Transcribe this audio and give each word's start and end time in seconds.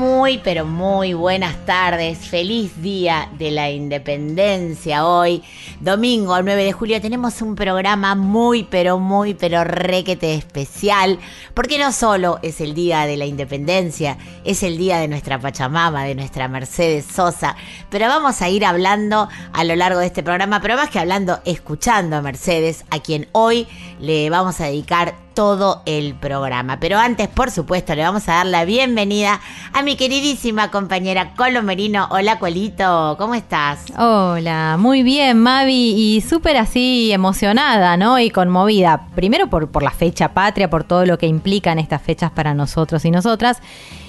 Muy, 0.00 0.38
pero 0.38 0.64
muy 0.64 1.12
buenas 1.12 1.66
tardes. 1.66 2.16
Feliz 2.16 2.80
día 2.80 3.28
de 3.36 3.50
la 3.50 3.68
independencia 3.68 5.06
hoy. 5.06 5.42
Domingo 5.78 6.40
9 6.40 6.64
de 6.64 6.72
julio 6.72 7.02
tenemos 7.02 7.42
un 7.42 7.54
programa 7.54 8.14
muy, 8.14 8.64
pero 8.64 8.98
muy, 8.98 9.34
pero 9.34 9.62
requete 9.62 10.36
especial. 10.36 11.18
Porque 11.52 11.78
no 11.78 11.92
solo 11.92 12.38
es 12.40 12.62
el 12.62 12.72
día 12.72 13.04
de 13.04 13.18
la 13.18 13.26
independencia, 13.26 14.16
es 14.42 14.62
el 14.62 14.78
día 14.78 14.96
de 14.96 15.06
nuestra 15.06 15.38
Pachamama, 15.38 16.04
de 16.04 16.14
nuestra 16.14 16.48
Mercedes 16.48 17.04
Sosa. 17.04 17.54
Pero 17.90 18.08
vamos 18.08 18.40
a 18.40 18.48
ir 18.48 18.64
hablando 18.64 19.28
a 19.52 19.64
lo 19.64 19.76
largo 19.76 20.00
de 20.00 20.06
este 20.06 20.22
programa, 20.22 20.62
pero 20.62 20.76
más 20.76 20.88
que 20.88 20.98
hablando, 20.98 21.40
escuchando 21.44 22.16
a 22.16 22.22
Mercedes, 22.22 22.86
a 22.88 23.00
quien 23.00 23.28
hoy 23.32 23.68
le 24.00 24.30
vamos 24.30 24.62
a 24.62 24.64
dedicar 24.64 25.14
todo 25.40 25.80
el 25.86 26.16
programa. 26.16 26.80
Pero 26.80 26.98
antes, 26.98 27.26
por 27.26 27.50
supuesto, 27.50 27.94
le 27.94 28.02
vamos 28.02 28.28
a 28.28 28.34
dar 28.34 28.46
la 28.46 28.66
bienvenida 28.66 29.40
a 29.72 29.80
mi 29.80 29.96
queridísima 29.96 30.70
compañera 30.70 31.32
Colo 31.34 31.62
Merino. 31.62 32.08
Hola, 32.10 32.38
Colito, 32.38 33.16
¿cómo 33.18 33.34
estás? 33.34 33.86
Hola, 33.96 34.76
muy 34.78 35.02
bien, 35.02 35.38
Mavi, 35.38 35.94
y 35.96 36.20
súper 36.20 36.58
así 36.58 37.10
emocionada, 37.10 37.96
¿no? 37.96 38.18
Y 38.18 38.28
conmovida. 38.28 39.06
Primero 39.14 39.48
por, 39.48 39.70
por 39.70 39.82
la 39.82 39.92
fecha 39.92 40.34
patria, 40.34 40.68
por 40.68 40.84
todo 40.84 41.06
lo 41.06 41.16
que 41.16 41.26
implican 41.26 41.78
estas 41.78 42.02
fechas 42.02 42.30
para 42.30 42.52
nosotros 42.52 43.02
y 43.06 43.10
nosotras. 43.10 43.62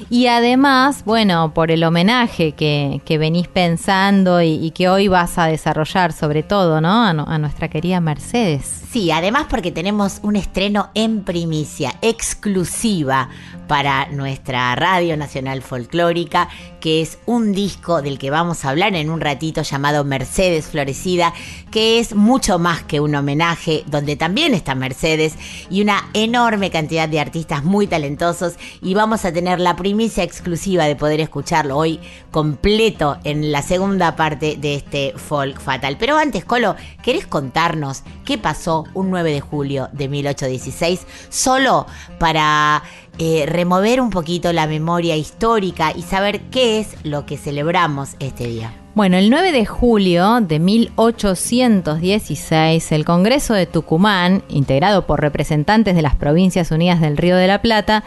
Y 0.10 0.28
además, 0.28 1.06
bueno, 1.06 1.54
por 1.54 1.72
el 1.72 1.86
homenaje 1.86 2.52
que, 2.52 3.00
que 3.06 3.18
venís 3.18 3.48
pensando 3.48 4.42
y, 4.42 4.56
y 4.56 4.72
que 4.72 4.90
hoy 4.90 5.08
vas 5.08 5.38
a 5.38 5.46
desarrollar, 5.46 6.12
sobre 6.12 6.44
todo, 6.44 6.82
¿no? 6.82 7.06
A, 7.06 7.12
a 7.12 7.38
nuestra 7.38 7.70
querida 7.70 8.02
Mercedes. 8.02 8.80
Sí, 8.92 9.10
además 9.10 9.46
porque 9.50 9.72
tenemos 9.72 10.20
un 10.22 10.36
estreno 10.36 10.90
en 10.96 11.21
primicia, 11.24 11.96
exclusiva 12.02 13.30
para 13.68 14.08
nuestra 14.08 14.76
Radio 14.76 15.16
Nacional 15.16 15.62
Folclórica, 15.62 16.50
que 16.82 17.02
es 17.02 17.20
un 17.26 17.54
disco 17.54 18.02
del 18.02 18.20
que 18.20 18.30
vamos 18.30 18.66
a 18.66 18.70
hablar 18.70 18.96
en 18.96 19.10
un 19.10 19.22
ratito 19.22 19.62
llamado 19.62 20.04
Mercedes 20.04 20.66
Florecida, 20.66 21.34
que 21.72 22.00
es 22.00 22.14
mucho 22.14 22.60
más 22.60 22.84
que 22.84 23.00
un 23.00 23.16
homenaje, 23.16 23.84
donde 23.88 24.16
también 24.18 24.54
está 24.54 24.76
Mercedes 24.76 25.36
y 25.70 25.82
una 25.82 26.10
enorme 26.14 26.70
cantidad 26.70 27.08
de 27.08 27.20
artistas 27.20 27.64
muy 27.64 27.88
talentosos 27.88 28.56
y 28.82 28.94
vamos 28.94 29.24
a 29.24 29.32
tener 29.32 29.60
la 29.60 29.76
primicia 29.76 30.24
exclusiva 30.24 30.86
de 30.86 30.96
poder 30.96 31.22
escucharlo 31.22 31.78
hoy 31.78 32.00
completo 32.32 33.18
en 33.24 33.52
la 33.52 33.62
segunda 33.62 34.16
parte 34.16 34.58
de 34.58 34.76
este 34.76 35.14
Folk 35.16 35.62
Fatal. 35.62 35.98
Pero 35.98 36.18
antes, 36.18 36.44
Colo, 36.46 36.76
¿querés 37.04 37.26
contarnos 37.28 38.04
qué 38.26 38.38
pasó 38.38 38.86
un 38.94 39.10
9 39.10 39.32
de 39.32 39.42
julio 39.42 39.90
de 39.94 40.10
1816? 40.10 41.01
Solo 41.30 41.86
para 42.20 42.84
eh, 43.18 43.46
remover 43.48 44.02
un 44.02 44.10
poquito 44.10 44.52
la 44.54 44.68
memoria 44.68 45.16
histórica 45.16 45.94
y 45.96 46.02
saber 46.02 46.42
qué 46.50 46.80
es 46.80 46.96
lo 47.04 47.26
que 47.26 47.38
celebramos 47.38 48.16
este 48.20 48.48
día. 48.48 48.74
Bueno, 48.94 49.16
el 49.18 49.30
9 49.30 49.54
de 49.54 49.66
julio 49.66 50.42
de 50.42 50.60
1816, 50.60 52.92
el 52.92 53.06
Congreso 53.06 53.54
de 53.54 53.66
Tucumán, 53.66 54.44
integrado 54.50 55.06
por 55.06 55.22
representantes 55.22 55.96
de 55.96 56.02
las 56.02 56.16
Provincias 56.16 56.72
Unidas 56.72 57.00
del 57.00 57.16
Río 57.16 57.38
de 57.38 57.48
la 57.48 57.62
Plata, 57.62 58.04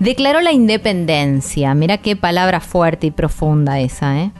declaró 0.00 0.40
la 0.40 0.50
independencia. 0.52 1.72
Mira 1.74 1.98
qué 1.98 2.16
palabra 2.16 2.58
fuerte 2.60 3.06
y 3.08 3.10
profunda 3.12 3.78
esa, 3.78 4.20
¿eh? 4.20 4.32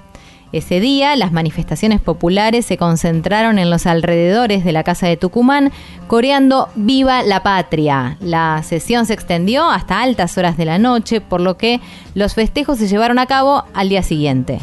Ese 0.54 0.78
día, 0.78 1.16
las 1.16 1.32
manifestaciones 1.32 2.00
populares 2.00 2.64
se 2.64 2.76
concentraron 2.76 3.58
en 3.58 3.70
los 3.70 3.86
alrededores 3.86 4.64
de 4.64 4.70
la 4.70 4.84
Casa 4.84 5.08
de 5.08 5.16
Tucumán, 5.16 5.72
coreando 6.06 6.68
Viva 6.76 7.24
la 7.24 7.42
Patria. 7.42 8.16
La 8.20 8.62
sesión 8.62 9.04
se 9.04 9.14
extendió 9.14 9.68
hasta 9.68 10.00
altas 10.00 10.38
horas 10.38 10.56
de 10.56 10.64
la 10.64 10.78
noche, 10.78 11.20
por 11.20 11.40
lo 11.40 11.56
que 11.56 11.80
los 12.14 12.34
festejos 12.34 12.78
se 12.78 12.86
llevaron 12.86 13.18
a 13.18 13.26
cabo 13.26 13.64
al 13.74 13.88
día 13.88 14.04
siguiente. 14.04 14.60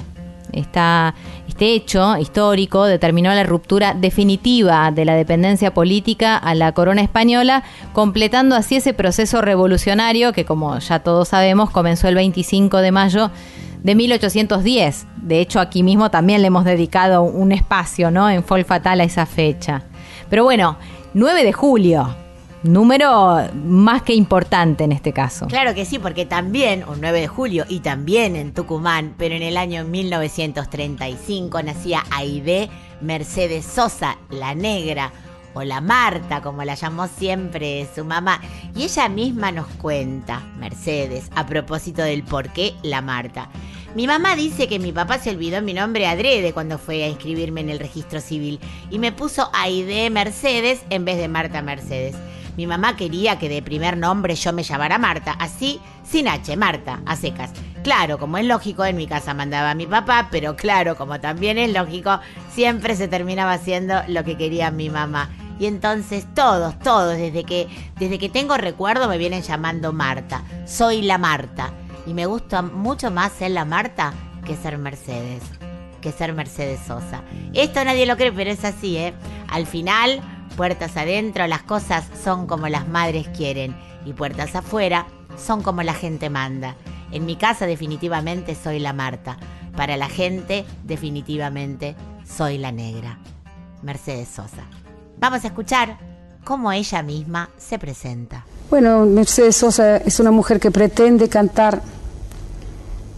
Este 0.53 1.74
hecho 1.74 2.16
histórico 2.16 2.85
determinó 2.85 3.34
la 3.34 3.44
ruptura 3.44 3.94
definitiva 3.94 4.91
de 4.91 5.03
la 5.03 5.16
dependencia 5.16 5.74
política 5.74 6.38
a 6.38 6.56
la 6.56 6.72
corona 6.72 7.01
española, 7.01 7.63
completando 7.91 8.56
así 8.56 8.78
ese 8.78 8.94
proceso 8.94 9.41
revolucionario 9.41 10.31
que, 10.31 10.46
como 10.46 10.80
ya 10.80 11.00
todos 11.00 11.28
sabemos, 11.28 11.69
comenzó 11.69 12.07
el 12.07 12.16
25 12.16 12.78
de 12.78 12.91
mayo 12.94 13.30
de 13.84 13.96
1810. 13.96 15.08
De 15.18 15.40
hecho, 15.40 15.59
aquí 15.59 15.84
mismo 15.84 16.12
también 16.12 16.42
le 16.42 16.47
hemos 16.47 16.66
dedicado 16.66 17.24
un 17.24 17.52
espacio 17.52 18.12
¿no? 18.12 18.30
en 18.30 18.44
Fol 18.44 18.66
Fatal 18.66 19.02
a 19.02 19.03
esa 19.03 19.25
fecha. 19.25 19.84
Pero 20.30 20.44
bueno, 20.44 20.78
9 21.14 21.44
de 21.44 21.53
julio, 21.53 22.16
número 22.64 23.42
más 23.53 24.02
que 24.03 24.14
importante 24.14 24.84
en 24.84 24.92
este 24.92 25.14
caso. 25.14 25.47
Claro 25.47 25.74
que 25.74 25.86
sí, 25.86 26.00
porque 26.00 26.25
también, 26.25 26.84
un 26.88 27.02
9 27.02 27.22
de 27.22 27.28
julio, 27.28 27.66
y 27.68 27.80
también 27.80 28.36
en 28.36 28.53
Tucumán, 28.53 29.16
pero 29.18 29.36
en 29.36 29.42
el 29.42 29.58
año 29.58 29.84
1935 29.84 31.63
nacía 31.63 32.03
Aide 32.12 32.69
Mercedes 33.02 33.66
Sosa, 33.66 34.18
la 34.30 34.53
negra, 34.56 35.12
o 35.53 35.63
la 35.63 35.81
Marta, 35.81 36.42
como 36.42 36.63
la 36.63 36.75
llamó 36.75 37.08
siempre 37.08 37.88
su 37.94 38.06
mamá. 38.06 38.40
Y 38.75 38.84
ella 38.84 39.09
misma 39.09 39.52
nos 39.52 39.68
cuenta, 39.68 40.42
Mercedes, 40.58 41.30
a 41.36 41.46
propósito 41.46 42.02
del 42.02 42.24
por 42.24 42.50
qué 42.50 42.74
la 42.84 43.02
Marta. 43.02 43.50
Mi 43.94 44.07
mamá 44.07 44.38
dice 44.38 44.69
que 44.69 44.79
mi 44.79 44.94
papá 44.94 45.19
se 45.19 45.31
olvidó 45.31 45.62
mi 45.62 45.74
nombre 45.74 46.07
adrede 46.07 46.53
cuando 46.53 46.78
fue 46.78 47.03
a 47.03 47.09
inscribirme 47.09 47.59
en 47.59 47.69
el 47.69 47.79
registro 47.79 48.22
civil 48.22 48.57
y 48.90 49.00
me 49.00 49.12
puso 49.12 49.50
Aide 49.53 50.09
Mercedes 50.09 50.84
en 50.90 51.03
vez 51.03 51.18
de 51.18 51.28
Marta 51.28 51.62
Mercedes. 51.62 52.16
Mi 52.56 52.68
mamá 52.68 52.96
quería 52.96 53.38
que 53.38 53.50
de 53.50 53.62
primer 53.62 53.97
nombre 53.97 54.35
yo 54.35 54.53
me 54.53 54.63
llamara 54.63 54.97
Marta, 54.97 55.34
así, 55.34 55.81
sin 56.09 56.30
H, 56.30 56.56
Marta, 56.56 57.01
a 57.06 57.18
secas. 57.18 57.51
Claro, 57.84 58.18
como 58.18 58.38
es 58.38 58.46
lógico, 58.46 58.85
en 58.85 58.96
mi 58.96 59.07
casa 59.07 59.34
mandaba 59.34 59.72
a 59.72 59.75
mi 59.75 59.88
papá, 59.88 60.30
pero 60.31 60.56
claro, 60.56 60.96
como 60.96 61.19
también 61.19 61.57
es 61.57 61.74
lógico, 61.74 62.18
siempre 62.53 62.96
se 62.96 63.09
terminaba 63.09 63.53
haciendo 63.53 63.96
lo 64.07 64.24
que 64.24 64.38
quería 64.38 64.72
mi 64.72 64.90
mamá. 64.90 65.30
Y 65.59 65.66
entonces 65.66 66.25
todos, 66.34 66.80
todos, 66.80 67.18
desde 67.18 67.44
que, 67.44 67.68
desde 68.00 68.19
que 68.19 68.30
tengo 68.30 68.56
recuerdo 68.56 69.09
me 69.09 69.18
vienen 69.18 69.41
llamando 69.41 69.91
Marta. 69.91 70.44
Soy 70.66 71.01
la 71.01 71.18
Marta. 71.18 71.74
Y 72.06 72.13
me 72.13 72.25
gusta 72.25 72.62
mucho 72.62 73.12
más 73.12 73.31
ser 73.31 73.51
la 73.51 73.66
Marta 73.66 74.13
que 74.45 74.56
ser 74.56 74.78
Mercedes. 74.78 75.44
Que 76.01 76.12
ser 76.12 76.34
Mercedes 76.34 76.79
Sosa. 76.85 77.23
Esto 77.53 77.84
nadie 77.85 78.06
lo 78.06 78.17
cree, 78.17 78.31
pero 78.31 78.50
es 78.50 78.66
así, 78.66 78.97
¿eh? 78.97 79.13
Al 79.50 79.67
final, 79.67 80.22
puertas 80.57 80.97
adentro, 80.97 81.45
las 81.47 81.63
cosas 81.63 82.06
son 82.23 82.47
como 82.47 82.67
las 82.67 82.88
madres 82.88 83.28
quieren. 83.29 83.75
Y 84.06 84.13
puertas 84.13 84.56
afuera, 84.56 85.06
son 85.38 85.62
como 85.62 85.84
la 85.84 85.94
gente 85.94 86.29
manda. 86.29 86.75
En 87.12 87.25
mi 87.25 87.35
casa 87.35 87.66
definitivamente 87.67 88.56
soy 88.56 88.79
la 88.79 88.94
Marta. 88.94 89.38
Para 89.75 89.95
la 89.95 90.09
gente 90.09 90.66
definitivamente 90.83 91.95
soy 92.25 92.57
la 92.57 92.72
negra. 92.72 93.19
Mercedes 93.83 94.28
Sosa. 94.28 94.63
Vamos 95.19 95.44
a 95.44 95.47
escuchar 95.47 95.97
cómo 96.44 96.72
ella 96.72 97.03
misma 97.03 97.50
se 97.57 97.78
presenta. 97.78 98.45
Bueno, 98.72 99.06
Mercedes 99.06 99.58
Sosa 99.58 99.98
es 99.98 100.22
una 100.22 100.32
mujer 100.32 100.58
que 100.58 100.72
pretende 100.72 101.28
cantar 101.28 101.81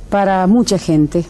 para 0.09 0.47
mucha 0.47 0.79
gente 0.79 1.23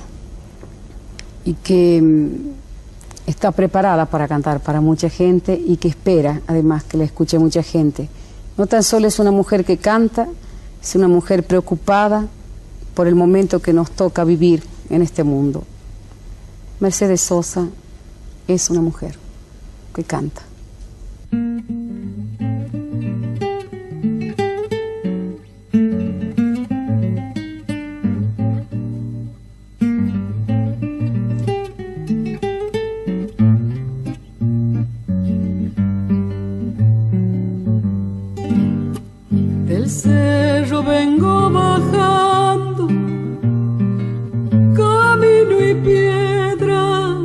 y 1.43 1.55
que 1.55 2.01
mm, 2.01 3.29
está 3.29 3.51
preparada 3.51 4.05
para 4.05 4.29
cantar 4.29 4.61
para 4.61 4.79
mucha 4.79 5.09
gente 5.09 5.61
y 5.61 5.75
que 5.75 5.89
espera 5.89 6.39
además 6.47 6.85
que 6.85 6.95
la 6.95 7.03
escuche 7.03 7.37
mucha 7.37 7.63
gente. 7.63 8.07
No 8.57 8.65
tan 8.65 8.81
solo 8.83 9.07
es 9.07 9.19
una 9.19 9.31
mujer 9.31 9.65
que 9.65 9.75
canta, 9.75 10.29
es 10.81 10.95
una 10.95 11.09
mujer 11.09 11.45
preocupada 11.45 12.25
por 12.93 13.07
el 13.07 13.15
momento 13.15 13.61
que 13.61 13.73
nos 13.73 13.91
toca 13.91 14.23
vivir 14.23 14.63
en 14.89 15.01
este 15.01 15.25
mundo. 15.25 15.65
Mercedes 16.79 17.19
Sosa 17.19 17.67
es 18.47 18.69
una 18.69 18.79
mujer 18.79 19.17
que 19.93 20.05
canta. 20.05 20.43
Cerro 40.73 40.89
vengo 40.89 41.51
bajando, 41.51 42.87
camino 44.75 45.55
y 45.69 45.75
piedra, 45.75 47.15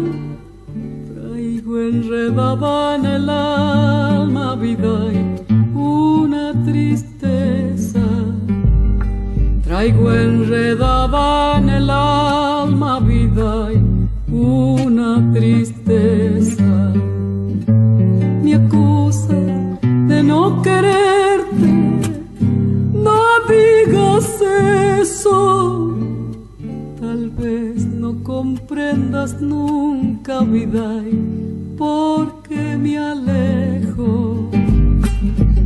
traigo 1.14 1.80
enredada 1.80 2.96
en 2.96 3.06
el 3.06 3.30
alma 3.30 4.54
vida 4.54 4.96
y 5.14 5.42
una 5.74 6.52
tristeza. 6.66 8.04
Traigo 9.64 10.12
enredada 10.12 11.56
en 11.56 11.70
el 11.70 11.88
alma 11.88 12.27
comprendas 28.38 29.40
nunca 29.40 30.43
vida 30.43 31.02
y 31.11 31.75
porque 31.76 32.76
me 32.79 32.96
alejo. 32.96 34.49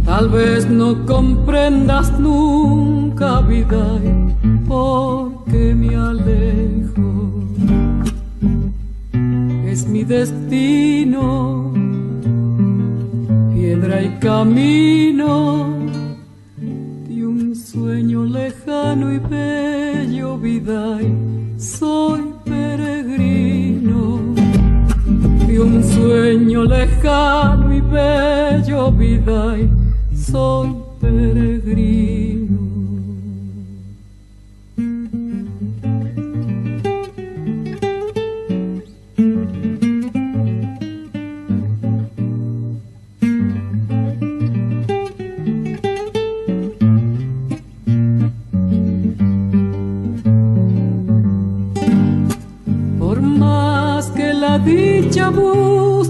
Tal 0.07 0.31
vez 0.31 0.71
no 0.71 1.05
comprendas 1.05 2.19
nunca 2.19 3.43
vida 3.43 3.85
y 4.03 4.67
porque 4.67 5.75
me 5.75 5.95
alejo. 5.95 7.11
Es 9.67 9.87
mi 9.87 10.03
destino, 10.05 11.75
piedra 13.53 14.03
y 14.03 14.11
camino 14.19 15.77
de 17.07 17.27
un 17.27 17.55
sueño 17.55 18.25
lejano 18.25 19.13
y 19.13 19.19
bello 19.19 20.39
vida 20.39 21.03
y 21.03 21.61
soy 21.61 22.32
sueño 26.13 26.65
lejano 26.65 27.75
y 27.75 27.81
bello 27.81 28.93
vida 28.93 29.57
y 29.59 30.15
soy 30.15 30.75
peregrino. 31.01 32.59
Por 52.99 53.23
más 53.23 54.11
que 54.11 54.35
la 54.35 54.59
dicha 54.59 55.31
busco, 55.31 56.02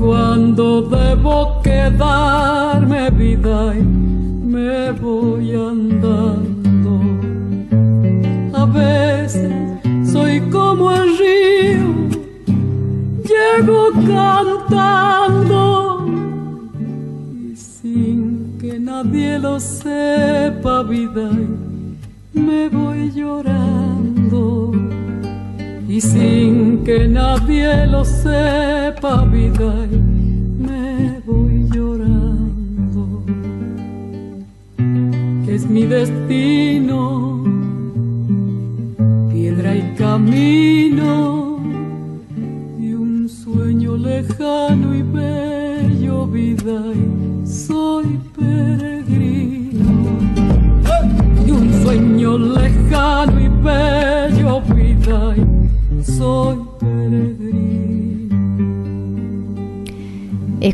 cuando 0.00 0.80
debo 0.80 1.60
quedarme 1.62 3.10
vida, 3.10 3.74
me 3.74 4.92
voy 4.92 5.54
andando. 5.54 7.00
A 8.54 8.64
veces 8.64 9.52
soy 10.10 10.40
como 10.50 10.90
el 10.90 11.18
río, 11.18 12.08
llego 13.30 13.90
cantando 14.08 15.62
y 17.44 17.54
sin 17.54 18.56
que 18.58 18.80
nadie 18.80 19.38
lo 19.38 19.60
sepa 19.60 20.82
vida, 20.82 21.30
me 22.32 22.70
voy 22.70 23.12
llorando. 23.12 24.59
Y 25.90 26.00
sin 26.00 26.84
que 26.84 27.08
nadie 27.08 27.84
lo 27.88 28.04
sepa 28.04 29.24
vida, 29.24 29.74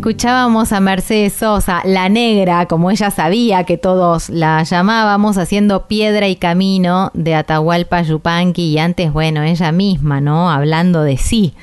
Escuchábamos 0.07 0.71
a 0.71 0.79
Mercedes 0.79 1.33
Sosa, 1.33 1.83
la 1.85 2.09
negra, 2.09 2.67
como 2.67 2.93
ella 2.93 3.11
sabía 3.11 3.65
que 3.65 3.77
todos 3.77 4.31
la 4.31 4.63
llamábamos, 4.63 5.37
haciendo 5.37 5.89
piedra 5.89 6.29
y 6.29 6.37
camino 6.37 7.11
de 7.13 7.35
Atahualpa 7.35 8.03
Yupanqui 8.03 8.67
y 8.67 8.79
antes, 8.79 9.13
bueno, 9.13 9.43
ella 9.43 9.73
misma, 9.73 10.21
¿no? 10.21 10.49
Hablando 10.49 11.03
de 11.03 11.17
sí. 11.17 11.55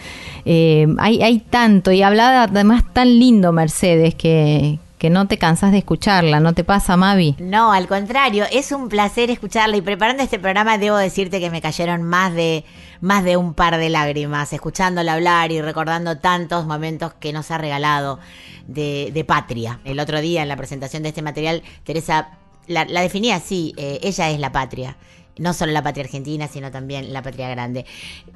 Eh, 0.43 0.93
hay, 0.97 1.21
hay 1.23 1.39
tanto 1.39 1.93
y 1.93 2.01
hablaba 2.01 2.43
además 2.43 2.83
tan 2.91 3.17
lindo 3.17 3.53
Mercedes 3.53 4.13
que, 4.13 4.77
que 5.03 5.09
no 5.09 5.27
te 5.27 5.37
cansas 5.37 5.73
de 5.73 5.79
escucharla, 5.79 6.39
¿no 6.39 6.53
te 6.53 6.63
pasa, 6.63 6.95
Mavi? 6.95 7.35
No, 7.37 7.73
al 7.73 7.89
contrario, 7.89 8.45
es 8.49 8.71
un 8.71 8.87
placer 8.87 9.29
escucharla 9.29 9.75
y 9.75 9.81
preparando 9.81 10.23
este 10.23 10.39
programa 10.39 10.77
debo 10.77 10.95
decirte 10.95 11.41
que 11.41 11.49
me 11.49 11.61
cayeron 11.61 12.03
más 12.03 12.33
de 12.33 12.63
más 13.01 13.25
de 13.25 13.35
un 13.35 13.53
par 13.53 13.75
de 13.75 13.89
lágrimas 13.89 14.53
escuchándola 14.53 15.11
hablar 15.11 15.51
y 15.51 15.61
recordando 15.61 16.19
tantos 16.19 16.65
momentos 16.65 17.13
que 17.15 17.33
nos 17.33 17.51
ha 17.51 17.57
regalado 17.57 18.17
de, 18.65 19.25
patria. 19.27 19.81
El 19.83 19.99
otro 19.99 20.21
día 20.21 20.41
en 20.41 20.47
la 20.47 20.55
presentación 20.55 21.03
de 21.03 21.09
este 21.09 21.21
material, 21.21 21.63
Teresa 21.83 22.37
la, 22.67 22.85
la 22.85 23.01
definía 23.01 23.35
así, 23.35 23.73
eh, 23.75 23.99
ella 24.03 24.29
es 24.29 24.39
la 24.39 24.53
patria. 24.53 24.95
No 25.37 25.51
solo 25.51 25.73
la 25.73 25.83
patria 25.83 26.05
argentina, 26.05 26.47
sino 26.47 26.71
también 26.71 27.11
la 27.11 27.21
patria 27.21 27.49
grande. 27.49 27.85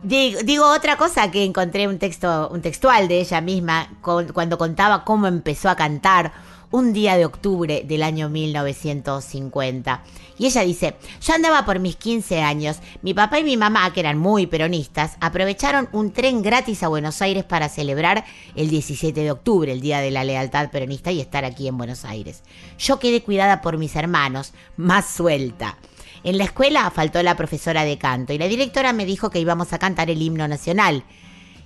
Digo, 0.03 0.69
otra 0.69 0.97
cosa 0.97 1.31
que 1.31 1.45
encontré 1.45 1.87
un 1.87 1.97
texto, 1.97 2.49
un 2.51 2.61
textual 2.61 3.07
de 3.07 3.21
ella 3.21 3.39
misma 3.39 3.87
cuando 4.01 4.57
contaba 4.57 5.05
cómo 5.05 5.27
empezó 5.27 5.69
a 5.69 5.75
cantar 5.77 6.33
un 6.71 6.93
día 6.93 7.17
de 7.17 7.25
octubre 7.25 7.83
del 7.85 8.03
año 8.03 8.29
1950. 8.29 10.03
Y 10.37 10.45
ella 10.45 10.61
dice, 10.61 10.95
yo 11.21 11.33
andaba 11.33 11.65
por 11.65 11.79
mis 11.79 11.95
15 11.95 12.41
años, 12.41 12.77
mi 13.01 13.13
papá 13.13 13.39
y 13.39 13.43
mi 13.43 13.57
mamá, 13.57 13.91
que 13.93 14.01
eran 14.01 14.17
muy 14.17 14.47
peronistas, 14.47 15.17
aprovecharon 15.19 15.89
un 15.91 16.11
tren 16.11 16.41
gratis 16.41 16.83
a 16.83 16.87
Buenos 16.87 17.21
Aires 17.21 17.43
para 17.43 17.69
celebrar 17.69 18.25
el 18.55 18.69
17 18.69 19.19
de 19.21 19.31
octubre, 19.31 19.71
el 19.71 19.81
Día 19.81 19.99
de 19.99 20.11
la 20.11 20.23
Lealtad 20.23 20.69
Peronista, 20.69 21.11
y 21.11 21.21
estar 21.21 21.45
aquí 21.45 21.67
en 21.67 21.77
Buenos 21.77 22.05
Aires. 22.05 22.43
Yo 22.77 22.99
quedé 22.99 23.23
cuidada 23.23 23.61
por 23.61 23.77
mis 23.77 23.95
hermanos, 23.95 24.53
más 24.75 25.09
suelta. 25.09 25.77
En 26.23 26.37
la 26.37 26.43
escuela 26.43 26.89
faltó 26.91 27.21
la 27.23 27.37
profesora 27.37 27.83
de 27.83 27.97
canto 27.97 28.33
y 28.33 28.37
la 28.37 28.47
directora 28.47 28.91
me 28.91 29.05
dijo 29.05 29.29
que 29.29 29.39
íbamos 29.39 29.71
a 29.71 29.79
cantar 29.79 30.09
el 30.09 30.21
himno 30.21 30.47
nacional 30.47 31.03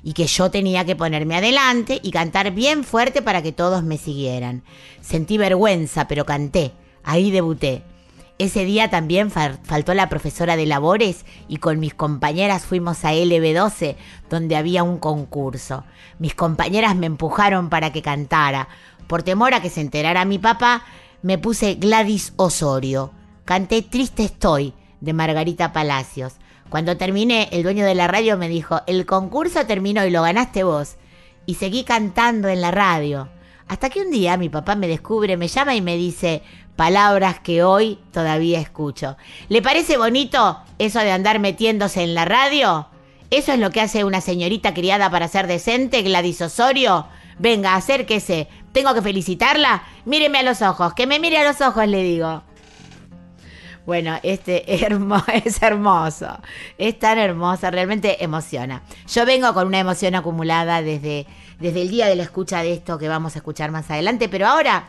y 0.03 0.13
que 0.13 0.25
yo 0.27 0.49
tenía 0.51 0.85
que 0.85 0.95
ponerme 0.95 1.35
adelante 1.35 1.99
y 2.01 2.11
cantar 2.11 2.51
bien 2.51 2.83
fuerte 2.83 3.21
para 3.21 3.41
que 3.41 3.51
todos 3.51 3.83
me 3.83 3.97
siguieran. 3.97 4.63
Sentí 5.01 5.37
vergüenza, 5.37 6.07
pero 6.07 6.25
canté. 6.25 6.71
Ahí 7.03 7.31
debuté. 7.31 7.83
Ese 8.39 8.65
día 8.65 8.89
también 8.89 9.29
fal- 9.31 9.59
faltó 9.63 9.93
la 9.93 10.09
profesora 10.09 10.55
de 10.55 10.65
labores 10.65 11.25
y 11.47 11.57
con 11.57 11.79
mis 11.79 11.93
compañeras 11.93 12.63
fuimos 12.65 13.05
a 13.05 13.13
LB12 13.13 13.95
donde 14.31 14.55
había 14.55 14.81
un 14.81 14.97
concurso. 14.97 15.83
Mis 16.17 16.33
compañeras 16.33 16.95
me 16.95 17.05
empujaron 17.05 17.69
para 17.69 17.91
que 17.91 18.01
cantara. 18.01 18.67
Por 19.05 19.21
temor 19.21 19.53
a 19.53 19.61
que 19.61 19.69
se 19.69 19.81
enterara 19.81 20.25
mi 20.25 20.39
papá, 20.39 20.83
me 21.21 21.37
puse 21.37 21.75
Gladys 21.75 22.33
Osorio. 22.37 23.11
Canté 23.45 23.83
Triste 23.83 24.23
estoy 24.23 24.73
de 25.01 25.13
Margarita 25.13 25.71
Palacios. 25.73 26.33
Cuando 26.71 26.95
terminé, 26.95 27.49
el 27.51 27.63
dueño 27.63 27.83
de 27.83 27.95
la 27.95 28.07
radio 28.07 28.37
me 28.37 28.47
dijo, 28.47 28.79
el 28.87 29.05
concurso 29.05 29.65
terminó 29.65 30.05
y 30.05 30.09
lo 30.09 30.21
ganaste 30.21 30.63
vos. 30.63 30.95
Y 31.45 31.55
seguí 31.55 31.83
cantando 31.83 32.47
en 32.47 32.61
la 32.61 32.71
radio. 32.71 33.27
Hasta 33.67 33.89
que 33.89 33.99
un 33.99 34.09
día 34.09 34.37
mi 34.37 34.47
papá 34.47 34.75
me 34.75 34.87
descubre, 34.87 35.35
me 35.35 35.49
llama 35.49 35.75
y 35.75 35.81
me 35.81 35.97
dice 35.97 36.43
palabras 36.77 37.41
que 37.41 37.61
hoy 37.61 37.99
todavía 38.13 38.61
escucho. 38.61 39.17
¿Le 39.49 39.61
parece 39.61 39.97
bonito 39.97 40.61
eso 40.79 40.99
de 40.99 41.11
andar 41.11 41.39
metiéndose 41.39 42.03
en 42.03 42.15
la 42.15 42.23
radio? 42.23 42.87
¿Eso 43.31 43.51
es 43.51 43.59
lo 43.59 43.71
que 43.71 43.81
hace 43.81 44.05
una 44.05 44.21
señorita 44.21 44.73
criada 44.73 45.09
para 45.11 45.27
ser 45.27 45.47
decente, 45.47 46.03
Gladys 46.03 46.41
Osorio? 46.41 47.05
Venga, 47.37 47.75
acérquese. 47.75 48.47
¿Tengo 48.71 48.93
que 48.93 49.01
felicitarla? 49.01 49.83
Míreme 50.05 50.39
a 50.39 50.43
los 50.43 50.61
ojos. 50.61 50.93
Que 50.93 51.05
me 51.05 51.19
mire 51.19 51.37
a 51.37 51.43
los 51.43 51.59
ojos, 51.59 51.85
le 51.85 52.01
digo. 52.01 52.43
Bueno, 53.85 54.17
este 54.23 54.73
es 54.75 55.61
hermoso, 55.61 56.39
es 56.77 56.99
tan 56.99 57.17
hermoso, 57.17 57.71
realmente 57.71 58.23
emociona. 58.23 58.83
Yo 59.07 59.25
vengo 59.25 59.53
con 59.53 59.67
una 59.67 59.79
emoción 59.79 60.15
acumulada 60.15 60.81
desde, 60.81 61.25
desde 61.59 61.81
el 61.81 61.89
día 61.89 62.07
de 62.07 62.15
la 62.15 62.23
escucha 62.23 62.61
de 62.61 62.73
esto 62.73 62.97
que 62.97 63.07
vamos 63.07 63.35
a 63.35 63.39
escuchar 63.39 63.71
más 63.71 63.89
adelante, 63.89 64.29
pero 64.29 64.47
ahora 64.47 64.85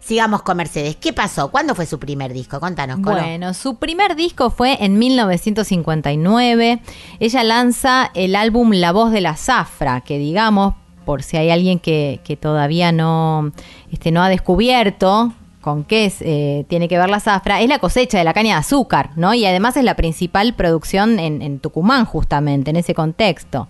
sigamos 0.00 0.42
con 0.42 0.56
Mercedes. 0.56 0.96
¿Qué 0.96 1.12
pasó? 1.12 1.50
¿Cuándo 1.50 1.74
fue 1.74 1.86
su 1.86 1.98
primer 1.98 2.32
disco? 2.32 2.60
Contanos, 2.60 3.00
Colo. 3.00 3.20
Bueno, 3.20 3.54
su 3.54 3.76
primer 3.76 4.16
disco 4.16 4.50
fue 4.50 4.82
en 4.84 4.98
1959. 4.98 6.80
Ella 7.18 7.44
lanza 7.44 8.10
el 8.14 8.36
álbum 8.36 8.70
La 8.72 8.92
Voz 8.92 9.12
de 9.12 9.20
la 9.20 9.36
Zafra, 9.36 10.00
que 10.00 10.18
digamos, 10.18 10.74
por 11.04 11.22
si 11.22 11.36
hay 11.36 11.50
alguien 11.50 11.78
que, 11.78 12.20
que 12.24 12.36
todavía 12.36 12.92
no, 12.92 13.52
este, 13.90 14.10
no 14.10 14.22
ha 14.22 14.28
descubierto 14.28 15.32
con 15.60 15.84
qué 15.84 16.06
es, 16.06 16.16
eh, 16.20 16.64
tiene 16.68 16.88
que 16.88 16.98
ver 16.98 17.10
la 17.10 17.20
zafra, 17.20 17.60
es 17.60 17.68
la 17.68 17.78
cosecha 17.78 18.18
de 18.18 18.24
la 18.24 18.34
caña 18.34 18.54
de 18.54 18.60
azúcar, 18.60 19.10
¿no? 19.16 19.34
Y 19.34 19.44
además 19.44 19.76
es 19.76 19.84
la 19.84 19.94
principal 19.94 20.54
producción 20.54 21.18
en, 21.18 21.42
en 21.42 21.58
Tucumán, 21.60 22.04
justamente, 22.04 22.70
en 22.70 22.76
ese 22.76 22.94
contexto. 22.94 23.68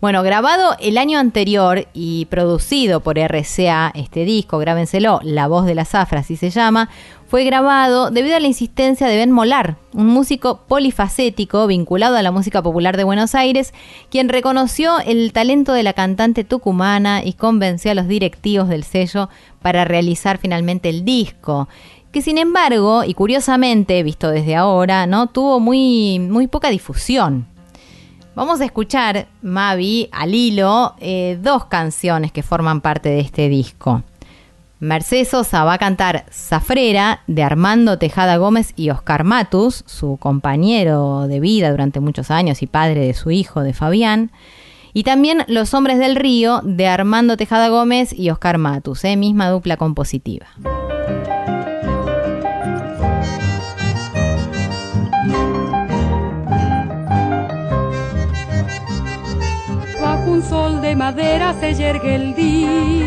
Bueno, 0.00 0.22
grabado 0.22 0.76
el 0.78 0.96
año 0.96 1.18
anterior 1.18 1.88
y 1.92 2.26
producido 2.26 3.00
por 3.00 3.18
RCA, 3.18 3.90
este 3.96 4.24
disco, 4.24 4.58
grábenselo, 4.58 5.18
La 5.24 5.48
Voz 5.48 5.66
de 5.66 5.74
la 5.74 5.84
Zafra, 5.84 6.20
así 6.20 6.36
se 6.36 6.50
llama, 6.50 6.88
fue 7.28 7.44
grabado 7.44 8.10
debido 8.10 8.36
a 8.36 8.40
la 8.40 8.46
insistencia 8.46 9.06
de 9.06 9.16
Ben 9.16 9.30
Molar, 9.30 9.76
un 9.92 10.06
músico 10.06 10.62
polifacético 10.66 11.66
vinculado 11.66 12.16
a 12.16 12.22
la 12.22 12.32
música 12.32 12.62
popular 12.62 12.96
de 12.96 13.04
Buenos 13.04 13.34
Aires, 13.34 13.74
quien 14.10 14.30
reconoció 14.30 14.98
el 15.00 15.34
talento 15.34 15.74
de 15.74 15.82
la 15.82 15.92
cantante 15.92 16.42
tucumana 16.42 17.22
y 17.22 17.34
convenció 17.34 17.90
a 17.90 17.94
los 17.94 18.08
directivos 18.08 18.70
del 18.70 18.82
sello 18.82 19.28
para 19.60 19.84
realizar 19.84 20.38
finalmente 20.38 20.88
el 20.88 21.04
disco 21.04 21.68
que 22.12 22.22
sin 22.22 22.38
embargo, 22.38 23.04
y 23.04 23.12
curiosamente, 23.12 24.02
visto 24.02 24.30
desde 24.30 24.56
ahora, 24.56 25.06
no 25.06 25.26
tuvo 25.26 25.60
muy, 25.60 26.18
muy 26.18 26.46
poca 26.46 26.70
difusión. 26.70 27.46
Vamos 28.34 28.62
a 28.62 28.64
escuchar, 28.64 29.28
Mavi, 29.42 30.08
al 30.10 30.34
hilo, 30.34 30.94
eh, 31.00 31.38
dos 31.42 31.66
canciones 31.66 32.32
que 32.32 32.42
forman 32.42 32.80
parte 32.80 33.10
de 33.10 33.20
este 33.20 33.50
disco. 33.50 34.02
Mercedes 34.80 35.30
Sosa 35.30 35.64
va 35.64 35.72
a 35.72 35.78
cantar 35.78 36.24
Zafrera 36.30 37.22
de 37.26 37.42
Armando 37.42 37.98
Tejada 37.98 38.36
Gómez 38.36 38.74
y 38.76 38.90
Oscar 38.90 39.24
Matus, 39.24 39.82
su 39.86 40.18
compañero 40.18 41.26
de 41.26 41.40
vida 41.40 41.72
durante 41.72 41.98
muchos 41.98 42.30
años 42.30 42.62
y 42.62 42.68
padre 42.68 43.00
de 43.00 43.14
su 43.14 43.32
hijo, 43.32 43.62
de 43.62 43.72
Fabián. 43.72 44.30
Y 44.92 45.02
también 45.02 45.42
Los 45.48 45.74
Hombres 45.74 45.98
del 45.98 46.14
Río 46.14 46.60
de 46.62 46.86
Armando 46.86 47.36
Tejada 47.36 47.68
Gómez 47.70 48.12
y 48.12 48.30
Oscar 48.30 48.58
Matus, 48.58 49.04
eh, 49.04 49.16
misma 49.16 49.50
dupla 49.50 49.76
compositiva. 49.76 50.46
Bajo 60.00 60.30
un 60.30 60.42
sol 60.42 60.80
de 60.80 60.94
madera 60.94 61.52
se 61.58 61.74
yergue 61.74 62.14
el 62.14 62.34
día, 62.36 62.97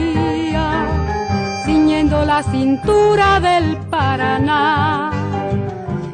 la 2.19 2.43
cintura 2.43 3.39
del 3.39 3.77
Paraná. 3.89 5.11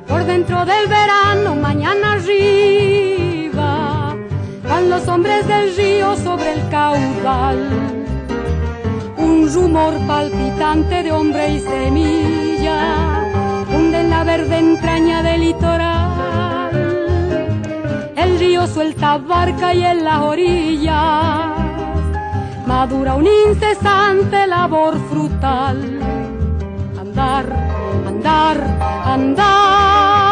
Por 0.07 0.23
dentro 0.25 0.63
del 0.63 0.87
verano, 0.87 1.55
mañana 1.55 2.13
arriba, 2.13 4.15
van 4.63 4.89
los 4.91 5.07
hombres 5.07 5.47
del 5.47 5.75
río 5.75 6.15
sobre 6.17 6.53
el 6.53 6.69
caudal. 6.69 7.67
Un 9.17 9.51
rumor 9.51 9.95
palpitante 10.05 11.01
de 11.01 11.11
hombre 11.11 11.55
y 11.55 11.59
semilla, 11.61 13.23
hunde 13.73 14.01
en 14.01 14.11
la 14.11 14.23
verde 14.23 14.59
entraña 14.59 15.23
del 15.23 15.41
litoral. 15.41 16.75
El 18.15 18.37
río 18.37 18.67
suelta 18.67 19.17
barca 19.17 19.73
y 19.73 19.83
en 19.83 20.03
las 20.03 20.21
orillas 20.21 21.56
madura 22.67 23.15
un 23.15 23.25
incesante 23.25 24.45
labor 24.45 25.00
frutal. 25.09 26.00
Andar, 27.00 27.45
andar, 28.05 28.57
andar. 29.05 30.27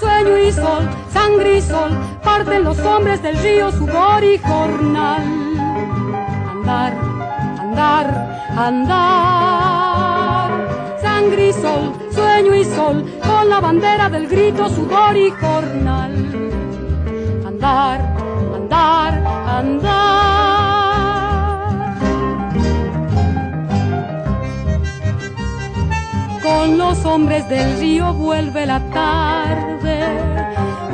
Sueño 0.00 0.38
y 0.38 0.50
sol, 0.52 0.88
sangre 1.12 1.58
y 1.58 1.60
sol, 1.60 1.90
parten 2.24 2.64
los 2.64 2.78
hombres 2.80 3.22
del 3.22 3.36
río 3.38 3.70
sudor 3.70 4.24
y 4.24 4.38
jornal. 4.38 5.22
Andar, 6.50 6.94
andar, 7.60 8.06
andar. 8.56 10.50
Sangre 11.02 11.48
y 11.48 11.52
sol, 11.52 11.92
sueño 12.10 12.54
y 12.54 12.64
sol, 12.64 13.04
con 13.22 13.50
la 13.50 13.60
bandera 13.60 14.08
del 14.08 14.26
grito, 14.26 14.68
sudor 14.70 15.14
y 15.16 15.30
jornal. 15.30 16.12
Andar, 17.46 18.00
andar, 18.56 19.12
andar. 19.58 20.31
Con 26.62 26.78
los 26.78 27.04
hombres 27.04 27.48
del 27.48 27.76
río 27.80 28.14
vuelve 28.14 28.66
la 28.66 28.78
tarde, 28.90 29.98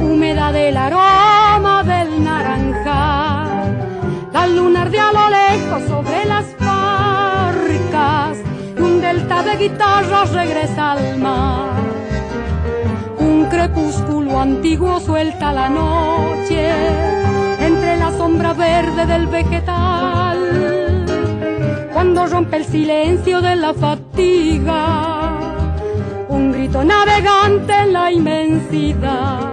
húmeda 0.01 0.51
del 0.51 0.75
aroma 0.75 1.83
del 1.85 2.25
naranjal. 2.25 3.77
La 4.33 4.47
luna 4.47 4.81
ardea 4.83 5.11
a 5.11 5.13
lo 5.13 5.29
lejos 5.29 5.83
sobre 5.83 6.25
las 6.25 6.47
barcas, 6.59 8.39
y 8.79 8.81
un 8.81 9.03
delta 9.03 9.43
de 9.43 9.57
guitarras 9.59 10.33
regresa 10.33 10.93
al 10.93 11.19
mar. 11.19 11.83
Un 13.19 13.45
crepúsculo 13.51 14.41
antiguo 14.41 14.99
suelta 15.01 15.53
la 15.53 15.69
noche 15.69 16.71
entre 17.61 17.99
la 17.99 18.11
sombra 18.13 18.55
verde 18.55 19.05
del 19.05 19.27
vegetal. 19.27 20.39
Cuando 21.93 22.27
rompe 22.27 22.57
el 22.57 22.65
silencio 22.65 23.43
de 23.43 23.55
la 23.57 23.75
fatiga, 23.75 25.08
un 26.29 26.53
grito 26.53 26.85
navegante 26.85 27.73
en 27.73 27.93
la 27.93 28.13
inmensidad. 28.13 29.53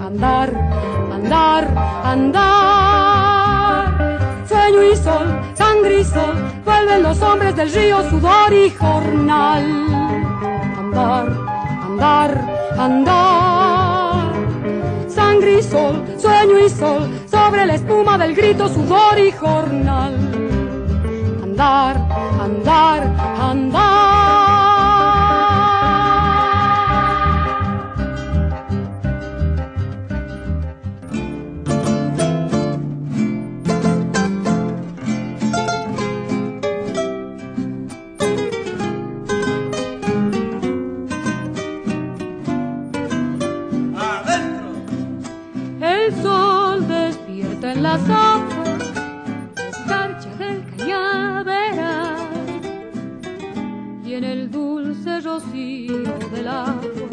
Andar, 0.00 0.50
andar, 1.12 1.68
andar. 2.04 3.86
Sueño 4.48 4.82
y 4.82 4.96
sol, 4.96 5.40
sangre 5.54 6.00
y 6.00 6.04
sol, 6.04 6.34
vuelven 6.64 7.02
los 7.02 7.20
hombres 7.20 7.54
del 7.56 7.70
río, 7.72 8.08
sudor 8.10 8.52
y 8.52 8.70
jornal. 8.70 9.64
Andar, 10.78 11.28
andar, 11.84 12.30
andar. 12.78 14.32
Sangre 15.08 15.58
y 15.58 15.62
sol, 15.62 16.04
sueño 16.18 16.58
y 16.58 16.70
sol, 16.70 17.10
sobre 17.30 17.66
la 17.66 17.74
espuma 17.74 18.16
del 18.18 18.34
grito, 18.34 18.68
sudor 18.68 19.18
y 19.18 19.30
jornal. 19.32 20.14
Andar, 21.42 21.96
andar, 22.40 23.02
andar. 23.38 24.25
Las 47.96 48.10
aguas, 48.10 48.82
escarcha 49.56 50.28
del 50.38 50.62
cañaveral 50.76 52.28
y 54.04 54.14
en 54.14 54.24
el 54.24 54.50
dulce 54.50 55.20
rocío 55.20 56.02
del 56.30 56.48
agua 56.48 57.08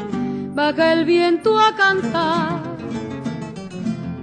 baja 0.54 0.94
el 0.94 1.06
viento 1.06 1.58
a 1.58 1.74
cantar. 1.74 2.62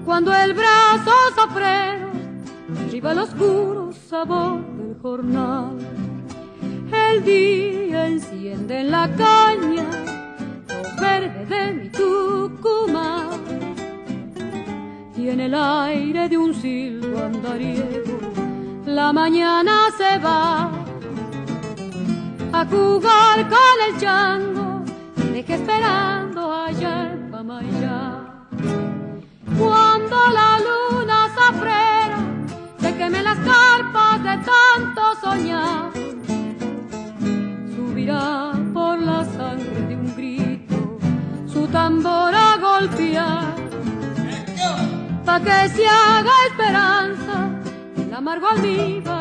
Cuando 0.04 0.34
el 0.34 0.52
brazo 0.52 1.12
sofrero 1.34 2.10
arriba 2.86 3.12
el 3.12 3.20
oscuro 3.20 3.92
sabor 3.92 4.60
del 4.76 4.96
jornal, 5.00 5.78
el 7.08 7.24
día 7.24 8.06
enciende 8.06 8.80
en 8.80 8.90
la 8.90 9.08
caña 9.16 9.88
lo 10.68 11.00
verde 11.00 11.46
de 11.46 11.72
mi 11.72 11.88
Tucumán 11.88 13.69
y 15.20 15.28
en 15.28 15.40
el 15.40 15.54
aire 15.54 16.28
de 16.30 16.38
un 16.38 16.54
silbo 16.54 17.18
andariego 17.18 18.18
la 18.86 19.12
mañana 19.12 19.74
se 19.98 20.18
va 20.18 20.70
a 22.52 22.64
jugar 22.64 23.36
con 23.54 23.76
el 23.86 24.00
chango 24.00 24.82
deje 25.32 25.54
esperando 25.54 26.40
allá 26.54 27.12
en 27.12 27.30
Pamayá 27.30 28.00
cuando 29.58 30.16
la 30.38 30.50
luna 30.66 31.18
zafrera 31.36 32.20
se 32.80 32.96
queme 32.96 33.22
las 33.22 33.38
carpas 33.52 34.16
de 34.28 34.34
tanto 34.52 35.02
soñar 35.20 35.90
subirá 37.74 38.52
por 38.72 38.98
la 38.98 39.24
sangre 39.36 39.80
de 39.88 39.96
un 39.96 40.10
golpear, 42.60 43.39
que 45.38 45.68
se 45.68 45.87
haga 45.87 46.32
esperanza 46.49 47.50
el 47.96 48.12
amargo 48.12 48.49
almíbar 48.49 49.19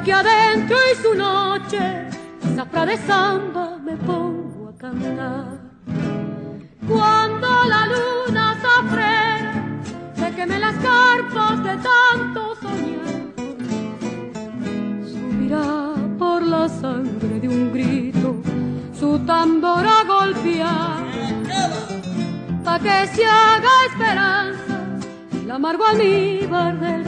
porque 0.00 0.14
adentro 0.14 0.76
y 0.90 1.02
su 1.02 1.14
noche 1.14 2.08
zafra 2.56 2.86
de 2.86 2.96
samba 2.96 3.76
me 3.84 3.94
pongo 3.98 4.70
a 4.70 4.78
cantar 4.78 5.60
cuando 6.88 7.48
la 7.68 7.86
luna 7.86 8.56
zafrera 8.62 9.52
se 10.14 10.34
queme 10.34 10.58
las 10.58 10.74
carpas 10.76 11.62
de 11.64 11.76
tanto 11.88 12.56
soñar 12.62 13.20
subirá 15.04 15.92
por 16.18 16.42
la 16.44 16.66
sangre 16.66 17.38
de 17.38 17.48
un 17.48 17.70
grito 17.70 18.36
su 18.98 19.18
tambor 19.26 19.86
a 19.86 20.02
golpear 20.04 21.04
pa' 22.64 22.78
que 22.78 23.06
se 23.14 23.26
haga 23.26 23.72
esperanza 23.90 24.78
el 25.42 25.50
amargo 25.50 25.84
almíbar 25.84 26.78
cañaveral. 26.78 26.99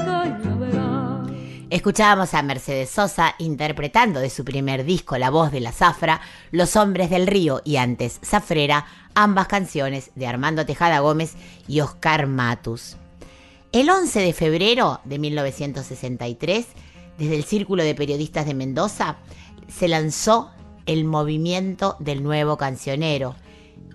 Escuchábamos 1.72 2.34
a 2.34 2.42
Mercedes 2.42 2.90
Sosa 2.90 3.34
interpretando 3.38 4.20
de 4.20 4.28
su 4.28 4.44
primer 4.44 4.84
disco 4.84 5.16
La 5.16 5.30
voz 5.30 5.50
de 5.50 5.60
la 5.60 5.72
zafra, 5.72 6.20
Los 6.50 6.76
hombres 6.76 7.08
del 7.08 7.26
río 7.26 7.62
y 7.64 7.76
antes 7.76 8.20
Zafrera, 8.22 8.84
ambas 9.14 9.46
canciones 9.46 10.10
de 10.14 10.26
Armando 10.26 10.66
Tejada 10.66 11.00
Gómez 11.00 11.32
y 11.66 11.80
Oscar 11.80 12.26
Matus. 12.26 12.98
El 13.72 13.88
11 13.88 14.20
de 14.20 14.34
febrero 14.34 15.00
de 15.04 15.18
1963, 15.18 16.66
desde 17.16 17.36
el 17.36 17.44
Círculo 17.44 17.82
de 17.84 17.94
Periodistas 17.94 18.44
de 18.44 18.52
Mendoza, 18.52 19.16
se 19.66 19.88
lanzó 19.88 20.50
el 20.84 21.06
movimiento 21.06 21.96
del 22.00 22.22
nuevo 22.22 22.58
cancionero, 22.58 23.34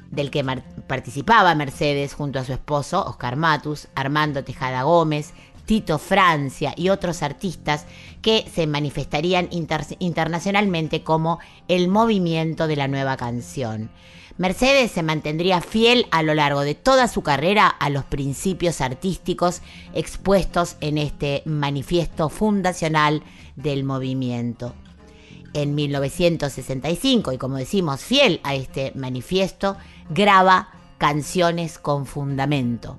del 0.09 0.31
que 0.31 0.43
participaba 0.87 1.53
Mercedes 1.53 2.15
junto 2.15 2.39
a 2.39 2.43
su 2.43 2.53
esposo 2.53 3.05
Oscar 3.05 3.35
Matus, 3.35 3.87
Armando 3.93 4.43
Tejada 4.43 4.81
Gómez, 4.81 5.35
Tito 5.67 5.99
Francia 5.99 6.73
y 6.75 6.89
otros 6.89 7.21
artistas 7.21 7.85
que 8.23 8.49
se 8.51 8.65
manifestarían 8.65 9.47
inter- 9.51 9.85
internacionalmente 9.99 11.03
como 11.03 11.37
el 11.67 11.89
movimiento 11.89 12.65
de 12.67 12.75
la 12.77 12.87
nueva 12.87 13.17
canción. 13.17 13.91
Mercedes 14.37 14.91
se 14.91 15.03
mantendría 15.03 15.61
fiel 15.61 16.07
a 16.09 16.23
lo 16.23 16.33
largo 16.33 16.61
de 16.61 16.73
toda 16.73 17.07
su 17.07 17.21
carrera 17.21 17.67
a 17.67 17.89
los 17.89 18.05
principios 18.05 18.81
artísticos 18.81 19.61
expuestos 19.93 20.77
en 20.79 20.97
este 20.97 21.43
manifiesto 21.45 22.29
fundacional 22.29 23.21
del 23.55 23.83
movimiento 23.83 24.73
en 25.53 25.75
1965 25.75 27.31
y 27.33 27.37
como 27.37 27.57
decimos 27.57 28.01
fiel 28.01 28.39
a 28.43 28.55
este 28.55 28.91
manifiesto, 28.95 29.75
graba 30.09 30.69
Canciones 30.97 31.77
con 31.79 32.05
Fundamento. 32.05 32.97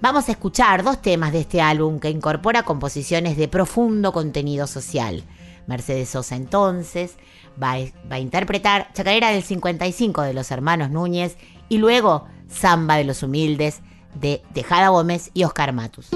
Vamos 0.00 0.28
a 0.28 0.32
escuchar 0.32 0.84
dos 0.84 1.02
temas 1.02 1.32
de 1.32 1.40
este 1.40 1.60
álbum 1.60 1.98
que 1.98 2.08
incorpora 2.08 2.62
composiciones 2.62 3.36
de 3.36 3.48
profundo 3.48 4.12
contenido 4.12 4.68
social. 4.68 5.24
Mercedes 5.66 6.10
Sosa 6.10 6.36
entonces 6.36 7.16
va 7.60 7.72
a, 8.08 8.18
interpretar 8.20 8.92
Chacarera 8.92 9.30
del 9.30 9.42
55 9.42 10.22
de 10.22 10.34
los 10.34 10.52
hermanos 10.52 10.90
Núñez 10.90 11.36
y 11.68 11.78
luego 11.78 12.26
Samba 12.48 12.94
de 12.94 13.04
los 13.04 13.24
Humildes 13.24 13.80
de 14.14 14.40
Tejada 14.54 14.90
Gómez 14.90 15.32
y 15.34 15.42
Oscar 15.42 15.72
Matus. 15.72 16.10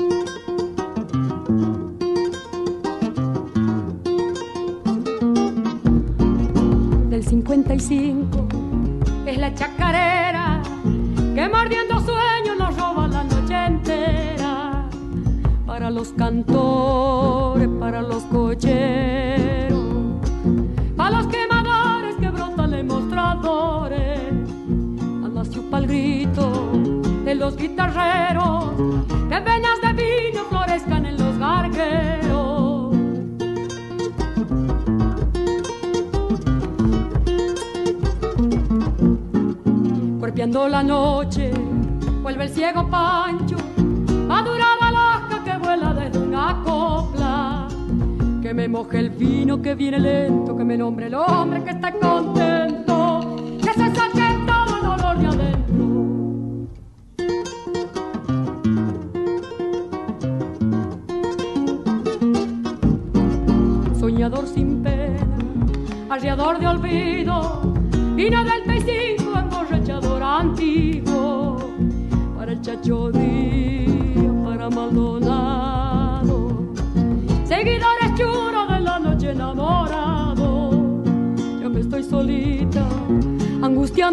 del 7.10 7.26
55 7.26 8.48
es 9.26 9.38
la 9.38 9.52
chacarera 9.54 10.62
que 11.34 11.48
mordiendo 11.48 11.98
sueños 11.98 12.11
para 15.72 15.90
los 15.90 16.12
cantores, 16.12 17.66
para 17.80 18.02
los 18.02 18.24
cocheros, 18.24 19.80
para 20.98 21.22
los 21.22 21.26
quemadores 21.28 22.14
que 22.20 22.28
brotan 22.28 22.74
en 22.74 22.86
mostradores, 22.88 24.20
pa'l 25.70 25.86
grito 25.86 26.72
de 27.24 27.34
los 27.36 27.56
guitarreros 27.56 28.66
que 29.30 29.40
peñas 29.40 29.80
de 29.80 29.92
vino 29.94 30.44
florezcan 30.50 31.06
en 31.06 31.16
los 31.16 31.38
gargueros. 31.38 32.94
Cuerpeando 40.20 40.68
la 40.68 40.82
noche, 40.82 41.50
vuelve 42.22 42.44
el 42.44 42.50
ciego 42.50 42.86
Pancho, 42.90 43.56
copla. 46.64 47.68
Que 48.42 48.52
me 48.54 48.68
moje 48.68 48.98
el 48.98 49.10
vino 49.10 49.62
que 49.62 49.74
viene 49.74 49.98
lento, 49.98 50.56
que 50.56 50.64
me 50.64 50.76
nombre 50.76 51.06
el 51.06 51.14
hombre 51.14 51.62
que 51.62 51.70
está 51.70 51.92
contento, 51.92 53.36
que 53.58 53.72
se 53.72 53.94
saque 53.94 54.26
todo 54.46 54.76
el 54.76 54.82
dolor 54.82 55.18
de 55.18 55.26
adentro. 55.26 55.86
Soñador 63.98 64.46
sin 64.46 64.82
pena, 64.82 65.26
arriador 66.10 66.58
de 66.58 66.66
olvido, 66.66 67.62
vino 68.16 68.44
del 68.44 68.64
P5, 68.64 69.38
emborrachador 69.44 70.22
antiguo, 70.22 71.56
para 72.36 72.52
el 72.52 72.60
Chacho 72.60 73.10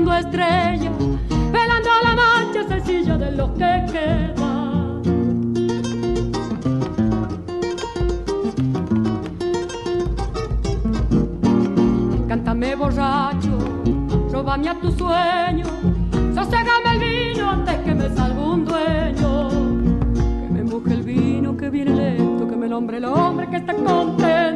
angustiando 0.09 0.13
estrellas, 0.15 0.93
velando 1.51 1.89
la 2.03 2.15
mancha 2.15 2.67
sencilla 2.67 3.17
de 3.17 3.31
los 3.31 3.49
que 3.51 3.85
quedan. 3.91 5.01
Cántame 12.27 12.75
borracho, 12.75 13.57
róbame 14.31 14.69
a 14.69 14.79
tu 14.79 14.91
sueño, 14.91 15.65
sosegame 16.33 16.91
el 16.93 16.99
vino 16.99 17.49
antes 17.49 17.75
que 17.77 17.95
me 17.95 18.09
salga 18.15 18.41
un 18.41 18.65
dueño. 18.65 19.49
Que 20.09 20.49
me 20.53 20.63
moje 20.63 20.93
el 20.93 21.03
vino 21.03 21.57
que 21.57 21.69
viene 21.69 21.93
lento, 21.93 22.47
que 22.47 22.55
me 22.55 22.67
nombre 22.67 22.97
el 22.97 23.05
hombre 23.05 23.49
que 23.49 23.57
está 23.57 23.73
contento, 23.73 24.48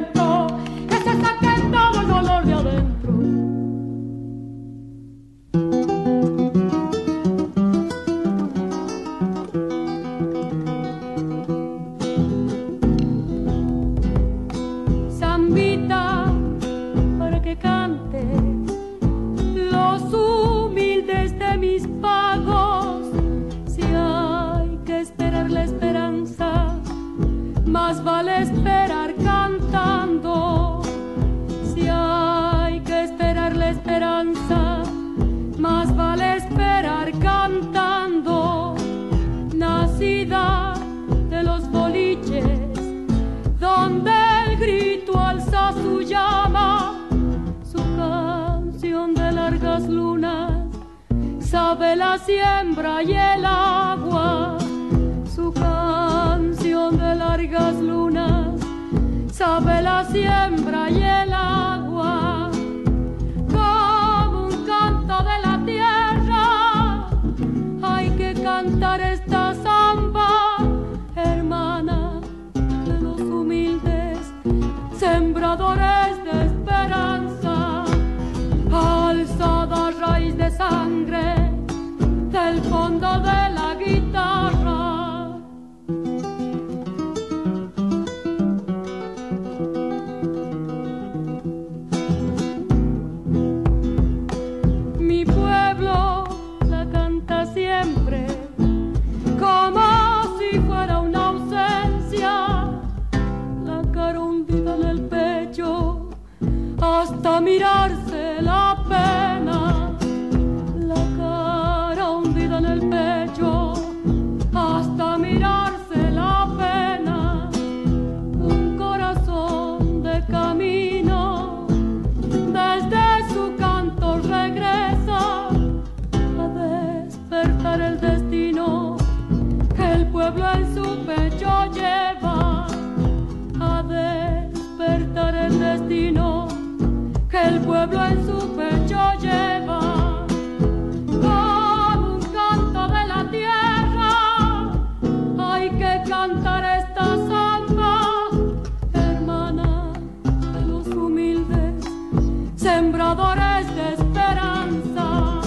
sembradores 152.84 153.66
de 153.78 153.94
esperanza 153.94 155.40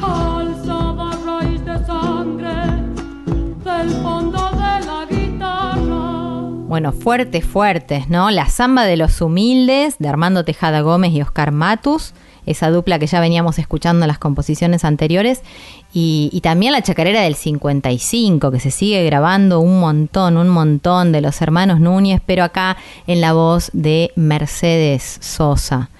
alzada 0.00 1.10
raíz 1.26 1.62
de 1.62 1.84
sangre 1.84 2.54
del 3.64 3.90
fondo 4.02 4.50
de 4.52 4.86
la 4.86 5.06
guitarra. 5.10 6.40
Bueno, 6.66 6.92
fuertes, 6.92 7.44
fuertes, 7.44 8.08
¿no? 8.08 8.30
La 8.30 8.48
samba 8.48 8.84
de 8.86 8.96
los 8.96 9.20
humildes 9.20 9.96
de 9.98 10.08
Armando 10.08 10.46
Tejada 10.46 10.80
Gómez 10.80 11.12
y 11.12 11.20
Oscar 11.20 11.52
Matus, 11.52 12.14
esa 12.46 12.70
dupla 12.70 12.98
que 12.98 13.08
ya 13.08 13.20
veníamos 13.20 13.58
escuchando 13.58 14.04
en 14.04 14.08
las 14.08 14.18
composiciones 14.18 14.86
anteriores, 14.86 15.42
y, 15.92 16.30
y 16.32 16.40
también 16.40 16.72
la 16.72 16.82
chacarera 16.82 17.20
del 17.20 17.34
55, 17.34 18.50
que 18.50 18.60
se 18.60 18.70
sigue 18.70 19.04
grabando 19.04 19.60
un 19.60 19.80
montón, 19.80 20.38
un 20.38 20.48
montón 20.48 21.12
de 21.12 21.20
los 21.20 21.42
hermanos 21.42 21.78
Núñez, 21.78 22.22
pero 22.24 22.42
acá 22.42 22.78
en 23.06 23.20
la 23.20 23.34
voz 23.34 23.70
de 23.74 24.12
Mercedes 24.16 25.18
Sosa. 25.20 25.90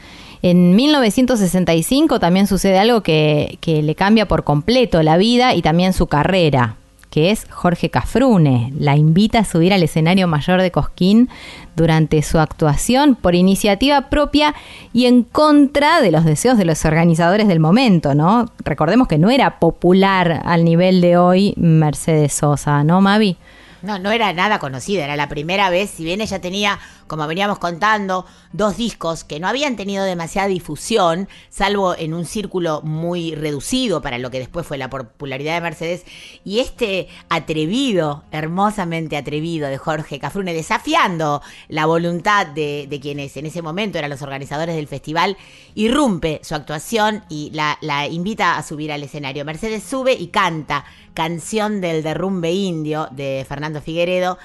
En 0.46 0.76
1965 0.76 2.20
también 2.20 2.46
sucede 2.46 2.78
algo 2.78 3.02
que, 3.02 3.56
que 3.62 3.82
le 3.82 3.94
cambia 3.94 4.28
por 4.28 4.44
completo 4.44 5.02
la 5.02 5.16
vida 5.16 5.54
y 5.54 5.62
también 5.62 5.94
su 5.94 6.06
carrera 6.06 6.76
que 7.08 7.30
es 7.30 7.46
Jorge 7.48 7.90
Cafrune. 7.90 8.72
La 8.76 8.96
invita 8.96 9.38
a 9.38 9.44
subir 9.44 9.72
al 9.72 9.84
escenario 9.84 10.26
mayor 10.26 10.60
de 10.60 10.72
Cosquín 10.72 11.28
durante 11.76 12.20
su 12.22 12.40
actuación 12.40 13.14
por 13.14 13.36
iniciativa 13.36 14.10
propia 14.10 14.52
y 14.92 15.06
en 15.06 15.22
contra 15.22 16.02
de 16.02 16.10
los 16.10 16.24
deseos 16.24 16.58
de 16.58 16.64
los 16.64 16.84
organizadores 16.84 17.46
del 17.46 17.60
momento, 17.60 18.16
¿no? 18.16 18.50
Recordemos 18.64 19.06
que 19.06 19.16
no 19.16 19.30
era 19.30 19.60
popular 19.60 20.42
al 20.44 20.64
nivel 20.64 21.00
de 21.00 21.16
hoy 21.16 21.54
Mercedes 21.56 22.34
Sosa, 22.34 22.82
¿no, 22.82 23.00
Mavi? 23.00 23.36
No, 23.84 23.98
no 23.98 24.12
era 24.12 24.32
nada 24.32 24.58
conocida, 24.58 25.04
era 25.04 25.14
la 25.14 25.28
primera 25.28 25.68
vez, 25.68 25.90
si 25.90 26.04
bien 26.04 26.22
ella 26.22 26.40
tenía, 26.40 26.78
como 27.06 27.26
veníamos 27.26 27.58
contando, 27.58 28.24
dos 28.52 28.78
discos 28.78 29.24
que 29.24 29.38
no 29.38 29.46
habían 29.46 29.76
tenido 29.76 30.04
demasiada 30.04 30.48
difusión, 30.48 31.28
salvo 31.50 31.94
en 31.94 32.14
un 32.14 32.24
círculo 32.24 32.80
muy 32.82 33.34
reducido 33.34 34.00
para 34.00 34.16
lo 34.16 34.30
que 34.30 34.38
después 34.38 34.66
fue 34.66 34.78
la 34.78 34.88
popularidad 34.88 35.54
de 35.54 35.60
Mercedes, 35.60 36.04
y 36.44 36.60
este 36.60 37.08
atrevido, 37.28 38.24
hermosamente 38.32 39.18
atrevido 39.18 39.68
de 39.68 39.76
Jorge 39.76 40.18
Cafrune, 40.18 40.54
desafiando 40.54 41.42
la 41.68 41.84
voluntad 41.84 42.46
de, 42.46 42.98
quienes 43.02 43.36
en 43.36 43.44
ese 43.44 43.60
momento 43.60 43.98
eran 43.98 44.08
los 44.08 44.22
organizadores 44.22 44.76
del 44.76 44.88
festival, 44.88 45.36
irrumpe 45.74 46.40
su 46.42 46.54
actuación 46.54 47.22
y 47.28 47.50
la 47.52 48.08
invita 48.08 48.56
a 48.56 48.62
subir 48.62 48.92
al 48.92 49.02
escenario. 49.02 49.44
Mercedes 49.44 49.82
sube 49.82 50.14
y 50.14 50.28
canta 50.28 50.86
Canción 51.14 51.80
del 51.80 52.02
Derrumbe 52.02 52.50
Indio 52.50 53.06
de 53.12 53.46
Fernando 53.48 53.73
Figueredo, 53.80 54.38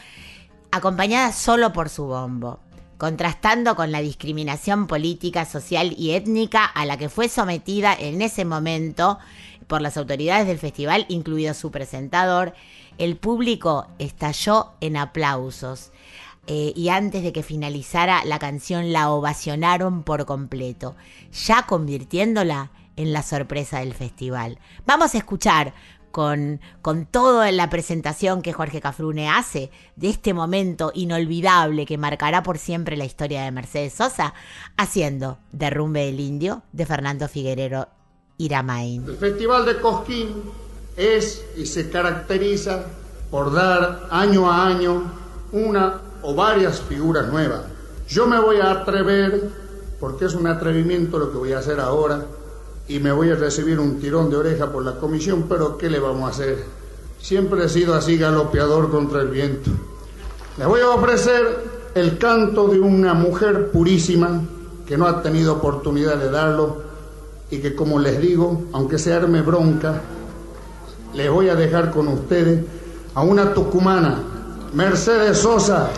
acompañada 0.72 1.32
solo 1.32 1.74
por 1.74 1.89
su 1.89 2.06
bombo, 2.06 2.60
contrastando 2.98 3.76
con 3.76 3.92
la 3.92 4.02
discriminación 4.02 4.88
política, 4.88 5.46
social 5.46 5.94
y 5.98 6.12
étnica 6.12 6.65
a 6.65 6.86
la 6.86 6.98
que 6.98 7.10
fue 7.10 7.30
sometida 7.30 7.94
en 7.94 8.22
ese 8.22 8.46
momento 8.46 9.20
por 9.68 9.82
las 9.82 9.98
autoridades 9.98 10.48
del 10.48 10.58
festival, 10.58 11.06
incluido 11.10 11.54
su 11.54 11.72
presentador, 11.72 12.54
el 12.98 13.18
público 13.18 13.88
estalló 14.00 14.74
en 14.82 14.98
aplausos. 14.98 15.92
Eh, 16.48 16.74
y 16.76 16.89
antes 16.89 17.22
de 17.22 17.32
que 17.32 17.44
finalizara 17.44 18.26
la 18.26 18.39
canción 18.39 18.92
la 18.92 19.12
ovacionaron 19.12 20.02
por 20.02 20.26
completo, 20.26 20.96
ya 21.32 21.68
convirtiéndola 21.68 22.72
en 22.96 23.13
la 23.13 23.22
sorpresa 23.22 23.80
del 23.80 23.94
festival. 23.94 24.58
Vamos 24.88 25.13
a 25.13 25.20
escuchar 25.20 25.74
con, 26.12 26.62
con 26.82 27.06
toda 27.06 27.52
la 27.52 27.69
presentación 27.69 28.41
que 28.41 28.54
Jorge 28.54 28.82
Cafrune 28.82 29.30
hace 29.30 29.72
de 29.95 30.10
este 30.10 30.34
momento 30.34 30.91
inolvidable 30.93 31.86
que 31.86 31.98
marcará 31.98 32.43
por 32.43 32.58
siempre 32.58 32.98
la 32.98 33.06
historia 33.06 33.43
de 33.43 33.52
Mercedes 33.52 33.93
Sosa, 33.93 34.34
haciendo 34.78 35.38
Derrumbe 35.52 36.06
del 36.06 36.19
Indio 36.19 36.63
de 36.72 36.86
Fernando 36.86 37.28
Figuerero 37.28 37.88
Iramain. 38.38 39.06
El 39.06 39.17
Festival 39.17 39.65
de 39.65 39.80
Cosquín 39.80 40.30
es 40.95 41.45
y 41.58 41.65
se 41.65 41.89
caracteriza 41.89 42.86
por 43.32 43.54
dar 43.54 44.08
año 44.12 44.52
a 44.52 44.67
año 44.67 45.12
una 45.52 46.02
o 46.22 46.34
varias 46.36 46.82
figuras 46.82 47.28
nuevas. 47.28 47.62
Yo 48.08 48.26
me 48.26 48.39
voy 48.39 48.58
a 48.58 48.72
atrever, 48.72 49.50
porque 50.00 50.26
es 50.26 50.34
un 50.34 50.48
atrevimiento 50.48 51.19
lo 51.19 51.32
que 51.32 51.38
voy 51.38 51.54
a 51.54 51.60
hacer 51.60 51.80
ahora, 51.80 52.26
y 52.89 52.99
me 52.99 53.12
voy 53.12 53.30
a 53.30 53.36
recibir 53.36 53.80
un 53.80 53.99
tirón 53.99 54.32
de 54.32 54.36
oreja 54.36 54.71
por 54.71 54.84
la 54.84 54.95
comisión, 54.95 55.45
pero 55.47 55.78
¿qué 55.78 55.91
le 55.91 55.99
vamos 55.99 56.23
a 56.23 56.32
hacer? 56.32 56.65
Siempre 57.21 57.63
he 57.63 57.69
sido 57.69 57.93
así 57.93 58.17
galopeador 58.17 58.89
contra 58.89 59.21
el 59.21 59.28
viento. 59.28 59.69
Les 60.58 60.67
voy 60.67 60.82
a 60.82 60.89
ofrecer 60.89 61.91
el 61.93 62.17
canto 62.17 62.67
de 62.67 62.80
una 62.80 63.13
mujer 63.13 63.69
purísima 63.71 64.41
que 64.88 64.97
no 64.97 65.06
ha 65.06 65.21
tenido 65.21 65.54
oportunidad 65.54 66.17
de 66.17 66.32
darlo 66.32 66.82
y 67.52 67.60
que 67.60 67.75
como 67.75 67.99
les 67.99 68.19
digo, 68.19 68.63
aunque 68.73 68.97
se 68.97 69.13
arme 69.13 69.43
bronca, 69.43 70.02
les 71.13 71.30
voy 71.30 71.49
a 71.49 71.56
dejar 71.56 71.91
con 71.91 72.08
ustedes 72.08 72.65
a 73.13 73.21
una 73.21 73.54
tucumana, 73.54 74.17
Mercedes 74.73 75.38
Sosa. 75.38 75.91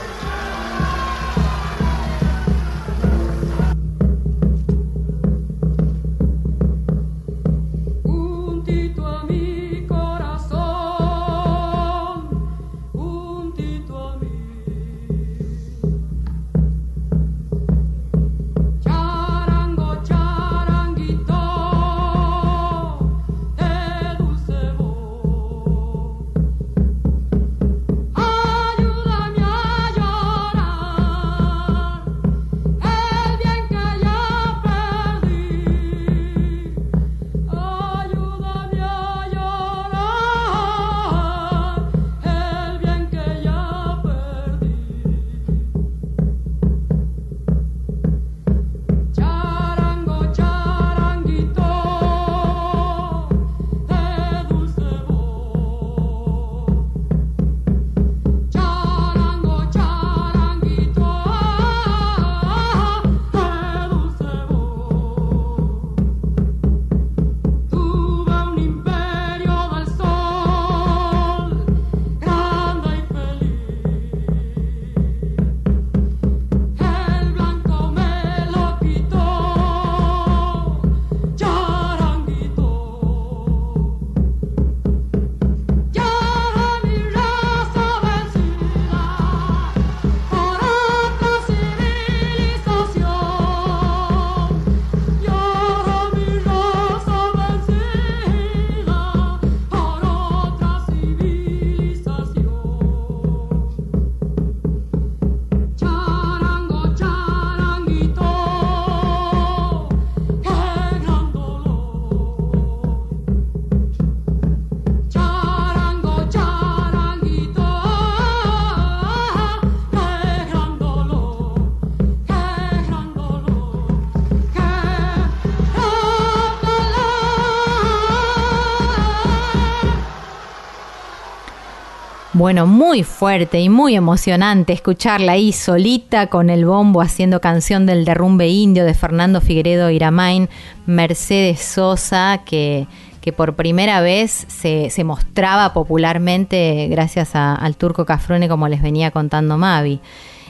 Bueno, 132.41 132.65
muy 132.65 133.03
fuerte 133.03 133.59
y 133.61 133.69
muy 133.69 133.95
emocionante 133.95 134.73
escucharla 134.73 135.33
ahí 135.33 135.53
solita 135.53 136.25
con 136.25 136.49
el 136.49 136.65
bombo 136.65 137.03
haciendo 137.03 137.39
canción 137.39 137.85
del 137.85 138.03
derrumbe 138.03 138.47
indio 138.47 138.83
de 138.83 138.95
Fernando 138.95 139.41
Figueredo 139.41 139.91
Iramain, 139.91 140.49
Mercedes 140.87 141.59
Sosa, 141.59 142.41
que, 142.43 142.87
que 143.21 143.31
por 143.31 143.55
primera 143.55 144.01
vez 144.01 144.47
se, 144.49 144.89
se 144.89 145.03
mostraba 145.03 145.71
popularmente 145.71 146.87
gracias 146.89 147.35
al 147.35 147.75
turco 147.75 148.07
Cafrune, 148.07 148.49
como 148.49 148.67
les 148.67 148.81
venía 148.81 149.11
contando 149.11 149.59
Mavi. 149.59 149.99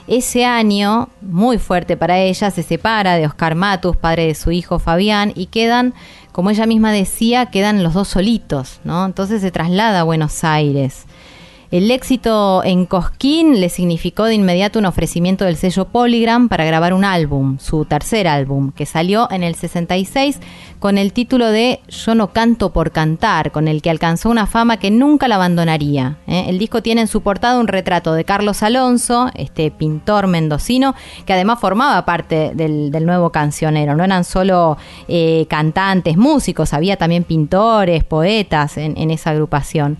Ese 0.08 0.45
año, 0.45 1.10
muy 1.19 1.58
fuerte 1.58 1.97
para 1.97 2.19
ella, 2.19 2.51
se 2.51 2.63
separa 2.63 3.17
de 3.17 3.25
Oscar 3.25 3.56
Matus, 3.56 3.97
padre 3.97 4.27
de 4.27 4.36
su 4.36 4.51
hijo 4.51 4.80
Fabián, 4.80 5.34
y 5.36 5.47
quedan, 5.47 5.93
como 6.32 6.51
ella 6.51 6.65
misma 6.65 6.93
decía, 6.93 7.47
quedan 7.47 7.84
los 7.84 7.93
dos 7.93 8.08
solitos, 8.08 8.80
¿no? 8.86 9.06
Entonces 9.06 9.41
se 9.41 9.51
traslada 9.51 9.99
a 9.99 10.04
Buenos 10.04 10.45
Aires. 10.45 11.06
El 11.71 11.89
éxito 11.89 12.65
en 12.65 12.86
Cosquín 12.86 13.62
le 13.62 13.69
significó 13.69 14.25
de 14.25 14.34
inmediato 14.34 14.77
un 14.77 14.86
ofrecimiento 14.86 15.45
del 15.45 15.55
sello 15.55 15.86
Polygram 15.86 16.49
para 16.49 16.65
grabar 16.65 16.93
un 16.93 17.05
álbum, 17.05 17.60
su 17.60 17.86
tercer 17.86 18.27
álbum, 18.27 18.73
que 18.73 18.86
salió 18.86 19.31
en 19.31 19.41
el 19.41 19.55
66 19.55 20.41
con 20.79 20.97
el 20.97 21.13
título 21.13 21.47
de 21.47 21.79
Yo 21.88 22.13
no 22.13 22.34
canto 22.34 22.73
por 22.73 22.91
cantar, 22.91 23.53
con 23.53 23.69
el 23.69 23.81
que 23.81 23.89
alcanzó 23.89 24.29
una 24.29 24.47
fama 24.47 24.79
que 24.79 24.91
nunca 24.91 25.29
la 25.29 25.36
abandonaría. 25.36 26.17
¿eh? 26.27 26.47
El 26.49 26.60
disco 26.60 26.81
tiene 26.81 26.99
en 26.99 27.07
su 27.07 27.21
portada 27.21 27.57
un 27.57 27.67
retrato 27.67 28.15
de 28.15 28.25
Carlos 28.25 28.63
Alonso, 28.63 29.31
este 29.34 29.71
pintor 29.71 30.27
mendocino, 30.27 30.93
que 31.25 31.31
además 31.31 31.62
formaba 31.62 32.03
parte 32.03 32.51
del, 32.53 32.91
nuevo 33.05 33.29
cancionero. 33.29 33.95
No 33.95 34.03
eran 34.03 34.25
solo 34.25 34.77
eh, 35.07 35.45
cantantes, 35.49 36.17
músicos, 36.17 36.73
había 36.73 36.97
también 36.97 37.23
pintores, 37.23 38.03
poetas 38.03 38.77
en 38.77 39.10
esa 39.10 39.29
agrupación. 39.29 39.97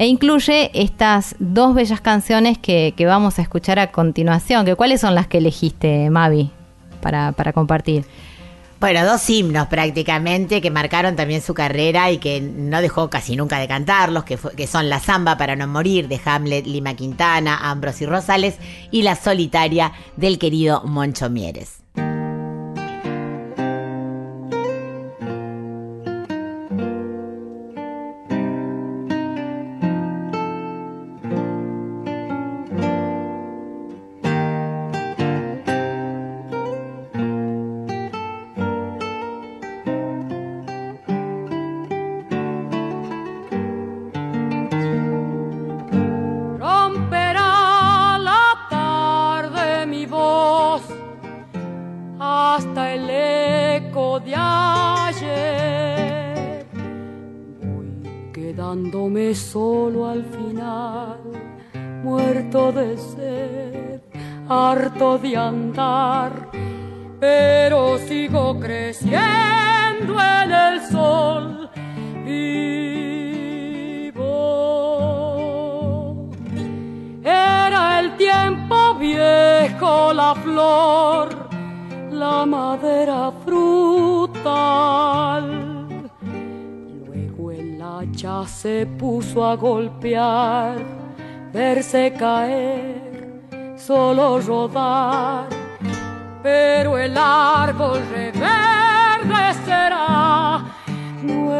E 0.00 0.06
incluye 0.06 0.70
estas 0.72 1.36
dos 1.40 1.74
bellas 1.74 2.00
canciones 2.00 2.56
que, 2.56 2.94
vamos 3.00 3.38
a 3.38 3.42
escuchar 3.42 3.78
a 3.78 3.92
continuación. 3.92 4.64
Que, 4.64 4.74
¿Cuáles 4.74 5.02
son 5.02 5.14
las 5.14 5.26
que 5.26 5.36
elegiste, 5.36 6.08
Mavi, 6.08 6.50
para, 7.02 7.32
para 7.32 7.52
compartir? 7.52 8.06
Bueno, 8.80 9.04
dos 9.04 9.28
himnos 9.28 9.66
prácticamente 9.66 10.62
que 10.62 10.70
marcaron 10.70 11.16
también 11.16 11.42
su 11.42 11.52
carrera 11.52 12.10
y 12.10 12.16
que 12.16 12.40
no 12.40 12.80
dejó 12.80 13.10
casi 13.10 13.36
nunca 13.36 13.58
de 13.58 13.68
cantarlos, 13.68 14.24
que, 14.24 14.38
que 14.56 14.66
son 14.66 14.88
La 14.88 15.00
Zamba 15.00 15.36
para 15.36 15.54
no 15.54 15.66
morir 15.66 16.08
de 16.08 16.18
Hamlet, 16.24 16.66
Lima 16.66 16.94
Quintana, 16.94 17.70
Ambros 17.70 18.00
y 18.00 18.06
Rosales 18.06 18.56
y 18.90 19.02
La 19.02 19.16
Solitaria 19.16 19.92
del 20.16 20.38
querido 20.38 20.82
Moncho 20.82 21.28
Mieres. 21.28 21.79
Puso 89.30 89.44
a 89.44 89.54
golpear, 89.54 90.78
verse 91.52 92.12
caer, 92.18 93.30
solo 93.76 94.40
rodar. 94.40 95.46
Pero 96.42 96.98
el 96.98 97.16
árbol 97.16 98.00
reverdecerá 98.10 100.64
nuevo 101.22 101.52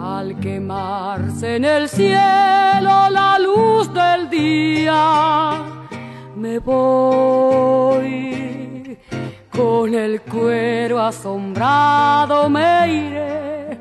al 0.00 0.38
quemarse 0.38 1.56
en 1.56 1.64
el 1.64 1.88
cielo 1.88 3.10
la 3.10 3.40
luz 3.40 3.92
del 3.92 4.30
día, 4.30 5.54
me 6.36 6.60
voy 6.60 8.59
con 9.50 9.94
el 9.94 10.22
cuero 10.22 11.00
asombrado 11.00 12.48
me 12.48 12.88
iré, 12.88 13.78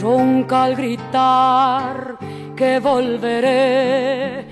ronca 0.00 0.64
al 0.64 0.74
gritar 0.76 2.16
que 2.56 2.78
volveré, 2.78 4.46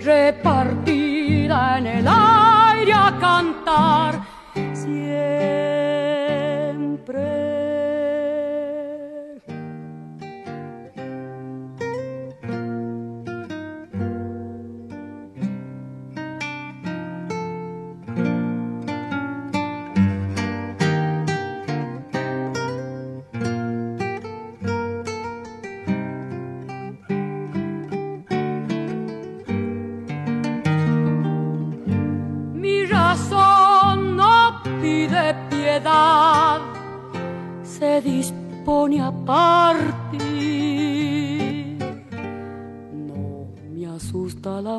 repartida 0.00 1.78
en 1.78 1.86
el 1.86 2.06
aire 2.08 2.92
a 2.92 3.16
cantar 3.20 4.20
siempre. 4.74 5.08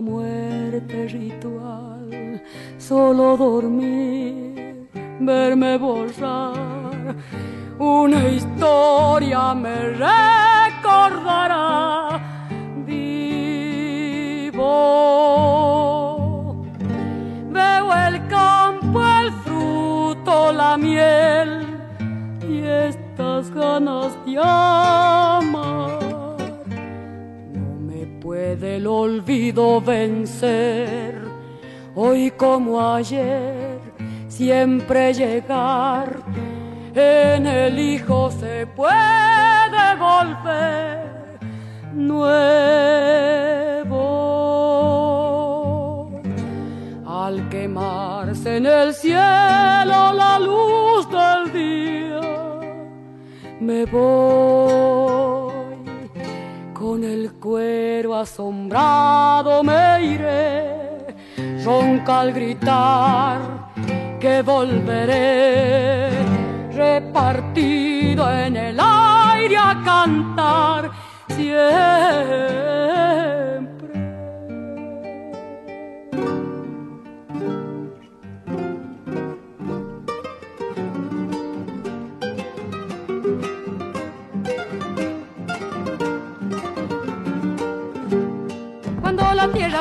Muerte 0.01 1.07
ritual, 1.07 2.41
solo 2.77 3.35
dormir, 3.37 4.89
verme 5.19 5.77
borrar. 5.77 7.15
Una 7.77 8.27
historia 8.27 9.53
me 9.53 9.75
recordará 10.07 11.59
vivo. 12.85 14.65
Veo 17.49 17.93
el 18.07 18.27
campo, 18.27 19.01
el 19.21 19.31
fruto, 19.43 20.51
la 20.51 20.77
miel 20.77 21.67
y 22.49 22.63
estas 22.63 23.49
ganas 23.51 24.13
de 24.25 24.39
el 28.79 28.87
olvido 28.87 29.81
vencer, 29.81 31.19
hoy 31.95 32.31
como 32.31 32.79
ayer, 32.79 33.77
siempre 34.29 35.13
llegar. 35.13 36.21
En 36.95 37.45
el 37.45 37.77
hijo 37.77 38.31
se 38.31 38.65
puede 38.67 39.95
volver 39.99 41.39
nuevo. 41.93 42.39
Al 47.05 47.49
quemarse 47.49 48.57
en 48.57 48.65
el 48.65 48.93
cielo 48.93 50.13
la 50.23 50.39
luz 50.39 51.05
del 51.11 51.51
día, 51.51 52.21
me 53.59 53.83
voy 53.85 55.48
con 56.89 57.03
el 57.03 57.33
cuero 57.33 58.15
asombrado 58.15 59.63
me 59.63 60.03
iré, 60.03 61.05
ronca 61.63 62.21
al 62.21 62.33
gritar 62.33 63.39
que 64.19 64.41
volveré, 64.41 66.09
repartido 66.73 68.31
en 68.31 68.57
el 68.57 68.79
aire 68.79 69.55
a 69.55 69.79
cantar 69.85 70.89
siempre. 71.27 72.49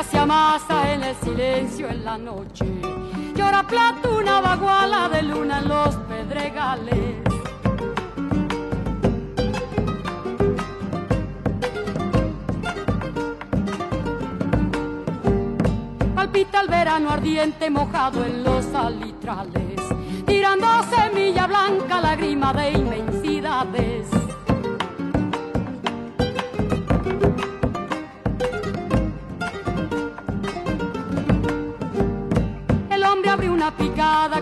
Se 0.03 0.17
amasa 0.17 0.93
en 0.93 1.03
el 1.03 1.15
silencio 1.17 1.89
en 1.89 2.05
la 2.05 2.17
noche, 2.17 2.65
llora 3.35 3.67
plata 3.67 4.07
una 4.09 4.39
baguala 4.39 5.09
de 5.09 5.21
luna 5.23 5.59
en 5.59 5.67
los 5.67 5.95
pedregales. 5.95 7.15
Palpita 16.15 16.61
el 16.61 16.67
verano 16.69 17.09
ardiente 17.11 17.69
mojado 17.69 18.23
en 18.23 18.43
los 18.43 18.73
alitrales, 18.73 19.81
tirando 20.25 20.65
semilla 20.89 21.45
blanca, 21.45 21.99
lágrima 21.99 22.53
de 22.53 22.71
inmensidades. 22.71 24.18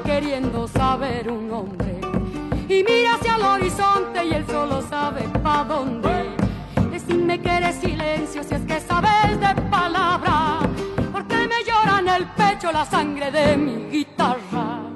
Queriendo 0.03 0.67
saber 0.67 1.29
un 1.31 1.51
hombre 1.51 1.99
y 2.69 2.83
mira 2.83 3.15
hacia 3.15 3.35
el 3.35 3.41
horizonte 3.41 4.25
y 4.25 4.33
él 4.33 4.45
solo 4.47 4.81
sabe 4.81 5.21
pa' 5.43 5.63
dónde. 5.63 6.35
Decidme 6.91 7.39
que 7.39 7.49
eres 7.49 7.75
silencio 7.75 8.43
si 8.43 8.55
es 8.55 8.61
que 8.61 8.79
sabes 8.79 9.39
de 9.39 9.61
palabra, 9.69 10.59
porque 11.11 11.35
me 11.35 11.63
llora 11.65 11.99
en 11.99 12.09
el 12.09 12.25
pecho 12.31 12.71
la 12.71 12.85
sangre 12.85 13.31
de 13.31 13.57
mi 13.57 13.85
guitarra. 13.89 14.86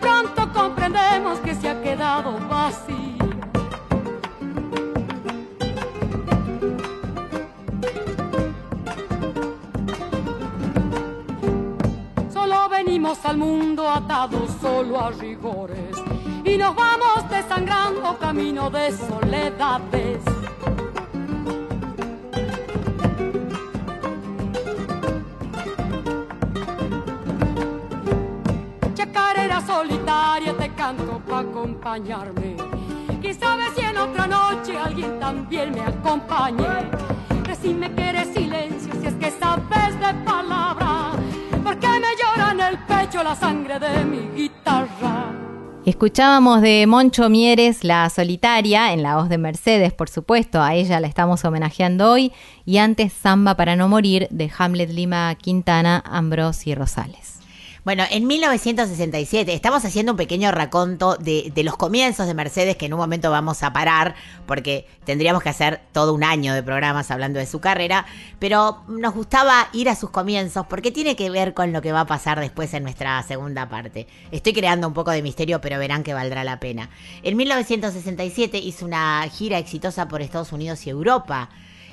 Pronto 0.00 0.52
comprendemos 0.52 1.38
que 1.40 1.54
se 1.54 1.68
ha 1.68 1.80
quedado 1.82 2.38
vacío. 2.48 2.98
Solo 12.32 12.68
venimos 12.68 13.24
al 13.24 13.36
mundo 13.36 13.88
atados 13.88 14.50
solo 14.60 15.00
a 15.00 15.10
rigores 15.10 15.96
y 16.44 16.56
nos 16.56 16.74
vamos 16.74 17.28
desangrando 17.30 18.18
camino 18.18 18.70
de 18.70 18.92
soledades. 18.92 20.39
Acompañarme. 31.90 32.56
Quién 33.20 33.38
sabe 33.38 33.64
si 33.74 33.80
en 33.80 33.96
otra 33.96 34.26
noche 34.26 34.78
alguien 34.78 35.18
también 35.18 35.72
me 35.72 35.80
acompañe. 35.80 36.66
Decime 37.46 37.92
que 37.94 38.08
eres 38.08 38.28
silencio 38.28 38.92
si 39.00 39.06
es 39.06 39.14
que 39.14 39.30
sabes 39.30 39.98
de 39.98 40.14
palabra. 40.24 41.12
Porque 41.64 41.88
me 41.88 42.14
llora 42.16 42.52
en 42.52 42.60
el 42.60 42.78
pecho 42.84 43.22
la 43.24 43.34
sangre 43.34 43.78
de 43.78 44.04
mi 44.04 44.20
guitarra. 44.36 45.32
Escuchábamos 45.84 46.60
de 46.60 46.86
Moncho 46.86 47.28
Mieres, 47.28 47.82
La 47.82 48.08
Solitaria, 48.08 48.92
en 48.92 49.02
la 49.02 49.16
voz 49.16 49.28
de 49.28 49.38
Mercedes, 49.38 49.92
por 49.92 50.08
supuesto, 50.08 50.62
a 50.62 50.74
ella 50.74 51.00
la 51.00 51.08
estamos 51.08 51.44
homenajeando 51.44 52.12
hoy, 52.12 52.32
y 52.64 52.76
antes 52.76 53.12
Samba 53.12 53.56
para 53.56 53.76
no 53.76 53.88
morir, 53.88 54.28
de 54.30 54.50
Hamlet 54.56 54.90
Lima 54.90 55.34
Quintana, 55.36 56.02
Ambrosi 56.06 56.74
Rosales. 56.74 57.39
Bueno, 57.82 58.04
en 58.10 58.26
1967 58.26 59.54
estamos 59.54 59.82
haciendo 59.86 60.12
un 60.12 60.18
pequeño 60.18 60.50
raconto 60.50 61.16
de, 61.16 61.50
de 61.54 61.62
los 61.62 61.78
comienzos 61.78 62.26
de 62.26 62.34
Mercedes 62.34 62.76
que 62.76 62.84
en 62.84 62.92
un 62.92 63.00
momento 63.00 63.30
vamos 63.30 63.62
a 63.62 63.72
parar 63.72 64.14
porque 64.44 64.86
tendríamos 65.06 65.42
que 65.42 65.48
hacer 65.48 65.80
todo 65.92 66.12
un 66.12 66.22
año 66.22 66.52
de 66.52 66.62
programas 66.62 67.10
hablando 67.10 67.38
de 67.38 67.46
su 67.46 67.58
carrera, 67.60 68.04
pero 68.38 68.82
nos 68.86 69.14
gustaba 69.14 69.68
ir 69.72 69.88
a 69.88 69.96
sus 69.96 70.10
comienzos 70.10 70.66
porque 70.66 70.90
tiene 70.90 71.16
que 71.16 71.30
ver 71.30 71.54
con 71.54 71.72
lo 71.72 71.80
que 71.80 71.90
va 71.90 72.00
a 72.00 72.06
pasar 72.06 72.38
después 72.38 72.74
en 72.74 72.82
nuestra 72.82 73.22
segunda 73.22 73.70
parte. 73.70 74.06
Estoy 74.30 74.52
creando 74.52 74.86
un 74.86 74.92
poco 74.92 75.10
de 75.10 75.22
misterio, 75.22 75.62
pero 75.62 75.78
verán 75.78 76.02
que 76.02 76.12
valdrá 76.12 76.44
la 76.44 76.60
pena. 76.60 76.90
En 77.22 77.34
1967 77.38 78.58
hizo 78.58 78.84
una 78.84 79.26
gira 79.32 79.56
exitosa 79.56 80.06
por 80.06 80.20
Estados 80.20 80.52
Unidos 80.52 80.86
y 80.86 80.90
Europa 80.90 81.48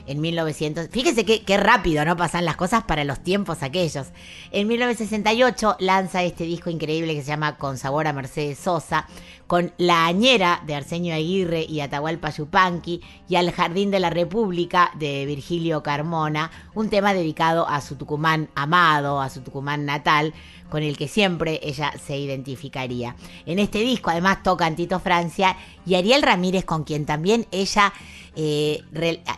en 0.08 0.22
1900. 0.22 0.88
Fíjese 0.90 1.26
qué, 1.26 1.44
qué 1.44 1.58
rápido, 1.58 2.04
¿no? 2.06 2.18
Pasan 2.18 2.46
las 2.46 2.56
cosas 2.56 2.84
para 2.84 3.04
los 3.04 3.24
tiempos 3.24 3.62
aquellos. 3.62 4.08
En 4.52 4.68
1968 4.68 5.78
lanza 5.80 6.24
este 6.24 6.46
disco 6.46 6.70
increíble 6.70 7.14
que 7.14 7.22
se 7.22 7.28
llama 7.28 7.58
Con 7.58 7.78
sabor 7.78 8.08
a 8.08 8.14
Mercedes 8.14 8.58
Sosa, 8.58 9.08
con 9.48 9.74
La 9.78 10.06
Añera 10.06 10.62
de 10.68 10.76
Arsenio 10.76 11.16
Aguirre 11.16 11.66
y 11.68 11.80
Atahualpa 11.80 12.30
Yupanqui 12.30 13.02
y 13.30 13.36
Al 13.38 13.52
Jardín 13.52 13.90
de 13.92 14.00
la 14.00 14.10
República 14.10 14.92
de 14.96 15.26
Virgilio 15.26 15.82
Carmona, 15.82 16.52
un 16.76 16.90
tema 16.90 17.14
dedicado 17.14 17.68
a 17.68 17.82
su 17.82 17.96
Tucumán 17.96 18.50
amado, 18.56 19.22
a 19.22 19.30
su 19.30 19.42
Tucumán 19.42 19.86
natal, 19.86 20.34
con 20.70 20.84
el 20.84 20.98
que 20.98 21.08
siempre 21.08 21.62
ella 21.64 21.94
se 22.06 22.18
identificaría. 22.18 23.16
En 23.46 23.60
este 23.60 23.80
disco 23.80 24.10
además 24.10 24.44
toca 24.44 24.70
Tito 24.76 25.00
Francia 25.00 25.56
y 25.86 25.96
Ariel 25.96 26.22
Ramírez, 26.22 26.66
con 26.66 26.84
quien 26.84 27.06
también 27.06 27.48
ella 27.52 27.94
eh, 28.36 28.84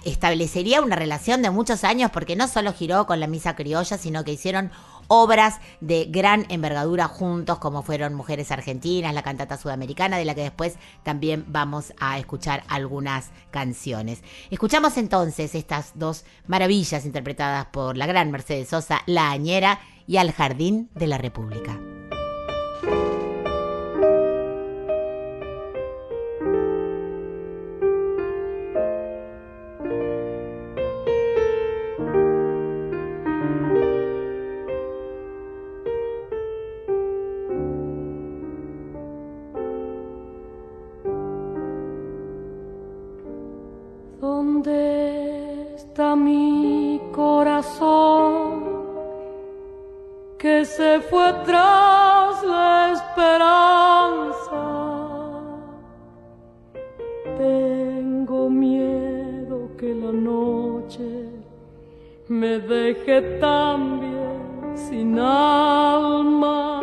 establecería 0.05 0.81
una 0.81 0.95
relación 0.95 1.41
de 1.41 1.51
muchos 1.51 1.83
años 1.83 2.11
porque 2.11 2.35
no 2.35 2.47
solo 2.47 2.73
giró 2.73 3.05
con 3.05 3.19
la 3.19 3.27
misa 3.27 3.55
criolla, 3.55 3.97
sino 3.97 4.23
que 4.23 4.33
hicieron 4.33 4.71
obras 5.09 5.59
de 5.81 6.05
gran 6.05 6.45
envergadura 6.47 7.09
juntos, 7.09 7.59
como 7.59 7.83
fueron 7.83 8.13
Mujeres 8.13 8.51
Argentinas, 8.51 9.13
la 9.13 9.23
cantata 9.23 9.57
sudamericana, 9.57 10.17
de 10.17 10.23
la 10.23 10.35
que 10.35 10.43
después 10.43 10.77
también 11.03 11.43
vamos 11.49 11.93
a 11.99 12.17
escuchar 12.17 12.63
algunas 12.69 13.31
canciones. 13.51 14.23
Escuchamos 14.49 14.95
entonces 14.97 15.55
estas 15.55 15.91
dos 15.95 16.23
maravillas 16.47 17.05
interpretadas 17.05 17.65
por 17.65 17.97
la 17.97 18.05
gran 18.05 18.31
Mercedes 18.31 18.69
Sosa, 18.69 19.01
La 19.05 19.31
Añera 19.31 19.81
y 20.07 20.17
Al 20.17 20.31
Jardín 20.31 20.89
de 20.95 21.07
la 21.07 21.17
República. 21.17 21.77
Que 50.39 50.63
se 50.63 51.01
fue 51.01 51.33
tras 51.45 52.41
la 52.43 52.93
esperanza? 52.93 54.61
Tengo 57.37 58.49
miedo 58.49 59.69
que 59.77 59.93
la 59.93 60.13
noche 60.13 61.29
me 62.29 62.59
deje 62.59 63.21
también 63.41 64.39
sin 64.75 65.19
alma. 65.19 66.81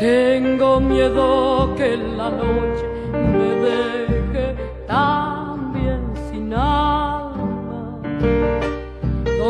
Tengo 0.00 0.80
miedo 0.80 1.74
que 1.76 1.96
la 1.96 2.30
noche 2.30 2.84
me 3.12 3.50
deje 3.68 4.56
también 4.88 6.00
sin 6.28 6.52
alma. 6.52 8.00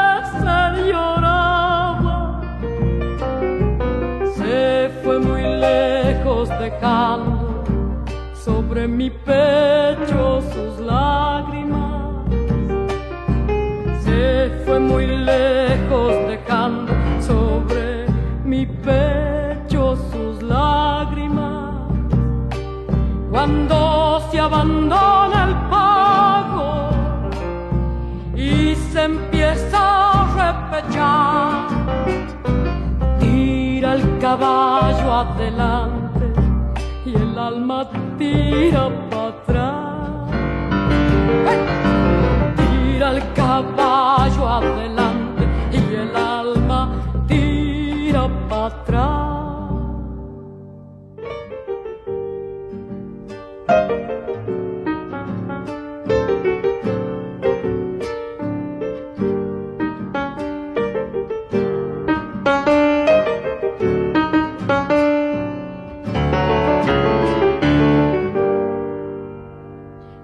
lloraba? 0.88 2.41
Se 4.36 4.89
fue 5.03 5.19
muy 5.19 5.43
lejos 5.43 6.49
dejando 6.49 7.63
sobre 8.34 8.88
mi 8.88 9.11
pecho 9.11 10.41
sus 10.51 10.79
lágrimas. 10.79 12.25
Se 14.03 14.49
fue 14.65 14.79
muy 14.79 15.05
lejos 15.05 15.62
abandona 24.43 25.39
el 25.47 25.55
pago 25.71 26.89
y 28.35 28.75
se 28.75 29.03
empieza 29.03 29.79
a 30.11 30.23
repechar, 30.43 31.67
tira 33.19 33.93
el 33.93 34.03
caballo 34.19 35.13
adelante 35.13 36.25
y 37.05 37.15
el 37.15 37.37
alma 37.37 37.87
tira 38.17 38.89
para 39.09 39.27
atrás. 39.27 39.83
Tira 42.57 43.07
el 43.15 43.21
caballo 43.33 44.49
adelante 44.59 45.12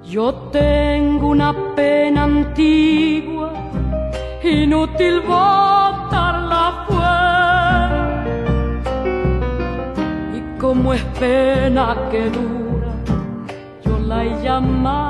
Yo 0.09 0.33
tengo 0.51 1.27
una 1.27 1.53
pena 1.75 2.23
antigua, 2.23 3.53
inútil 4.41 5.21
botarla 5.21 6.85
fuera. 6.87 8.23
Y 10.35 10.59
como 10.59 10.95
es 10.95 11.03
pena 11.19 11.95
que 12.09 12.27
dura, 12.31 12.91
yo 13.85 13.99
la 13.99 14.25
he 14.25 14.41
llamado 14.41 15.08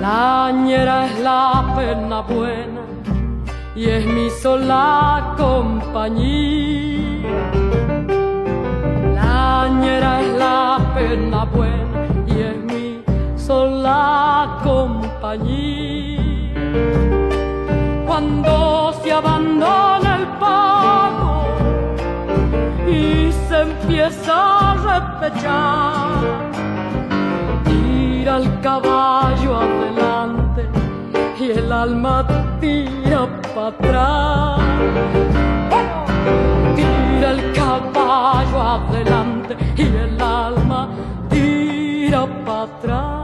La 0.00 0.52
ñera 0.52 1.06
es 1.06 1.18
la 1.20 1.74
pena 1.76 2.20
buena 2.20 2.82
y 3.74 3.86
es 3.86 4.06
mi 4.06 4.30
sola 4.30 5.34
compañía. 5.36 6.52
La 9.14 9.68
ñera 9.80 10.20
es 10.20 10.38
la 10.38 10.78
pena 10.94 11.44
buena 11.46 12.06
y 12.28 12.40
es 12.40 12.56
mi 12.70 13.02
sola 13.36 14.60
compañía 14.62 16.20
cuando 18.06 18.92
se 19.02 19.10
abandona 19.10 20.16
el 20.16 20.26
pago 20.38 21.42
y 22.86 23.32
se 23.48 23.62
empieza 23.62 24.74
a 24.96 25.03
Tira 27.64 28.36
el 28.36 28.60
caballo 28.60 29.56
adelante 29.56 30.68
y 31.40 31.50
el 31.50 31.72
alma 31.72 32.26
tira 32.60 33.26
para 33.54 33.68
atrás. 33.68 34.60
Tira 36.76 37.30
el 37.30 37.52
caballo 37.52 38.62
adelante 38.62 39.56
y 39.76 39.82
el 39.82 40.20
alma 40.20 40.88
tira 41.30 42.26
para 42.44 42.62
atrás. 42.62 43.23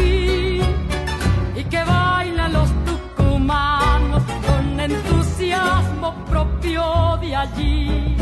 Y 0.00 1.64
que 1.64 1.84
bailan 1.84 2.52
los 2.52 2.70
tucumanos 2.84 4.22
con 4.46 4.80
entusiasmo 4.80 6.14
propio 6.26 7.18
de 7.20 7.36
allí. 7.36 8.16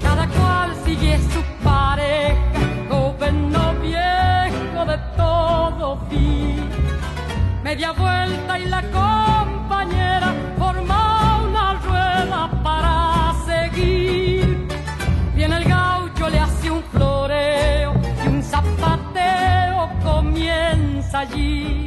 Cada 0.00 0.26
cual 0.28 0.74
sigue 0.84 1.18
su 1.32 1.42
pareja, 1.62 2.36
joven 2.88 3.54
o 3.54 3.72
viejo 3.80 4.84
de 4.86 4.98
todo 5.16 5.98
fin. 6.08 6.68
Media 7.62 7.92
vuelta 7.92 8.58
y 8.58 8.66
la 8.66 8.82
compañera 8.82 9.35
Lagi. 21.16 21.85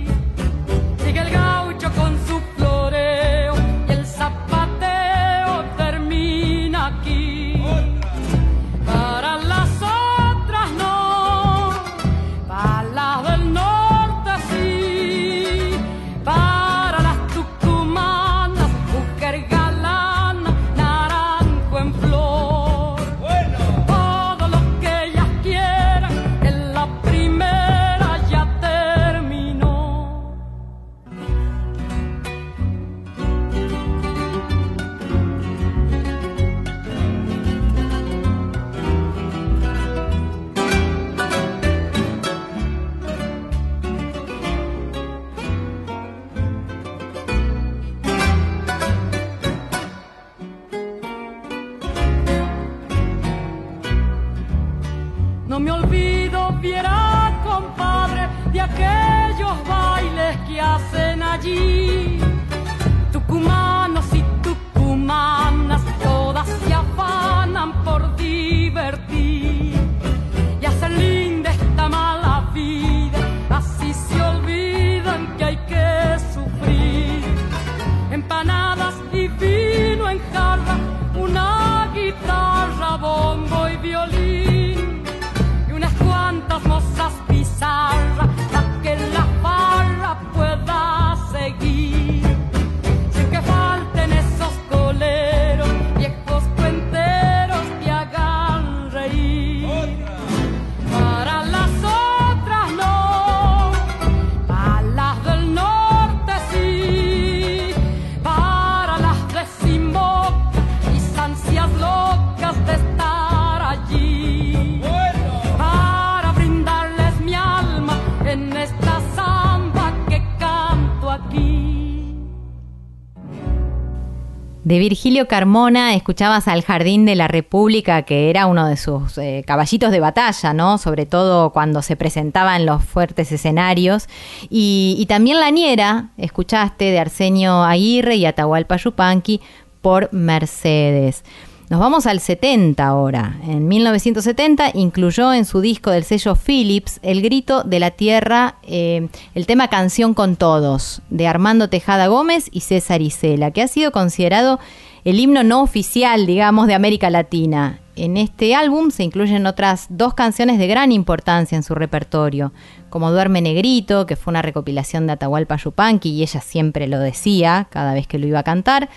De 124.70 124.78
Virgilio 124.78 125.28
Carmona 125.28 125.95
escuchabas 125.95 126.47
al 126.47 126.61
Jardín 126.61 127.03
de 127.03 127.15
la 127.15 127.28
República, 127.28 128.03
que 128.03 128.30
era 128.30 128.45
uno 128.45 128.67
de 128.67 128.78
sus 128.78 129.17
eh, 129.17 129.43
caballitos 129.47 129.89
de 129.89 129.99
batalla, 129.99 130.53
¿no? 130.53 130.78
Sobre 130.78 131.07
todo 131.07 131.49
cuando 131.49 131.82
se 131.82 131.95
presentaba 131.95 132.55
en 132.55 132.67
los 132.67 132.84
fuertes 132.84 133.32
escenarios. 133.32 134.07
Y, 134.47 134.95
y 134.99 135.07
también 135.07 135.39
La 135.39 135.49
Niera, 135.49 136.09
escuchaste, 136.17 136.86
de 136.86 136.99
Arsenio 136.99 137.63
Aguirre 137.63 138.17
y 138.17 138.28
Atahualpa 138.28 138.78
Yupanqui 138.78 139.41
por 139.82 140.13
Mercedes. 140.13 141.24
Nos 141.70 141.80
vamos 141.80 142.07
al 142.07 142.20
70 142.20 142.84
ahora. 142.84 143.38
En 143.43 143.67
1970 143.67 144.72
incluyó 144.74 145.32
en 145.34 145.45
su 145.45 145.61
disco 145.61 145.91
del 145.91 146.03
sello 146.03 146.36
Philips 146.36 146.99
El 147.03 147.22
Grito 147.22 147.61
de 147.61 147.80
la 147.80 147.91
Tierra, 147.91 148.55
eh, 148.63 149.07
el 149.36 149.45
tema 149.45 149.67
Canción 149.67 150.15
con 150.15 150.36
Todos, 150.36 151.03
de 151.11 151.28
Armando 151.28 151.70
Tejada 151.70 152.07
Gómez 152.07 152.49
y 152.51 152.61
César 152.61 153.03
Isela, 153.03 153.51
que 153.51 153.61
ha 153.61 153.67
sido 153.67 153.91
considerado 153.91 154.59
el 155.05 155.20
himno 155.20 155.43
no 155.43 155.61
oficial, 155.61 156.26
digamos, 156.26 156.65
de 156.65 156.74
América 156.74 157.11
Latina. 157.11 157.80
En 157.95 158.17
este 158.17 158.55
álbum 158.55 158.89
se 158.89 159.03
incluyen 159.03 159.45
otras 159.45 159.88
dos 159.89 160.15
canciones 160.15 160.57
de 160.57 160.67
gran 160.67 160.91
importancia 160.91 161.55
en 161.55 161.63
su 161.63 161.76
repertorio, 161.76 162.51
como 162.89 163.11
Duerme 163.11 163.41
Negrito, 163.41 164.07
que 164.07 164.15
fue 164.15 164.32
una 164.32 164.41
recopilación 164.41 165.05
de 165.05 165.13
Atahualpa 165.13 165.57
Yupanqui 165.57 166.09
y 166.09 166.24
ella 166.24 166.41
siempre 166.41 166.88
lo 166.88 166.97
decía 166.97 167.67
cada 167.70 167.93
vez 167.93 168.07
que 168.07 168.17
lo 168.17 168.26
iba 168.26 168.39
a 168.39 168.43
cantar, 168.43 168.89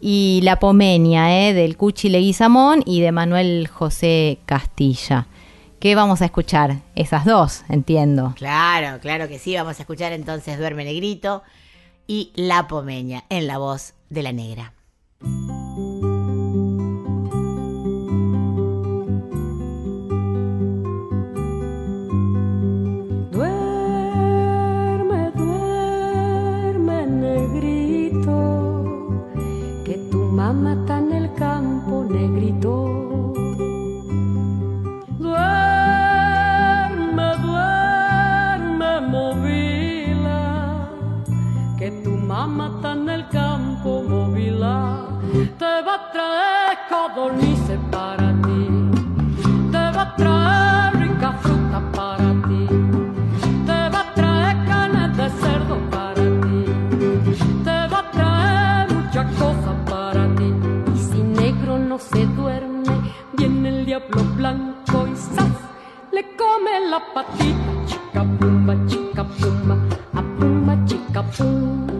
y 0.00 0.40
La 0.42 0.58
Pomenia, 0.58 1.48
eh, 1.48 1.52
del 1.52 1.76
Cuchi 1.76 2.08
Leguizamón 2.08 2.82
y 2.86 3.00
de 3.00 3.12
Manuel 3.12 3.68
José 3.68 4.38
Castilla. 4.46 5.26
¿Qué 5.78 5.94
vamos 5.94 6.20
a 6.20 6.26
escuchar? 6.26 6.78
Esas 6.94 7.24
dos, 7.24 7.62
entiendo. 7.68 8.34
Claro, 8.36 9.00
claro 9.00 9.28
que 9.28 9.38
sí. 9.38 9.54
Vamos 9.54 9.78
a 9.78 9.82
escuchar 9.82 10.12
entonces 10.12 10.58
Duerme 10.58 10.84
Negrito 10.84 11.42
y 12.06 12.32
La 12.34 12.68
Pomeña 12.68 13.24
en 13.30 13.46
la 13.46 13.58
voz 13.58 13.94
de 14.10 14.22
la 14.22 14.32
negra. 14.32 14.74
Te 45.60 45.66
va 45.66 45.94
a 45.94 46.10
traer 46.10 46.78
codornices 46.88 47.78
para 47.90 48.32
ti, 48.44 48.66
te 49.70 49.82
va 49.94 50.02
a 50.04 50.16
traer 50.16 50.96
rica 50.96 51.32
fruta 51.32 51.82
para 51.92 52.30
ti. 52.48 52.66
Te 53.66 53.78
va 53.92 54.00
a 54.00 54.14
traer 54.14 54.56
canas 54.64 55.14
de 55.18 55.28
cerdo 55.28 55.76
para 55.90 56.14
ti. 56.14 56.64
Te 57.62 57.78
va 57.92 57.98
a 57.98 58.10
traer 58.10 58.94
muchas 58.94 59.26
cosas 59.34 59.76
para 59.84 60.34
ti. 60.36 60.50
Y 60.94 60.98
si 60.98 61.22
negro 61.22 61.78
no 61.78 61.98
se 61.98 62.24
duerme, 62.24 62.94
viene 63.36 63.68
el 63.68 63.84
diablo 63.84 64.22
blanco 64.38 65.08
y 65.12 65.14
¡zas! 65.14 65.58
le 66.10 66.22
come 66.38 66.88
la 66.88 67.00
patita. 67.12 67.70
Chica 67.84 68.24
pumba, 68.38 68.74
chica 68.86 69.24
pumba, 69.24 69.76
a 70.14 70.22
pumba, 70.22 70.86
chica 70.86 71.22
pum. 71.22 71.99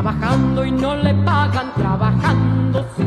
Trabajando 0.00 0.64
y 0.64 0.72
no 0.72 0.96
le 0.96 1.12
pagan, 1.12 1.74
trabajando 1.74 2.86
sí, 2.96 3.04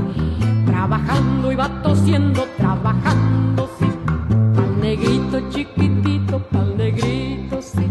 trabajando 0.64 1.52
y 1.52 1.56
va 1.56 1.68
tosiendo, 1.82 2.46
trabajando 2.56 3.68
sí, 3.80 3.88
pa'l 4.56 4.80
negrito 4.80 5.40
chiquitito, 5.50 6.38
pa'l 6.52 6.78
negrito 6.78 7.60
sí, 7.64 7.90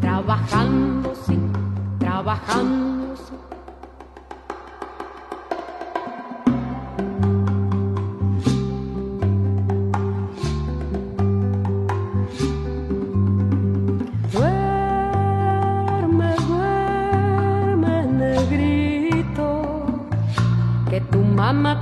trabajando 0.00 1.12
sí, 1.26 1.36
trabajando 1.98 3.05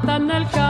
mamá 0.05 0.43
está 0.43 0.64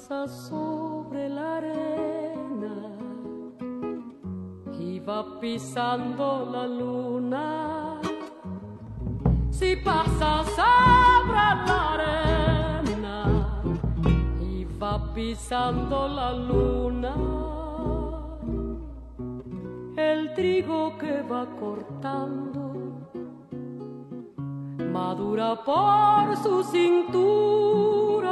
pasa 0.00 0.26
sobre 0.28 1.28
la 1.28 1.56
arena 1.58 2.96
y 4.78 4.98
va 4.98 5.38
pisando 5.38 6.48
la 6.50 6.66
luna, 6.66 8.00
si 9.50 9.76
pasa 9.76 10.42
sobre 10.56 11.34
la 11.66 11.92
arena 11.94 13.62
y 14.40 14.64
va 14.64 15.12
pisando 15.12 16.08
la 16.08 16.32
luna. 16.32 17.14
El 19.96 20.32
trigo 20.32 20.96
que 20.96 21.20
va 21.22 21.44
cortando 21.58 22.72
madura 24.78 25.62
por 25.62 26.36
su 26.38 26.62
cintura 26.62 28.30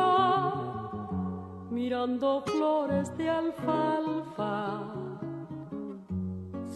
mirando 1.78 2.42
flores 2.44 3.16
de 3.16 3.30
alfalfa. 3.30 4.82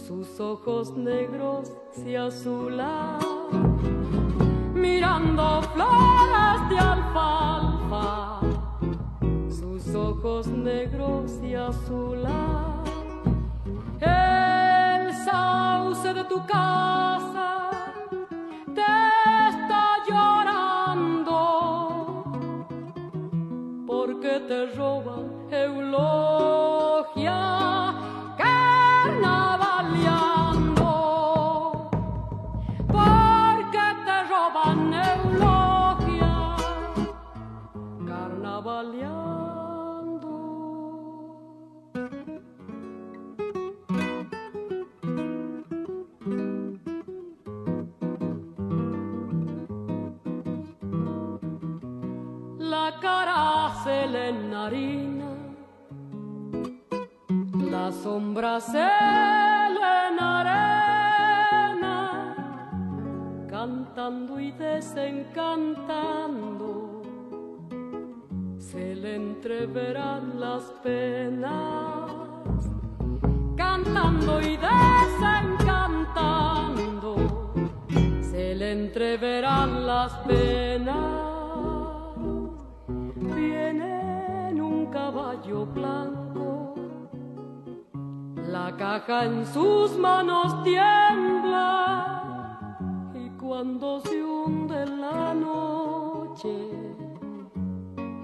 Sus 0.06 0.38
ojos 0.38 0.96
negros 0.96 1.72
se 1.90 2.16
azulan 2.16 3.18
mirando 4.72 5.60
flores 5.74 6.58
de 6.70 6.78
alfalfa. 6.78 8.40
Sus 9.48 9.92
ojos 9.92 10.46
negros 10.46 11.32
se 11.32 11.56
azulan 11.56 12.84
el 14.00 15.12
sauce 15.24 16.14
de 16.14 16.24
tu 16.32 16.38
casa 16.46 17.48
te 18.76 19.11
porque 24.04 24.40
te 24.48 24.66
roban 24.74 25.46
eulogia 25.52 27.32
enharina, 54.52 55.32
la 57.70 57.90
sombra 57.90 58.60
se 58.60 58.76
le 58.76 60.08
enarena, 60.12 61.96
cantando 63.48 64.38
y 64.38 64.52
desencantando, 64.52 67.00
se 68.58 68.94
le 68.94 69.16
entreverán 69.16 70.38
las 70.38 70.64
penas, 70.82 72.12
cantando 73.56 74.38
y 74.42 74.58
desencantando, 74.58 77.54
se 78.20 78.54
le 78.54 78.72
entreverán 78.72 79.86
las 79.86 80.12
penas. 80.28 81.21
La 88.52 88.76
caja 88.76 89.24
en 89.24 89.46
sus 89.46 89.96
manos 89.98 90.62
tiembla 90.62 92.58
y 93.14 93.30
cuando 93.38 94.00
se 94.00 94.22
hunde 94.22 94.86
la 94.86 95.34
noche 95.34 96.72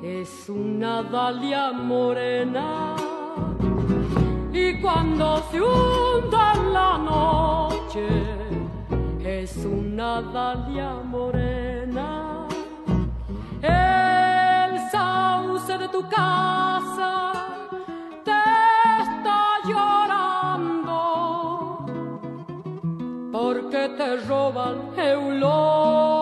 es 0.02 0.48
una 0.48 1.02
dalia 1.02 1.72
morena. 1.72 2.94
Y 4.52 4.80
cuando 4.80 5.38
se 5.50 5.60
hunde 5.60 6.36
en 6.54 6.72
la 6.72 6.98
noche 6.98 8.06
es 9.20 9.56
una 9.64 10.20
dalia 10.20 10.94
morena. 11.04 12.46
El 13.62 14.90
sauce 14.90 15.78
de 15.78 15.88
tu 15.88 16.08
casa 16.08 17.37
te 23.98 24.16
roban 24.28 24.76
eulogia 24.96 26.17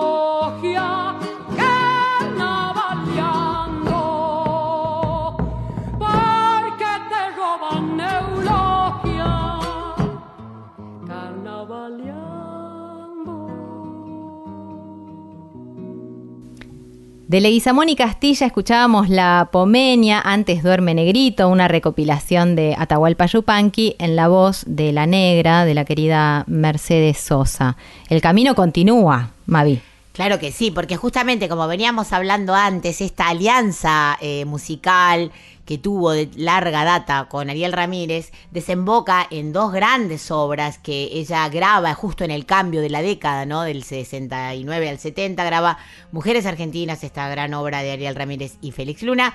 De 17.29 17.41
Leguizamón 17.41 17.89
y 17.89 17.97
Castilla 17.97 18.47
escuchábamos 18.47 19.09
La 19.09 19.49
Pomeña, 19.51 20.21
antes 20.21 20.63
Duerme 20.63 20.95
Negrito, 20.95 21.49
una 21.49 21.67
recopilación 21.67 22.55
de 22.55 22.77
Atahualpa 22.79 23.27
Yupanqui 23.27 23.97
en 23.99 24.15
la 24.15 24.29
voz 24.29 24.63
de 24.69 24.93
la 24.93 25.07
negra, 25.07 25.65
de 25.65 25.75
la 25.75 25.85
querida 25.85 26.45
Mercedes 26.47 27.19
Sosa. 27.19 27.77
El 28.09 28.21
camino 28.21 28.55
continúa, 28.55 29.31
Mavi. 29.47 29.81
Claro 30.17 30.39
que 30.39 30.51
sí, 30.51 30.71
porque 30.71 30.97
justamente 30.97 31.47
como 31.47 31.69
veníamos 31.69 32.15
hablando 32.15 32.55
antes, 32.55 33.03
esta 33.03 33.29
alianza 33.29 34.17
eh, 34.23 34.47
musical 34.47 35.31
que 35.67 35.77
tuvo 35.77 36.13
de 36.13 36.31
larga 36.37 36.85
data 36.85 37.27
con 37.29 37.51
Ariel 37.51 37.75
Ramírez 37.75 38.33
desemboca 38.51 39.27
en 39.31 39.53
dos 39.53 39.73
grandes 39.73 40.31
obras 40.31 40.79
que 40.79 41.11
ella 41.13 41.47
graba 41.51 41.93
justo 41.93 42.25
en 42.25 42.31
el 42.31 42.47
cambio 42.47 42.81
de 42.81 42.89
la 42.89 43.03
década, 43.03 43.45
¿no? 43.45 43.61
Del 43.61 43.85
69 43.85 44.89
al 44.89 44.99
70, 44.99 45.45
graba 45.45 45.77
Mujeres 46.13 46.47
Argentinas, 46.47 47.05
esta 47.05 47.29
gran 47.29 47.53
obra 47.53 47.83
de 47.83 47.93
Ariel 47.93 48.15
Ramírez 48.15 48.57
y 48.63 48.73
Félix 48.73 49.03
Luna. 49.03 49.35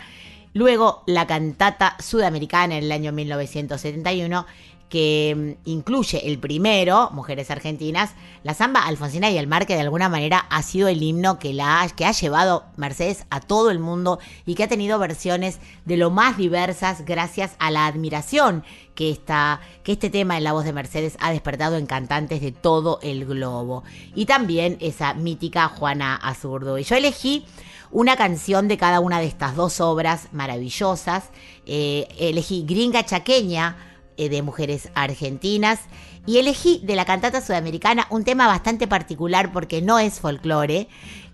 Luego 0.54 1.04
la 1.06 1.28
cantata 1.28 1.96
sudamericana 2.00 2.76
en 2.76 2.86
el 2.86 2.92
año 2.92 3.12
1971 3.12 4.48
que 4.92 5.56
mm, 5.66 5.70
incluye 5.70 6.28
el 6.28 6.38
primero, 6.38 7.10
Mujeres 7.14 7.50
Argentinas, 7.50 8.12
la 8.44 8.54
samba 8.54 8.86
alfonsina 8.86 9.32
y 9.32 9.38
el 9.38 9.48
mar, 9.48 9.66
que 9.66 9.76
de 9.76 9.82
alguna 9.82 10.10
manera 10.10 10.46
ha 10.50 10.62
sido 10.62 10.90
el 10.90 11.02
himno 11.02 11.40
que, 11.40 11.54
la, 11.54 11.90
que 11.96 12.06
ha 12.06 12.12
llevado 12.12 12.66
Mercedes 12.76 13.26
a 13.30 13.40
todo 13.40 13.72
el 13.72 13.80
mundo 13.80 14.20
y 14.46 14.54
que 14.54 14.64
ha 14.64 14.68
tenido 14.68 15.00
versiones 15.00 15.60
de 15.86 15.98
lo 15.98 16.12
más 16.12 16.38
diversas 16.38 17.06
gracias 17.06 17.56
a 17.58 17.72
la 17.72 17.88
admiración 17.88 18.64
que, 18.94 19.10
esta, 19.10 19.62
que 19.84 19.94
este 19.94 20.10
tema 20.10 20.38
en 20.38 20.44
la 20.44 20.52
voz 20.52 20.66
de 20.66 20.74
Mercedes 20.74 21.16
ha 21.22 21.32
despertado 21.32 21.78
en 21.78 21.86
cantantes 21.86 22.42
de 22.42 22.52
todo 22.52 23.00
el 23.02 23.26
globo. 23.26 23.84
Y 24.14 24.26
también 24.26 24.78
esa 24.82 25.14
mítica 25.14 25.70
Juana 25.70 26.16
Azurdo. 26.16 26.78
Y 26.78 26.84
yo 26.84 26.98
elegí 26.98 27.46
una 27.92 28.18
canción 28.18 28.68
de 28.68 28.78
cada 28.78 29.00
una 29.00 29.20
de 29.20 29.28
estas 29.28 29.56
dos 29.56 29.80
obras 29.80 30.28
maravillosas. 30.34 31.30
Eh, 31.66 32.10
elegí 32.20 32.66
Gringa 32.68 33.06
Chaqueña 33.06 33.91
de 34.18 34.42
Mujeres 34.42 34.90
Argentinas 34.96 35.80
y 36.26 36.38
elegí 36.38 36.82
de 36.84 36.96
la 36.96 37.06
cantata 37.06 37.42
sudamericana 37.42 38.08
un 38.10 38.24
tema 38.24 38.48
bastante 38.48 38.88
particular 38.88 39.52
porque 39.52 39.82
no 39.82 40.00
es 40.00 40.20
folclore. 40.20 40.88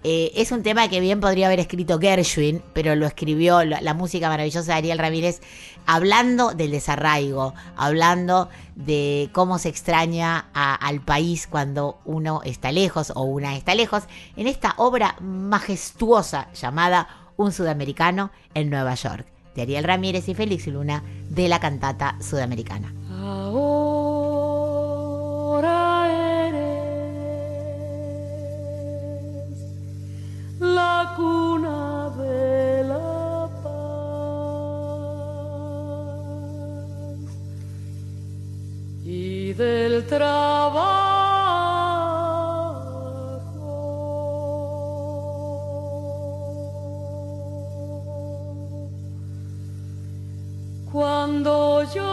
Eh, 0.03 0.31
es 0.35 0.51
un 0.51 0.63
tema 0.63 0.87
que 0.89 0.99
bien 0.99 1.19
podría 1.19 1.47
haber 1.47 1.59
escrito 1.59 1.99
Gershwin, 1.99 2.61
pero 2.73 2.95
lo 2.95 3.07
escribió 3.07 3.65
la, 3.65 3.93
música 3.93 4.29
maravillosa 4.29 4.73
de 4.73 4.77
Ariel 4.77 4.99
Ramírez, 4.99 5.41
hablando 5.85 6.53
del 6.53 6.71
desarraigo, 6.71 7.53
hablando 7.75 8.47
de 8.75 9.29
cómo 9.33 9.57
se 9.57 9.69
extraña 9.69 10.49
al 10.53 11.01
país 11.01 11.47
cuando 11.47 11.99
uno 12.05 12.41
está 12.45 12.71
lejos 12.71 13.11
o 13.15 13.23
una 13.23 13.57
está 13.57 13.73
lejos, 13.75 14.03
en 14.37 14.47
esta 14.47 14.75
obra 14.77 15.15
majestuosa 15.19 16.53
llamada 16.53 17.31
Un 17.35 17.51
Sudamericano 17.51 18.31
en 18.53 18.69
Nueva 18.69 18.93
York, 18.93 19.25
de 19.57 19.63
Ariel 19.63 19.83
Ramírez 19.83 20.29
y 20.29 20.35
Félix 20.35 20.67
Luna, 20.67 21.03
de 21.29 21.47
la 21.49 21.59
cantata 21.59 22.15
sudamericana. 22.21 22.93
Ahora 23.09 24.27
eres 26.47 26.77
la 30.59 31.13
cuna 31.15 32.11
de 32.17 32.83
la 32.83 33.49
paz 33.63 33.73
y 39.03 39.53
del 39.53 40.05
trabajo. 40.05 40.96
Cuando 51.47 51.83
yo 51.95 52.11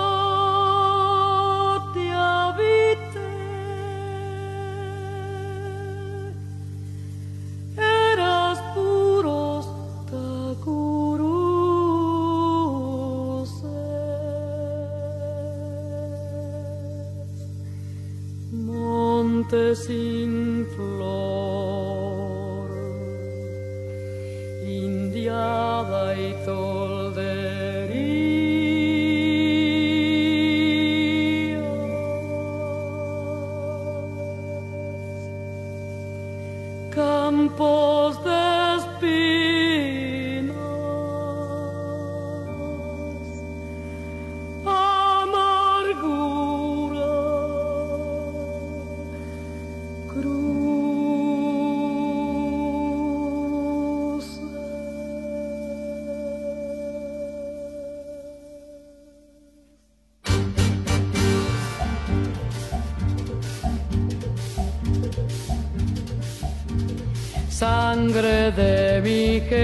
te 1.93 2.05
habité, 2.13 3.31
eras 7.77 8.59
puros 8.77 9.67
tacuruces, 10.07 10.85
monte 18.53 19.75
sin 19.75 20.65
flor 20.77 22.71
indiada 24.65 26.15
y 26.21 26.33
toldería. 26.45 26.94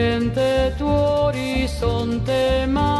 Mi 0.00 0.06
gente, 0.06 0.74
tu 0.78 0.86
horizonte 0.86 2.66
maduro. 2.66 2.99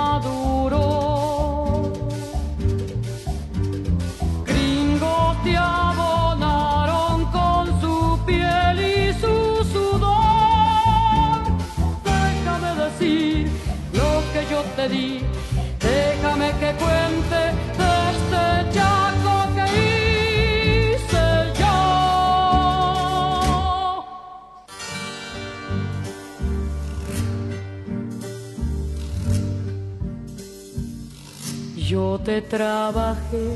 Te 32.30 32.42
trabajé, 32.42 33.48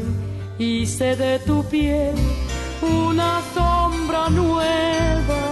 hice 0.59 1.14
de 1.14 1.39
tu 1.39 1.62
piel 1.66 2.16
una 2.83 3.41
sombra 3.55 4.29
nueva. 4.31 5.43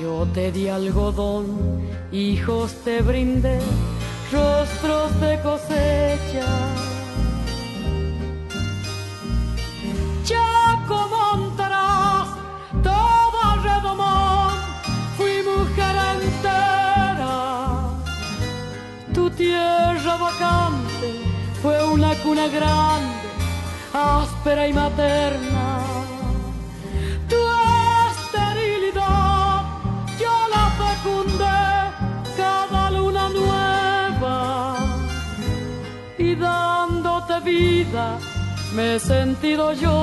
Yo 0.00 0.26
te 0.32 0.50
di 0.50 0.68
algodón, 0.70 1.46
hijos 2.10 2.72
te 2.84 3.02
brindé, 3.02 3.58
rostros 4.32 5.20
de 5.20 5.38
cosecha. 5.42 6.65
Tierra 19.46 20.16
vacante 20.16 21.10
fue 21.62 21.76
una 21.84 22.12
cuna 22.22 22.46
grande, 22.48 23.28
áspera 23.92 24.66
y 24.68 24.72
materna. 24.72 25.66
Tu 27.30 27.40
esterilidad 28.10 29.62
yo 30.22 30.34
la 30.54 30.64
fecundé, 30.82 31.62
cada 32.36 32.90
luna 32.90 33.24
nueva 33.40 34.76
y 36.18 36.34
dándote 36.34 37.34
vida 37.40 38.18
me 38.74 38.96
he 38.96 39.00
sentido 39.00 39.72
yo 39.72 39.96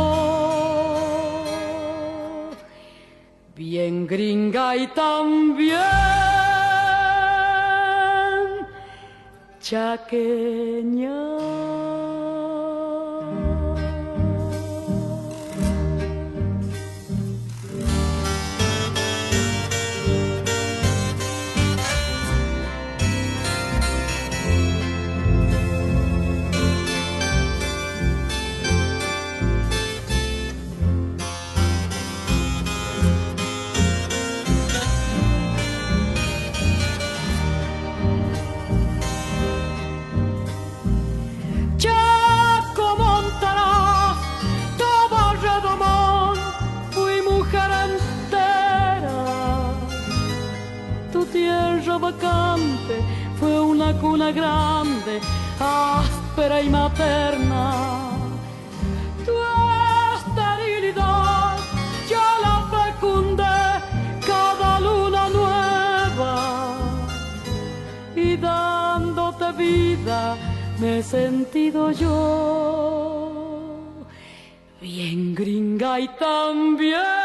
bien 3.55 4.07
gringa 4.07 4.75
y 4.75 4.87
también 4.87 6.12
chaqueña. 9.73 11.42
Tierra 51.93 51.97
vacante 51.97 53.01
fue 53.39 53.59
una 53.59 53.93
cuna 53.93 54.31
grande, 54.31 55.19
áspera 55.59 56.61
y 56.61 56.69
materna. 56.69 58.11
Tu 59.25 59.31
esterilidad 60.15 61.57
yo 62.09 62.21
la 62.41 62.67
fecundé, 62.73 63.43
cada 64.25 64.79
luna 64.79 65.29
nueva 65.29 66.75
y 68.15 68.37
dándote 68.37 69.51
vida 69.53 70.37
me 70.79 70.99
he 70.99 71.03
sentido 71.03 71.91
yo 71.91 72.09
bien 74.81 75.35
gringa 75.35 75.99
y 75.99 76.07
también 76.19 77.22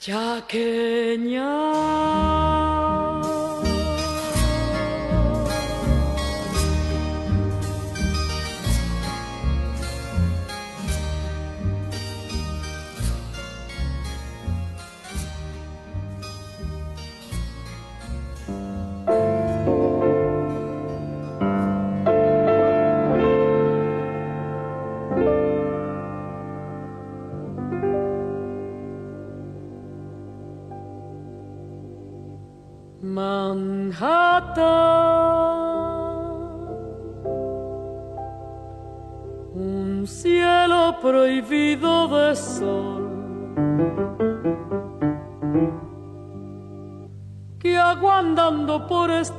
chaqueña. 0.00 1.44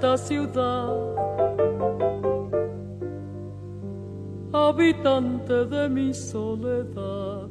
Esta 0.02 0.18
ciudad, 0.18 0.98
habitante 4.52 5.66
de 5.68 5.90
mi 5.90 6.12
soledad 6.12 7.48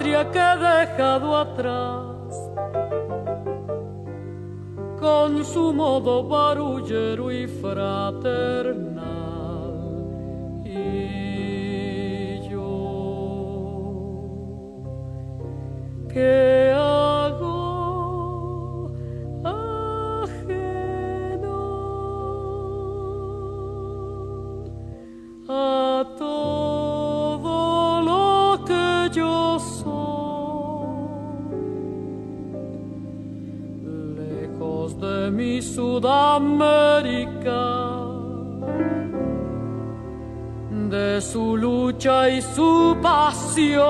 patria 0.00 0.24
que 0.30 0.38
he 0.38 0.56
dejado 0.56 1.36
atrás. 1.36 2.06
Con 4.98 5.44
su 5.44 5.72
modo 5.72 6.26
barullero 6.26 7.30
y 7.30 7.46
fraternal. 7.46 9.02
Y 10.64 12.48
yo 12.48 12.70
¿Qué 16.12 16.59
lucha 42.00 42.30
y 42.30 42.40
su 42.40 42.96
pasión 43.02 43.80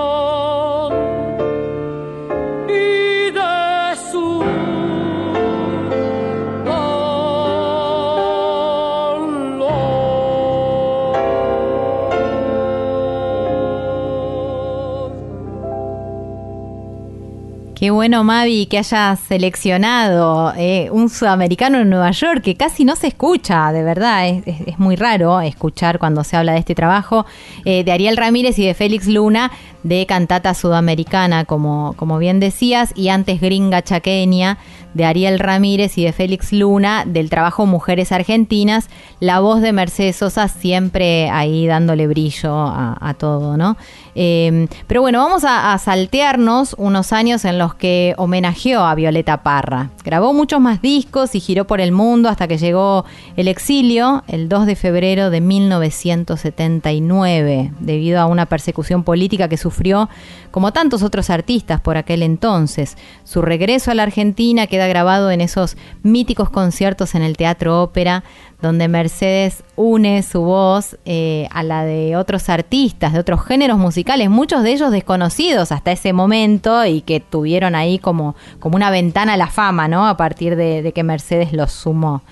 Qué 17.80 17.90
bueno, 17.90 18.24
Mavi, 18.24 18.66
que 18.66 18.76
hayas 18.76 19.18
seleccionado 19.20 20.52
eh, 20.54 20.90
un 20.92 21.08
sudamericano 21.08 21.78
en 21.78 21.88
Nueva 21.88 22.10
York, 22.10 22.42
que 22.42 22.54
casi 22.54 22.84
no 22.84 22.94
se 22.94 23.06
escucha, 23.06 23.72
de 23.72 23.82
verdad, 23.82 24.28
es, 24.28 24.78
muy 24.78 24.96
raro 24.96 25.40
escuchar 25.40 25.98
cuando 25.98 26.22
se 26.22 26.36
habla 26.36 26.52
de 26.52 26.58
este 26.58 26.74
trabajo, 26.74 27.24
eh, 27.64 27.82
de 27.82 27.90
Ariel 27.90 28.18
Ramírez 28.18 28.58
y 28.58 28.66
de 28.66 28.74
Félix 28.74 29.06
Luna, 29.06 29.50
de 29.82 30.04
cantata 30.04 30.52
sudamericana, 30.52 31.46
como, 31.46 31.94
como 31.96 32.18
bien 32.18 32.38
decías, 32.38 32.92
y 32.94 33.08
antes 33.08 33.40
gringa 33.40 33.80
chaqueña, 33.80 34.58
de 34.92 35.04
Ariel 35.04 35.38
Ramírez 35.38 35.96
y 35.98 36.04
de 36.04 36.12
Félix 36.12 36.52
Luna, 36.52 37.04
del 37.06 37.30
trabajo 37.30 37.64
Mujeres 37.64 38.12
Argentinas, 38.12 38.88
la 39.20 39.40
voz 39.40 39.60
de 39.60 39.72
Mercedes 39.72 40.16
Sosa 40.16 40.48
siempre 40.48 41.30
ahí 41.30 41.66
dándole 41.66 42.06
brillo 42.08 42.54
a, 42.54 42.98
a 43.00 43.14
todo, 43.14 43.56
¿no? 43.56 43.76
Eh, 44.14 44.66
pero 44.86 45.00
bueno, 45.00 45.20
vamos 45.20 45.44
a, 45.44 45.72
a 45.72 45.78
saltearnos 45.78 46.74
unos 46.76 47.12
años 47.12 47.44
en 47.44 47.58
los 47.58 47.69
que 47.74 48.14
homenajeó 48.16 48.80
a 48.80 48.94
Violeta 48.94 49.42
Parra. 49.42 49.90
Grabó 50.04 50.32
muchos 50.32 50.60
más 50.60 50.80
discos 50.82 51.34
y 51.34 51.40
giró 51.40 51.66
por 51.66 51.80
el 51.80 51.90
mundo 51.92 52.28
hasta 52.28 52.46
que 52.48 52.58
llegó 52.58 53.04
el 53.36 53.48
exilio 53.48 54.22
el 54.28 54.48
2 54.48 54.66
de 54.66 54.76
febrero 54.76 55.30
de 55.30 55.40
1979, 55.40 57.72
debido 57.80 58.20
a 58.20 58.26
una 58.26 58.46
persecución 58.46 59.02
política 59.04 59.48
que 59.48 59.56
sufrió 59.56 60.08
como 60.50 60.72
tantos 60.72 61.02
otros 61.02 61.30
artistas 61.30 61.80
por 61.80 61.96
aquel 61.96 62.22
entonces. 62.22 62.96
Su 63.24 63.40
regreso 63.42 63.90
a 63.90 63.94
la 63.94 64.04
Argentina 64.04 64.66
queda 64.66 64.86
grabado 64.86 65.30
en 65.30 65.40
esos 65.40 65.76
míticos 66.02 66.50
conciertos 66.50 67.14
en 67.14 67.22
el 67.22 67.36
Teatro 67.36 67.82
Ópera, 67.82 68.24
donde 68.62 68.88
Mercedes 68.88 69.62
une 69.76 70.22
su 70.22 70.42
voz 70.42 70.96
eh, 71.04 71.48
a 71.50 71.62
la 71.62 71.84
de 71.84 72.16
otros 72.16 72.48
artistas, 72.48 73.12
de 73.12 73.20
otros 73.20 73.44
géneros 73.44 73.78
musicales, 73.78 74.30
muchos 74.30 74.62
de 74.62 74.72
ellos 74.72 74.90
desconocidos 74.90 75.72
hasta 75.72 75.92
ese 75.92 76.12
momento 76.12 76.84
y 76.84 77.00
que 77.00 77.20
tuvieron 77.20 77.74
ahí 77.74 77.98
como, 77.98 78.36
como 78.58 78.76
una 78.76 78.90
ventana 78.90 79.34
a 79.34 79.36
la 79.36 79.48
fama, 79.48 79.88
¿no? 79.88 80.06
A 80.06 80.16
partir 80.16 80.56
de, 80.56 80.82
de 80.82 80.92
que 80.92 81.02
Mercedes 81.02 81.52
los 81.52 81.72
sumó. 81.72 82.22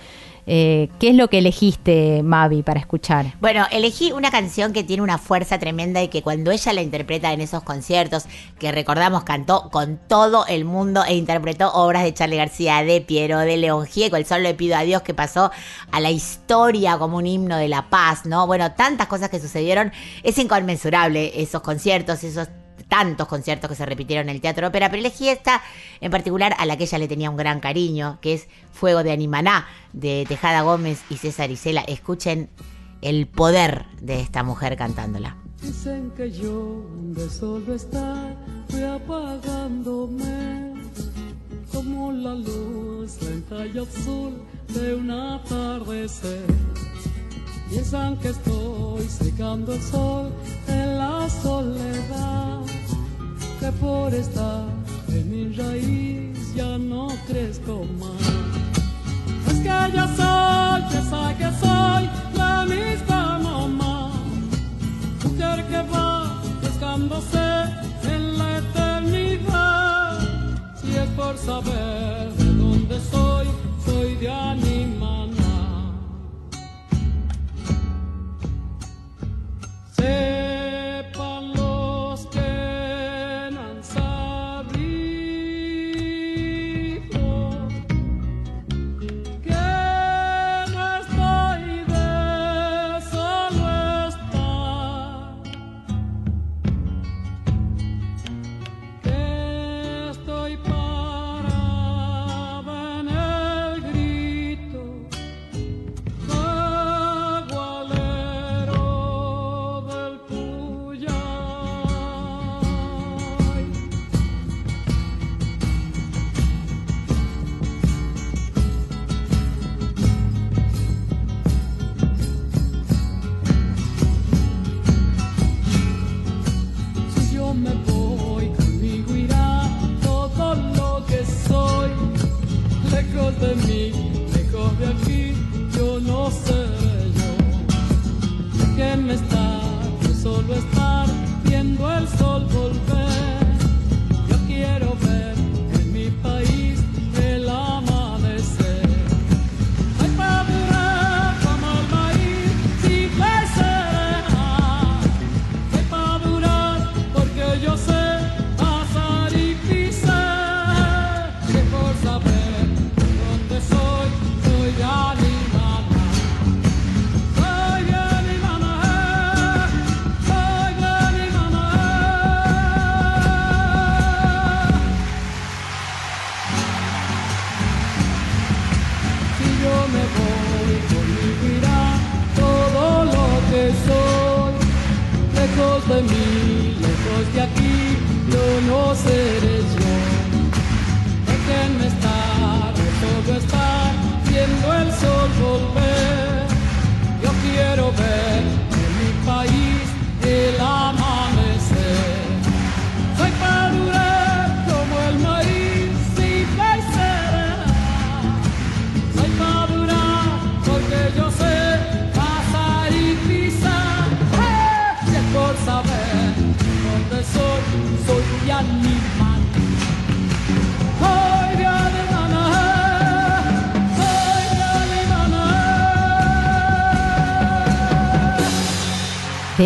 Eh, 0.50 0.88
¿Qué 0.98 1.10
es 1.10 1.14
lo 1.14 1.28
que 1.28 1.38
elegiste, 1.38 2.22
Mavi, 2.22 2.62
para 2.62 2.80
escuchar? 2.80 3.34
Bueno, 3.38 3.66
elegí 3.70 4.12
una 4.12 4.30
canción 4.30 4.72
que 4.72 4.82
tiene 4.82 5.02
una 5.02 5.18
fuerza 5.18 5.58
tremenda 5.58 6.02
y 6.02 6.08
que 6.08 6.22
cuando 6.22 6.50
ella 6.50 6.72
la 6.72 6.80
interpreta 6.80 7.34
en 7.34 7.42
esos 7.42 7.62
conciertos, 7.62 8.24
que 8.58 8.72
recordamos 8.72 9.24
cantó 9.24 9.68
con 9.70 9.98
todo 10.08 10.46
el 10.46 10.64
mundo 10.64 11.04
e 11.04 11.14
interpretó 11.16 11.70
obras 11.74 12.02
de 12.02 12.14
Charlie 12.14 12.38
García, 12.38 12.82
de 12.82 13.02
Piero, 13.02 13.40
de 13.40 13.58
León 13.58 13.84
Gieco, 13.84 14.16
El 14.16 14.24
Sol 14.24 14.42
le 14.42 14.54
pido 14.54 14.76
a 14.76 14.84
Dios, 14.84 15.02
que 15.02 15.12
pasó 15.12 15.50
a 15.90 16.00
la 16.00 16.10
historia 16.10 16.96
como 16.96 17.18
un 17.18 17.26
himno 17.26 17.58
de 17.58 17.68
la 17.68 17.90
paz, 17.90 18.24
¿no? 18.24 18.46
Bueno, 18.46 18.72
tantas 18.72 19.06
cosas 19.06 19.28
que 19.28 19.40
sucedieron, 19.40 19.92
es 20.22 20.38
inconmensurable 20.38 21.42
esos 21.42 21.60
conciertos, 21.60 22.24
esos 22.24 22.48
tantos 22.88 23.28
conciertos 23.28 23.68
que 23.70 23.76
se 23.76 23.86
repitieron 23.86 24.28
en 24.28 24.34
el 24.34 24.40
Teatro 24.40 24.68
Ópera, 24.68 24.90
pero 24.90 25.00
elegí 25.00 25.28
esta 25.28 25.62
en 26.00 26.10
particular 26.10 26.54
a 26.58 26.66
la 26.66 26.76
que 26.76 26.84
ella 26.84 26.98
le 26.98 27.08
tenía 27.08 27.30
un 27.30 27.36
gran 27.36 27.60
cariño, 27.60 28.18
que 28.20 28.34
es 28.34 28.48
Fuego 28.72 29.02
de 29.02 29.12
Animaná, 29.12 29.66
de 29.92 30.24
Tejada 30.28 30.62
Gómez 30.62 31.02
y 31.10 31.16
César 31.16 31.50
Isela. 31.50 31.82
Escuchen 31.82 32.48
el 33.02 33.26
poder 33.26 33.86
de 34.00 34.20
esta 34.20 34.42
mujer 34.42 34.76
cantándola. 34.76 35.36
Dicen 35.62 36.12
que 36.16 36.30
yo 36.30 36.84
de 37.14 37.28
solo 37.28 37.74
estar 37.74 38.36
fui 38.68 38.82
apagándome 38.82 40.74
como 41.72 42.12
la 42.12 42.34
luz 42.34 43.20
lenta 43.22 43.66
y 43.66 43.78
azul 43.78 44.42
de 44.68 44.94
un 44.94 45.10
atardecer. 45.10 46.44
Piensan 47.70 48.16
que 48.16 48.28
estoy 48.28 49.06
secando 49.08 49.74
el 49.74 49.82
sol 49.82 50.32
en 50.68 50.98
la 50.98 51.28
soledad, 51.28 52.60
que 53.60 53.72
por 53.72 54.14
estar 54.14 54.64
en 55.08 55.30
mi 55.30 55.54
raíz 55.54 56.54
ya 56.54 56.78
no 56.78 57.08
crezco 57.26 57.84
más. 58.00 58.22
Es 59.48 59.58
que 59.60 59.96
ya 59.96 60.06
soy, 60.16 60.98
esa 60.98 61.36
que 61.36 61.50
soy, 61.60 62.10
la 62.34 62.64
misma 62.64 63.38
mamá 63.38 63.98
mujer 65.38 65.64
que 65.68 65.82
va 65.92 66.42
pescándose 66.60 67.64
en 68.04 68.38
la 68.38 68.58
eternidad. 68.58 70.18
Si 70.80 70.96
es 70.96 71.08
por 71.10 71.36
saber 71.36 72.32
de 72.38 72.44
dónde 72.54 73.00
soy, 73.10 73.46
soy 73.84 74.14
de 74.16 74.30
Animaná. 74.30 74.97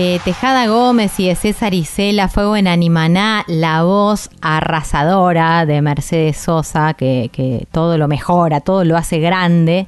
De 0.03 0.21
Tejada 0.25 0.67
Gómez 0.67 1.21
y 1.21 1.29
de 1.29 1.37
César 1.37 1.75
Isela, 1.75 2.27
Fuego 2.27 2.57
en 2.57 2.67
Animaná, 2.67 3.45
la 3.47 3.85
voz 3.85 4.31
arrasadora 4.41 5.65
de 5.65 5.81
Mercedes 5.81 6.39
Sosa, 6.39 6.95
que, 6.95 7.69
todo 7.71 7.97
lo 7.97 8.09
mejora, 8.09 8.61
todo 8.61 8.83
lo 8.83 8.97
hace 8.97 9.21
grande. 9.21 9.87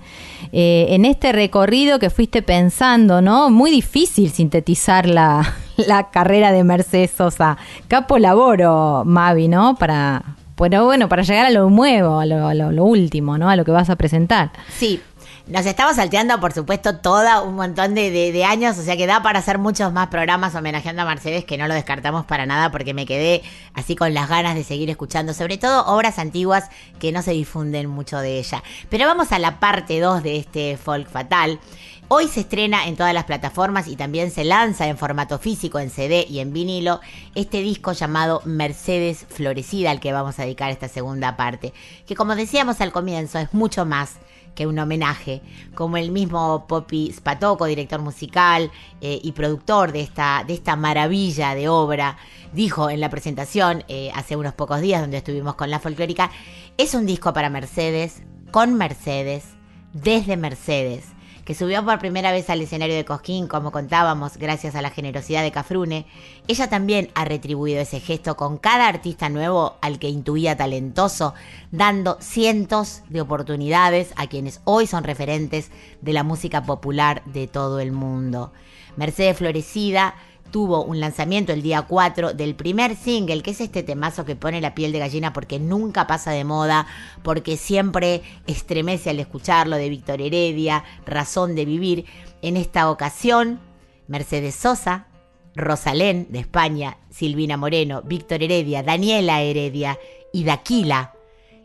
Eh, 0.53 0.87
en 0.91 1.05
este 1.05 1.33
recorrido 1.33 1.99
que 1.99 2.11
fuiste 2.11 2.43
pensando, 2.43 3.23
¿no? 3.23 3.51
Muy 3.51 3.73
difícil 3.73 4.31
sintetizar 4.31 5.09
la, 5.09 5.53
carrera 6.13 6.53
de 6.53 6.63
Mercedes 6.63 7.11
Sosa. 7.11 7.57
Capo 7.89 8.17
laboro, 8.17 9.03
Mavi, 9.05 9.49
¿no? 9.49 9.75
Para, 9.75 10.23
pero 10.55 10.85
bueno, 10.85 11.09
para 11.09 11.25
llegar 11.25 11.47
a 11.47 11.51
lo 11.51 11.69
nuevo, 11.71 12.21
a 12.21 12.25
lo 12.25 12.85
último, 12.85 13.37
¿no? 13.37 13.51
A 13.51 13.57
lo 13.57 13.65
que 13.65 13.73
vas 13.73 13.91
a 13.91 13.97
presentar. 13.97 14.53
Sí, 14.79 15.01
nos 15.47 15.67
estamos 15.67 15.97
salteando, 15.97 16.41
por 16.41 16.55
supuesto, 16.55 16.97
toda 16.97 17.43
un 17.43 17.55
montón 17.55 17.95
de, 17.95 18.45
años, 18.47 18.79
o 18.79 18.83
sea 18.83 18.97
que 18.97 19.07
da 19.07 19.23
para 19.23 19.41
hacer 19.41 19.59
muchos 19.59 19.93
más 19.93 20.09
programas 20.09 20.55
homenajeando 20.55 21.03
a 21.03 21.05
Mercedes, 21.05 21.45
que 21.45 21.59
no 21.59 21.69
lo 21.69 21.75
descartamos 21.75 22.25
para 22.25 22.47
nada, 22.47 22.71
porque 22.71 22.95
me 22.95 23.05
quedé 23.05 23.43
así 23.75 23.95
con 23.95 24.15
las 24.15 24.31
ganas 24.31 24.55
de 24.55 24.65
seguir 24.65 24.89
escuchando, 24.89 25.35
sobre 25.35 25.59
todo 25.59 25.85
obras 25.87 26.19
antiguas 26.19 26.71
que 26.99 27.13
no 27.13 27.21
se 27.21 27.33
difunden 27.33 27.89
mucho 27.91 28.19
de 28.21 28.39
ella. 28.39 28.63
Pero 28.89 29.07
vamos 29.07 29.33
a 29.33 29.39
la 29.39 29.61
parte 29.61 30.01
2 30.01 30.23
de 30.23 30.39
este 30.39 30.79
folk 30.79 31.09
fatal. 31.09 31.61
Hoy 32.09 32.29
se 32.29 32.41
estrena 32.41 32.87
en 32.87 32.97
todas 32.97 33.13
las 33.13 33.25
plataformas 33.25 33.87
y 33.87 33.97
también 33.97 34.31
se 34.31 34.45
lanza 34.45 34.87
en 34.87 34.97
formato 34.97 35.39
físico, 35.39 35.79
en 35.79 35.91
CD 35.91 36.27
y 36.29 36.39
en 36.39 36.55
vinilo, 36.55 37.01
este 37.35 37.61
disco 37.61 37.93
llamado 37.93 38.41
Mercedes 38.47 39.27
Florecida, 39.29 39.91
al 39.91 40.01
que 40.01 40.13
vamos 40.13 40.39
a 40.39 40.43
dedicar 40.43 40.71
esta 40.71 40.89
segunda 40.89 41.37
parte, 41.37 41.75
que 42.07 42.15
como 42.15 42.35
decíamos 42.35 42.81
al 42.81 42.93
comienzo 42.93 43.39
es 43.39 43.53
mucho 43.53 43.85
más 43.85 44.17
que 44.55 44.67
un 44.67 44.79
homenaje, 44.79 45.43
como 45.75 45.97
el 45.97 46.11
mismo 46.11 46.67
Poppy 46.67 47.13
Spatoco, 47.13 47.67
director 47.67 48.01
musical 48.01 48.71
eh, 49.01 49.21
y 49.23 49.33
productor 49.33 49.93
de 49.93 50.01
esta, 50.01 50.45
de 50.47 50.55
esta 50.55 50.77
maravilla 50.77 51.55
de 51.55 51.69
obra, 51.69 52.17
dijo 52.53 52.91
en 52.91 53.01
la 53.01 53.11
presentación 53.11 53.85
eh, 53.89 54.11
hace 54.15 54.37
unos 54.37 54.55
pocos 54.55 54.81
días 54.81 55.01
donde 55.01 55.19
estuvimos 55.19 55.55
con 55.55 55.71
la 55.71 55.81
folclórica, 55.81 56.31
es 56.77 56.95
un 56.95 57.07
disco 57.07 57.33
para 57.33 57.51
Mercedes, 57.51 58.23
con 58.51 58.75
Mercedes, 58.75 59.45
desde 59.93 60.37
Mercedes, 60.37 61.14
que 61.45 61.55
subió 61.55 61.85
por 61.85 61.99
primera 61.99 62.33
vez 62.33 62.49
al 62.49 62.63
escenario 62.63 62.97
de 62.97 63.05
Cosquín, 63.05 63.49
como 63.49 63.71
contábamos, 63.71 64.39
gracias 64.39 64.75
a 64.75 64.83
la 64.83 64.91
generosidad 64.91 65.43
de 65.43 65.53
Cafrune. 65.53 66.07
Ella 66.49 66.69
también 66.69 67.11
ha 67.15 67.25
retribuido 67.25 67.81
ese 67.81 68.01
gesto 68.01 68.37
con 68.37 68.57
cada 68.57 68.89
artista 68.89 69.29
nuevo 69.29 69.77
al 69.83 69.99
que 69.99 70.09
intuía 70.09 70.57
talentoso, 70.57 71.35
dando 71.71 72.17
cientos 72.21 73.03
de 73.09 73.21
oportunidades 73.21 74.13
a 74.17 74.27
quienes 74.27 74.61
hoy 74.65 74.87
son 74.87 75.05
referentes 75.05 75.71
de 76.01 76.13
la 76.15 76.23
música 76.23 76.63
popular 76.63 77.23
de 77.27 77.47
todo 77.47 77.79
el 77.81 77.93
mundo. 77.93 78.53
Mercedes 78.97 79.37
Florecida 79.37 80.15
tuvo 80.55 80.85
un 80.85 81.01
lanzamiento 81.01 81.53
el 81.53 81.63
día 81.63 81.83
4 81.83 82.33
del 82.33 82.55
primer 82.55 82.95
single, 82.95 83.43
que 83.43 83.51
es 83.51 83.61
este 83.61 83.83
temazo 83.83 84.25
que 84.25 84.37
pone 84.37 84.61
la 84.61 84.73
piel 84.73 84.93
de 84.93 85.01
gallina 85.01 85.33
porque 85.33 85.59
nunca 85.59 86.07
pasa 86.07 86.31
de 86.31 86.45
moda, 86.45 86.87
porque 87.25 87.57
siempre 87.57 88.23
estremece 88.47 89.11
al 89.11 89.19
escucharlo, 89.19 89.75
de 89.75 89.89
Víctor 89.89 90.23
Heredia, 90.23 90.85
Razón 91.07 91.57
de 91.57 91.65
Vivir. 91.65 92.05
En 92.41 92.57
esta 92.57 92.89
ocasión, 92.89 93.59
Mercedes 94.07 94.55
Sosa, 94.55 95.09
Rosalén 95.57 96.29
de 96.31 96.39
España, 96.39 96.99
Silvina 97.11 97.57
Moreno, 97.57 98.03
Víctor 98.03 98.41
Heredia, 98.45 98.85
Daniela 98.85 99.43
Heredia 99.43 99.99
y 100.33 100.45
Daquila 100.45 101.15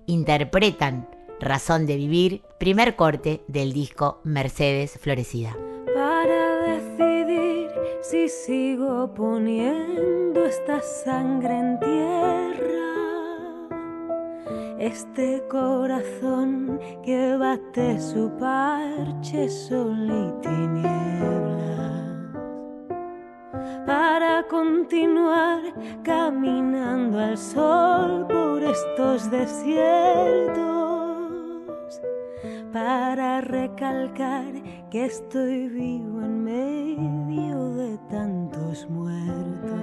interpretan 0.07 1.07
Razón 1.39 1.85
de 1.85 1.95
Vivir, 1.95 2.41
primer 2.59 2.95
corte 2.95 3.43
del 3.47 3.71
disco 3.71 4.19
Mercedes 4.23 4.97
Florecida. 4.99 5.55
para 5.93 6.61
decidir 6.61 7.48
si 8.01 8.29
sigo 8.29 9.13
poniendo 9.13 10.45
esta 10.45 10.81
sangre 10.81 11.59
en 11.59 11.79
tierra. 11.79 12.79
Este 14.79 15.43
corazón 15.49 16.79
que 17.03 17.35
bate 17.35 17.99
su 17.99 18.31
parche 18.39 19.49
sol 19.49 20.07
y 20.07 20.31
tinieblas. 20.41 21.99
Para 23.85 24.45
continuar 24.47 25.61
caminando 26.03 27.19
al 27.19 27.37
sol 27.37 28.25
por 28.27 28.63
estos 28.63 29.29
desiertos 29.29 30.98
para 32.71 33.41
recalcar 33.41 34.53
que 34.91 35.05
estoy 35.05 35.67
vivo 35.69 36.21
en 36.21 36.43
medio 36.43 37.73
de 37.73 37.97
tantos 38.09 38.87
muertos. 38.89 39.79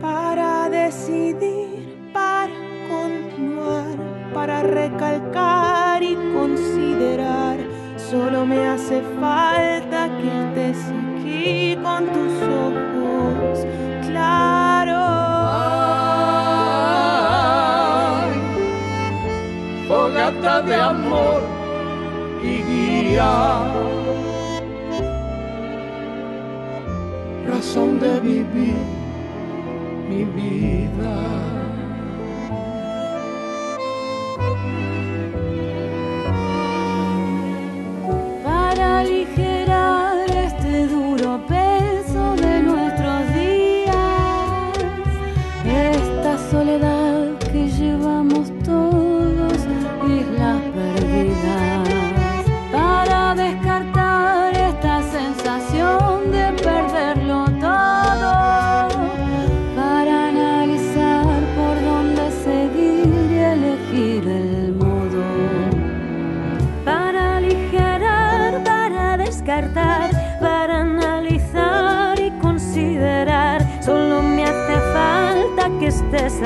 para 0.00 0.68
decidir, 0.68 2.10
para 2.12 2.52
continuar, 2.88 3.96
para 4.34 4.62
recalcar 4.62 6.02
y 6.02 6.14
considerar. 6.34 7.56
Solo 7.96 8.44
me 8.44 8.66
hace 8.66 9.00
falta 9.18 10.10
que 10.18 10.28
estés 10.44 10.92
aquí 10.92 11.78
con 11.82 12.04
tus 12.06 12.32
ojos 12.66 13.66
claros. 14.06 15.23
Fogata 20.24 20.62
de 20.62 20.74
amor 20.74 21.42
y 22.42 22.62
guía. 22.62 23.60
Razón 27.48 28.00
de 28.00 28.20
vivir 28.20 28.76
mi 30.08 30.24
vida. 30.24 31.14
para 38.42 39.00
aligerar 39.00 40.03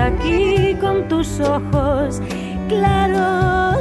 aquí 0.01 0.77
con 0.81 1.09
tus 1.09 1.41
ojos 1.41 2.21
claros. 2.69 3.78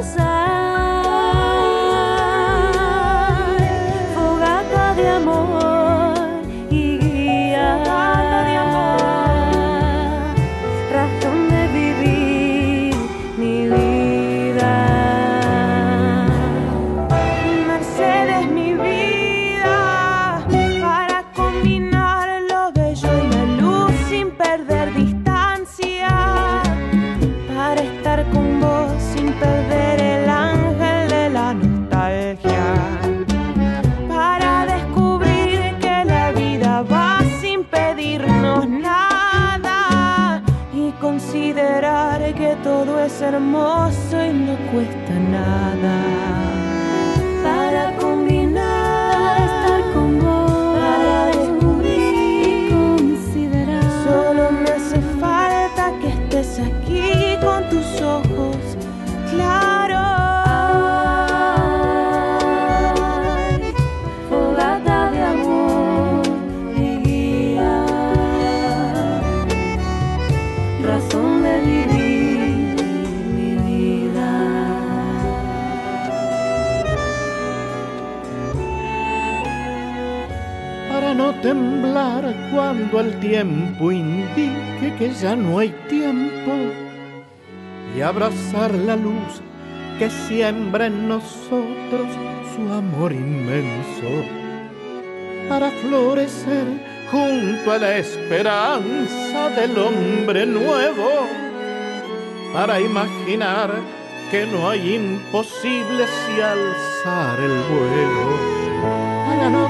El 83.07 83.19
tiempo 83.19 83.91
indique 83.91 84.93
que 84.99 85.11
ya 85.13 85.35
no 85.35 85.59
hay 85.59 85.69
tiempo 85.88 86.51
y 87.95 88.01
abrazar 88.01 88.73
la 88.73 88.95
luz 88.95 89.41
que 89.97 90.09
siembra 90.09 90.88
en 90.88 91.07
nosotros 91.07 92.07
su 92.53 92.73
amor 92.73 93.13
inmenso 93.13 94.09
para 95.47 95.71
florecer 95.71 96.65
junto 97.09 97.71
a 97.71 97.77
la 97.77 97.97
esperanza 97.97 99.49
del 99.51 99.77
hombre 99.77 100.45
nuevo 100.45 101.09
para 102.53 102.81
imaginar 102.81 103.71
que 104.31 104.45
no 104.45 104.69
hay 104.69 104.95
imposibles 104.95 106.09
y 106.35 106.41
alzar 106.41 107.39
el 107.39 107.57
vuelo 107.71 108.56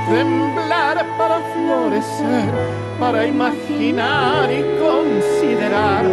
temblar, 0.10 1.06
para 1.18 1.40
florecer, 1.54 2.50
para 3.00 3.26
imaginar 3.26 4.50
y 4.52 4.64
considerar. 4.80 6.06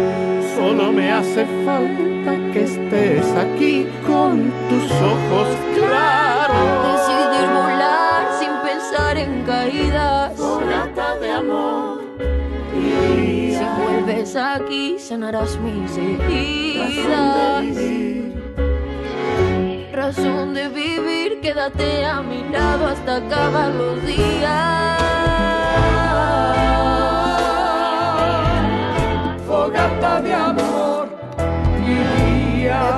Solo 0.55 0.91
me 0.91 1.11
hace 1.11 1.45
falta 1.65 2.31
que 2.53 2.63
estés 2.63 3.25
aquí 3.35 3.87
con 4.05 4.51
tus 4.69 4.91
ojos 4.91 5.47
claros. 5.75 6.65
Decidir 6.91 7.49
volar 7.49 8.27
sin 8.39 8.51
pensar 8.63 9.17
en 9.17 9.43
caídas. 9.43 10.37
Fogata 10.37 11.15
de 11.19 11.31
amor. 11.31 12.01
Si 12.73 13.65
vuelves 13.81 14.35
aquí, 14.35 14.97
sanarás 14.99 15.57
mis 15.59 15.97
heridas. 15.97 17.65
Razón 19.95 20.53
de 20.53 20.67
vivir, 20.67 21.39
quédate 21.39 22.05
a 22.05 22.21
mi 22.21 22.43
lado 22.49 22.85
hasta 22.87 23.15
acabar 23.15 23.69
los 23.69 24.05
días. 24.05 24.99
Fogata 29.47 30.21
de 30.21 30.33
amor. 30.33 31.07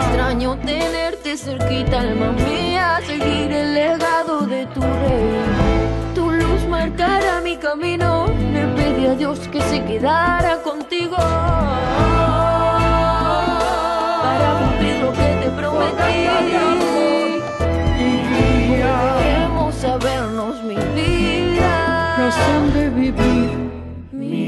Extraño 0.01 0.57
tenerte 0.65 1.37
cerquita, 1.37 1.99
alma 1.99 2.31
mía, 2.31 2.99
seguir 3.05 3.51
el 3.51 3.75
legado 3.75 4.47
de 4.47 4.65
tu 4.65 4.81
rey. 4.81 6.15
Tu 6.15 6.31
luz 6.31 6.65
marcará 6.67 7.41
mi 7.41 7.57
camino, 7.57 8.25
le 8.51 8.65
pedí 8.75 9.05
a 9.05 9.13
Dios 9.13 9.37
que 9.51 9.61
se 9.61 9.85
quedara 9.85 10.63
contigo. 10.63 11.15
Para 14.23 14.59
cumplir 14.59 14.95
lo 15.03 15.11
que 15.11 15.37
te 15.43 15.49
prometí. 15.51 16.66
Vernos, 19.99 20.63
mi 20.63 20.75
vida. 20.75 22.15
Razón 22.17 22.73
de 22.73 22.89
vivir. 22.89 23.67
mi 24.11 24.47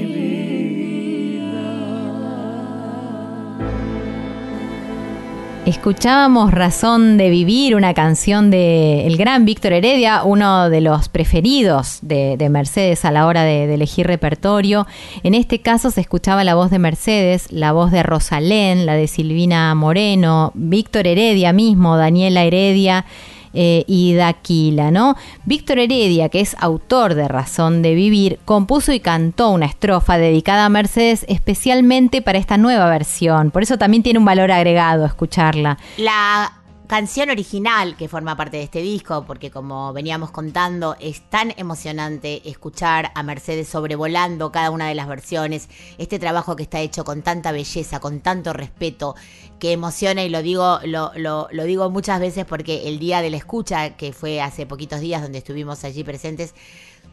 Escuchábamos 5.66 6.52
Razón 6.52 7.18
de 7.18 7.30
Vivir, 7.30 7.76
una 7.76 7.94
canción 7.94 8.50
de 8.50 9.06
el 9.06 9.18
gran 9.18 9.46
Víctor 9.46 9.74
Heredia, 9.74 10.24
uno 10.24 10.68
de 10.68 10.82
los 10.82 11.10
preferidos 11.10 12.00
de, 12.02 12.38
de 12.38 12.50
Mercedes 12.50 13.06
a 13.06 13.12
la 13.12 13.28
hora 13.28 13.44
de, 13.44 13.68
de 13.68 13.76
elegir 13.76 14.08
repertorio. 14.08 14.88
En 15.22 15.36
este 15.36 15.62
caso 15.62 15.92
se 15.92 16.02
escuchaba 16.02 16.44
la 16.44 16.56
voz 16.56 16.72
de 16.72 16.80
Mercedes, 16.80 17.52
la 17.52 17.72
voz 17.72 17.92
de 17.92 18.02
Rosalén, 18.02 18.88
la 18.88 18.96
de 18.96 19.08
Silvina 19.08 19.76
Moreno, 19.76 20.52
Víctor 20.56 21.06
Heredia 21.06 21.54
mismo, 21.54 21.98
Daniela 21.98 22.44
Heredia 22.44 23.06
eh, 23.54 23.84
y 23.88 24.14
Daquila, 24.14 24.92
¿no? 24.92 25.16
Víctor 25.46 25.80
Heredia, 25.80 26.30
que 26.30 26.42
es 26.42 26.56
autor 26.60 27.16
de 27.16 27.28
Razón 27.28 27.82
de 27.82 27.96
Vivir, 27.96 28.40
compuso 28.46 28.92
y 28.92 29.00
cantó 29.00 29.50
una 29.50 29.66
estrofa 29.66 30.18
dedicada 30.18 30.66
a 30.66 30.70
Mercedes 30.70 31.26
especialmente 31.28 32.22
para 32.22 32.38
esta 32.38 32.58
nueva 32.58 32.90
versión. 32.90 33.52
Por 33.52 33.64
eso 33.64 33.78
también 33.78 34.04
tiene 34.04 34.20
un 34.20 34.26
valor 34.26 34.52
agregado 34.52 35.06
escucharla. 35.06 35.78
La 35.98 36.59
canción 36.90 37.30
original 37.30 37.96
que 37.96 38.08
forma 38.08 38.36
parte 38.36 38.58
de 38.58 38.64
este 38.64 38.82
disco, 38.82 39.24
porque 39.28 39.52
como 39.52 39.94
veníamos 39.94 40.32
contando, 40.32 40.96
es 41.00 41.22
tan 41.22 41.54
emocionante 41.56 42.50
escuchar 42.50 43.12
a 43.14 43.22
Mercedes 43.22 43.70
sobrevolando 43.70 44.52
cada 44.52 44.72
una 44.72 44.88
de 44.88 44.96
las 44.96 45.08
versiones, 45.08 45.70
este 46.00 46.18
trabajo 46.18 46.56
que 46.56 46.64
está 46.64 46.80
hecho 46.80 47.04
con 47.04 47.22
tanta 47.22 47.52
belleza, 47.52 48.00
con 48.00 48.22
tanto 48.22 48.54
respeto, 48.54 49.14
que 49.60 49.72
emociona 49.72 50.24
y 50.24 50.30
lo 50.30 50.42
digo, 50.42 50.80
lo, 50.84 51.48
digo 51.64 51.92
muchas 51.92 52.20
veces 52.20 52.46
porque 52.46 52.88
el 52.88 52.98
día 52.98 53.22
de 53.22 53.30
la 53.30 53.38
escucha, 53.38 53.96
que 53.96 54.12
fue 54.12 54.42
hace 54.42 54.66
poquitos 54.66 55.00
días 55.00 55.22
donde 55.22 55.38
estuvimos 55.38 55.84
allí 55.84 56.04
presentes, 56.04 56.56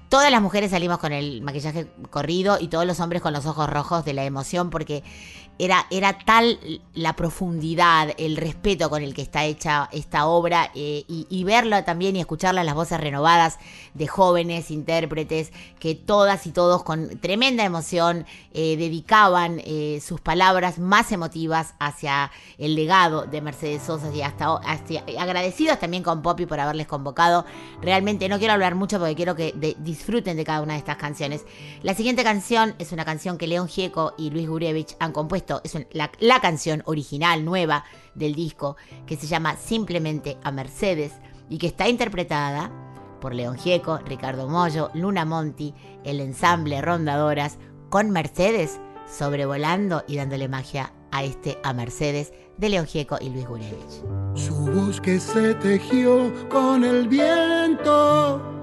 Todas 0.08 0.30
las 0.30 0.40
mujeres 0.40 0.70
salimos 0.70 0.98
con 0.98 1.12
el 1.12 1.42
maquillaje 1.42 1.88
corrido 2.10 2.58
y 2.60 2.68
todos 2.68 2.86
los 2.86 3.00
hombres 3.00 3.22
con 3.22 3.32
los 3.32 3.44
ojos 3.44 3.68
rojos 3.68 4.04
de 4.04 4.12
la 4.12 4.24
emoción 4.24 4.70
porque 4.70 5.02
era, 5.58 5.86
era 5.90 6.18
tal 6.18 6.58
la 6.94 7.14
profundidad, 7.14 8.10
el 8.18 8.36
respeto 8.36 8.90
con 8.90 9.02
el 9.02 9.14
que 9.14 9.22
está 9.22 9.44
hecha 9.44 9.88
esta 9.92 10.26
obra 10.26 10.70
eh, 10.74 11.04
y, 11.08 11.44
verla 11.44 11.84
también 11.84 12.16
y 12.16 12.20
escucharla 12.20 12.64
las 12.64 12.74
voces 12.74 13.00
renovadas 13.00 13.58
de 13.94 14.06
jóvenes 14.06 14.70
intérpretes 14.70 15.52
que 15.78 15.94
todas 15.94 16.46
y 16.46 16.50
todos 16.50 16.82
con 16.82 17.20
tremenda 17.20 17.64
emoción 17.64 18.26
eh, 18.52 18.76
dedicaban 18.76 19.60
eh, 19.64 20.00
sus 20.04 20.20
palabras 20.20 20.78
más 20.78 21.12
emotivas 21.12 21.74
hacia 21.78 22.32
el 22.58 22.74
legado 22.74 23.26
de 23.26 23.40
Mercedes 23.40 23.82
Sosa 23.82 24.12
y 24.12 24.22
hasta, 24.22 24.60
agradecidos 25.18 25.78
también 25.78 26.02
con 26.02 26.22
Poppy 26.22 26.46
por 26.46 26.60
haberles 26.60 26.86
convocado. 26.86 27.46
Realmente 27.80 28.28
no 28.28 28.38
quiero 28.38 28.54
hablar 28.54 28.74
mucho 28.74 28.98
porque 28.98 29.14
quiero 29.14 29.36
que 29.36 29.54
disfruten 29.78 30.36
de 30.36 30.44
cada 30.44 30.62
una 30.62 30.72
de 30.74 30.80
estas 30.80 30.96
canciones. 30.96 31.44
La 31.82 31.94
siguiente 31.94 32.24
canción 32.24 32.74
es 32.78 32.92
una 32.92 33.04
canción 33.04 33.38
que 33.38 33.46
León 33.46 33.68
Gieco 33.68 34.14
y 34.18 34.30
Luis 34.30 34.48
Gurevich 34.48 34.96
han 34.98 35.12
compuesto. 35.12 35.45
Es 35.64 35.76
la 35.90 36.40
canción 36.40 36.82
original, 36.86 37.44
nueva 37.44 37.84
del 38.14 38.34
disco, 38.34 38.76
que 39.06 39.16
se 39.16 39.26
llama 39.26 39.56
Simplemente 39.56 40.38
a 40.42 40.50
Mercedes 40.50 41.12
y 41.48 41.58
que 41.58 41.66
está 41.66 41.88
interpretada 41.88 42.70
por 43.20 43.34
León 43.34 43.58
Gieco, 43.58 43.98
Ricardo 43.98 44.48
Mollo, 44.48 44.90
Luna 44.94 45.24
Monti, 45.24 45.74
el 46.04 46.20
ensamble 46.20 46.80
Rondadoras, 46.82 47.58
con 47.90 48.10
Mercedes 48.10 48.80
sobrevolando 49.06 50.04
y 50.06 50.16
dándole 50.16 50.48
magia 50.48 50.92
a 51.12 51.24
este 51.24 51.58
a 51.62 51.72
Mercedes 51.72 52.32
de 52.58 52.68
León 52.68 52.86
Gieco 52.86 53.16
y 53.20 53.30
Luis 53.30 53.46
Gurevich. 53.46 54.02
Su 54.34 54.54
voz 54.54 55.00
que 55.00 55.18
se 55.18 55.54
tejió 55.54 56.32
con 56.48 56.84
el 56.84 57.08
viento 57.08 58.55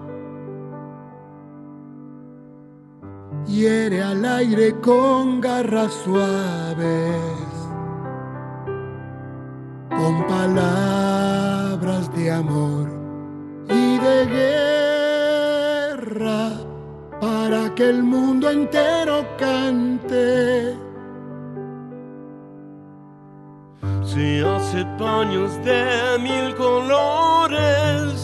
hiere 3.54 4.02
al 4.02 4.26
aire 4.26 4.74
con 4.82 5.40
garras 5.40 5.94
suaves, 6.04 7.46
con 9.90 10.26
palabras 10.28 12.12
de 12.16 12.32
amor 12.32 12.90
y 13.70 14.00
de 14.00 14.26
guerra 15.96 16.52
para 17.22 17.76
que 17.76 17.90
el 17.90 18.02
mundo 18.02 18.50
entero 18.50 19.24
cante. 19.38 20.76
Se 24.04 24.44
hace 24.46 24.84
paños 24.98 25.52
de 25.64 26.18
mil 26.20 26.56
colores 26.56 28.23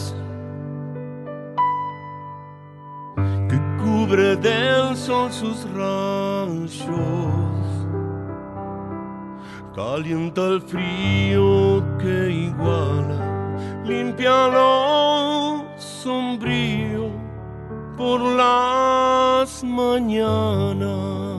cubre 4.10 4.34
del 4.36 4.96
sol 4.96 5.30
sus 5.32 5.70
rayos. 5.70 6.68
Calienta 9.74 10.46
el 10.48 10.60
frío 10.62 11.84
que 11.98 12.30
iguala, 12.30 13.84
limpia 13.84 14.48
lo 14.48 15.64
sombrío 15.78 17.08
por 17.96 18.20
las 18.20 19.62
mañanas. 19.62 21.29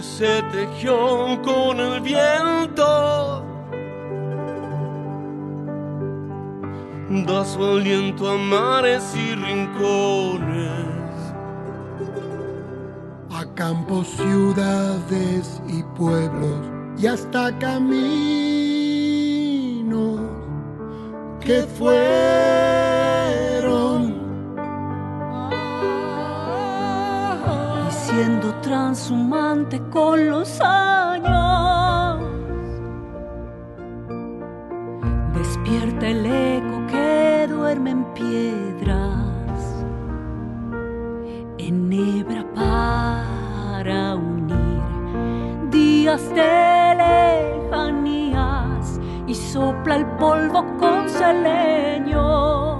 Que 0.00 0.06
se 0.06 0.42
tejió 0.50 1.40
con 1.42 1.78
el 1.78 2.00
viento. 2.00 3.44
Da 7.26 7.44
su 7.44 7.62
aliento 7.62 8.30
a 8.30 8.36
mares 8.38 9.14
y 9.14 9.34
rincones. 9.34 10.80
A 13.30 13.44
campos, 13.54 14.08
ciudades 14.08 15.60
y 15.68 15.82
pueblos 15.98 16.66
y 16.98 17.06
hasta 17.06 17.58
caminos 17.58 18.00
que 21.40 21.62
fueron 21.78 22.49
siendo 28.20 28.52
transhumante 28.56 29.80
con 29.88 30.28
los 30.28 30.60
años. 30.60 32.20
Despierta 35.32 36.06
el 36.06 36.26
eco 36.26 36.86
que 36.90 37.46
duerme 37.48 37.92
en 37.92 38.04
piedras, 38.12 39.84
enhebra 41.56 42.44
para 42.54 44.16
unir 44.16 44.82
días 45.70 46.22
de 46.34 46.96
lejanías 47.70 49.00
y 49.26 49.34
sopla 49.34 49.96
el 49.96 50.04
polvo 50.18 50.66
con 50.78 51.08
seleño 51.08 52.79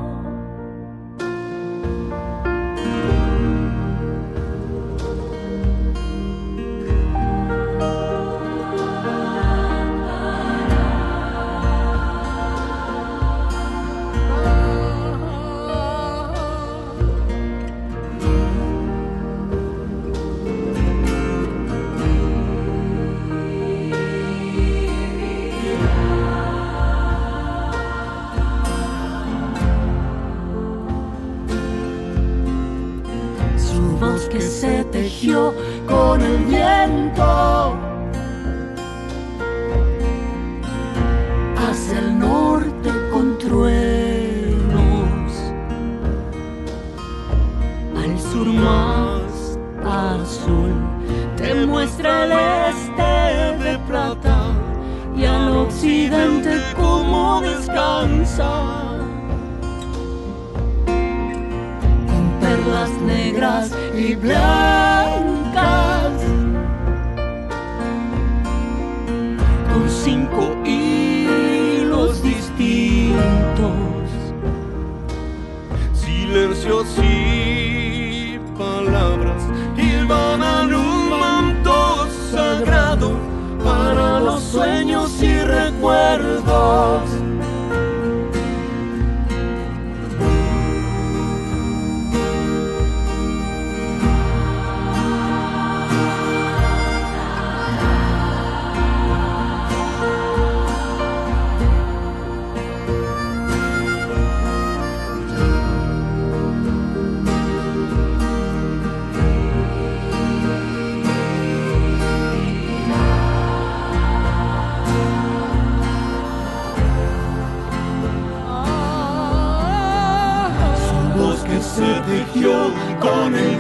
con 35.89 36.20
el 36.20 36.44
viento 36.44 37.77
hacia 41.57 41.98
el 41.98 42.19
norte 42.19 42.90
con 43.11 43.36
truenos, 43.39 43.73
al 47.97 48.19
sur 48.20 48.47
más 48.47 49.59
azul 49.85 50.73
te 51.36 51.66
muestra 51.66 52.24
el 52.24 52.32
este 52.70 53.65
de 53.65 53.78
plata 53.89 54.52
y 55.16 55.24
al 55.24 55.57
occidente 55.57 56.61
como 56.77 57.40
descansa. 57.40 58.19
Y 63.96 64.14
blancas. 64.16 64.52
Con 69.72 69.88
cinco 69.88 70.54
hilos 70.66 72.22
distintos. 72.22 73.62
Silencios 75.94 76.86
y 76.98 78.38
palabras 78.58 79.42
van 80.06 80.74
un 80.74 81.10
manto 81.10 82.08
sagrado 82.30 83.12
para 83.64 84.20
los 84.20 84.42
sueños 84.42 85.22
y 85.22 85.38
recuerdos. 85.38 86.99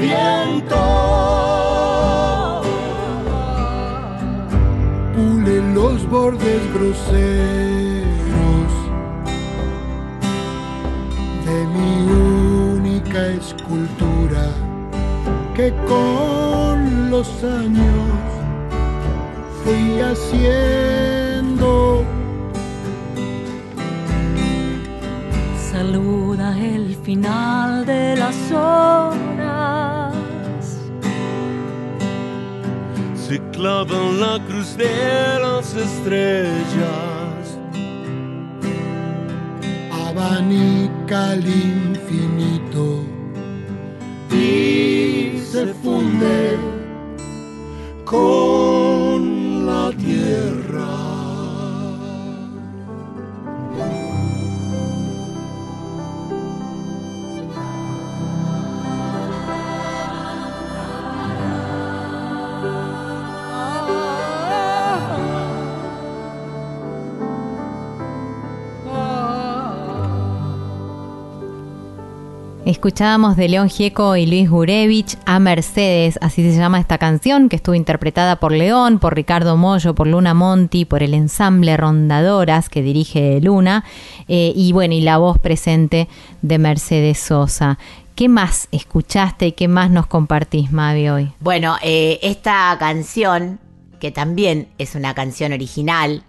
Viento. 0.00 0.76
Pule 5.14 5.56
los 5.74 6.08
bordes 6.08 6.62
groseros 6.74 8.72
de 11.46 11.58
mi 11.74 11.92
única 12.76 13.20
escultura 13.28 14.44
que 15.54 15.68
con 15.86 17.10
los 17.10 17.28
años 17.44 18.18
fui 19.62 20.00
haciendo. 20.00 21.70
Saluda 25.70 26.58
el 26.58 26.96
final 26.96 27.84
de 27.84 28.16
las 28.16 28.36
horas. 28.52 29.19
clavan 33.60 34.18
la 34.18 34.38
cruz 34.46 34.74
de 34.74 35.38
las 35.38 35.74
estrellas. 35.74 37.58
Abanica 40.06 41.34
el 41.34 41.46
infinito 41.46 43.04
y 44.32 45.38
se 45.52 45.74
funde 45.82 46.56
con 48.06 48.49
Escuchábamos 72.80 73.36
de 73.36 73.46
León 73.50 73.68
Gieco 73.68 74.16
y 74.16 74.24
Luis 74.24 74.48
Gurevich 74.48 75.18
a 75.26 75.38
Mercedes, 75.38 76.18
así 76.22 76.50
se 76.50 76.56
llama 76.56 76.80
esta 76.80 76.96
canción, 76.96 77.50
que 77.50 77.56
estuvo 77.56 77.74
interpretada 77.74 78.36
por 78.36 78.52
León, 78.52 78.98
por 78.98 79.14
Ricardo 79.14 79.58
Mollo, 79.58 79.94
por 79.94 80.06
Luna 80.06 80.32
Monti, 80.32 80.86
por 80.86 81.02
el 81.02 81.12
ensamble 81.12 81.76
Rondadoras 81.76 82.70
que 82.70 82.80
dirige 82.80 83.38
Luna, 83.42 83.84
eh, 84.28 84.54
y 84.56 84.72
bueno, 84.72 84.94
y 84.94 85.02
la 85.02 85.18
voz 85.18 85.38
presente 85.38 86.08
de 86.40 86.58
Mercedes 86.58 87.18
Sosa. 87.18 87.78
¿Qué 88.14 88.30
más 88.30 88.66
escuchaste 88.72 89.48
y 89.48 89.52
qué 89.52 89.68
más 89.68 89.90
nos 89.90 90.06
compartís, 90.06 90.72
Mavi, 90.72 91.10
hoy? 91.10 91.32
Bueno, 91.38 91.76
eh, 91.82 92.18
esta 92.22 92.74
canción, 92.78 93.58
que 94.00 94.10
también 94.10 94.68
es 94.78 94.94
una 94.94 95.12
canción 95.12 95.52
original, 95.52 96.22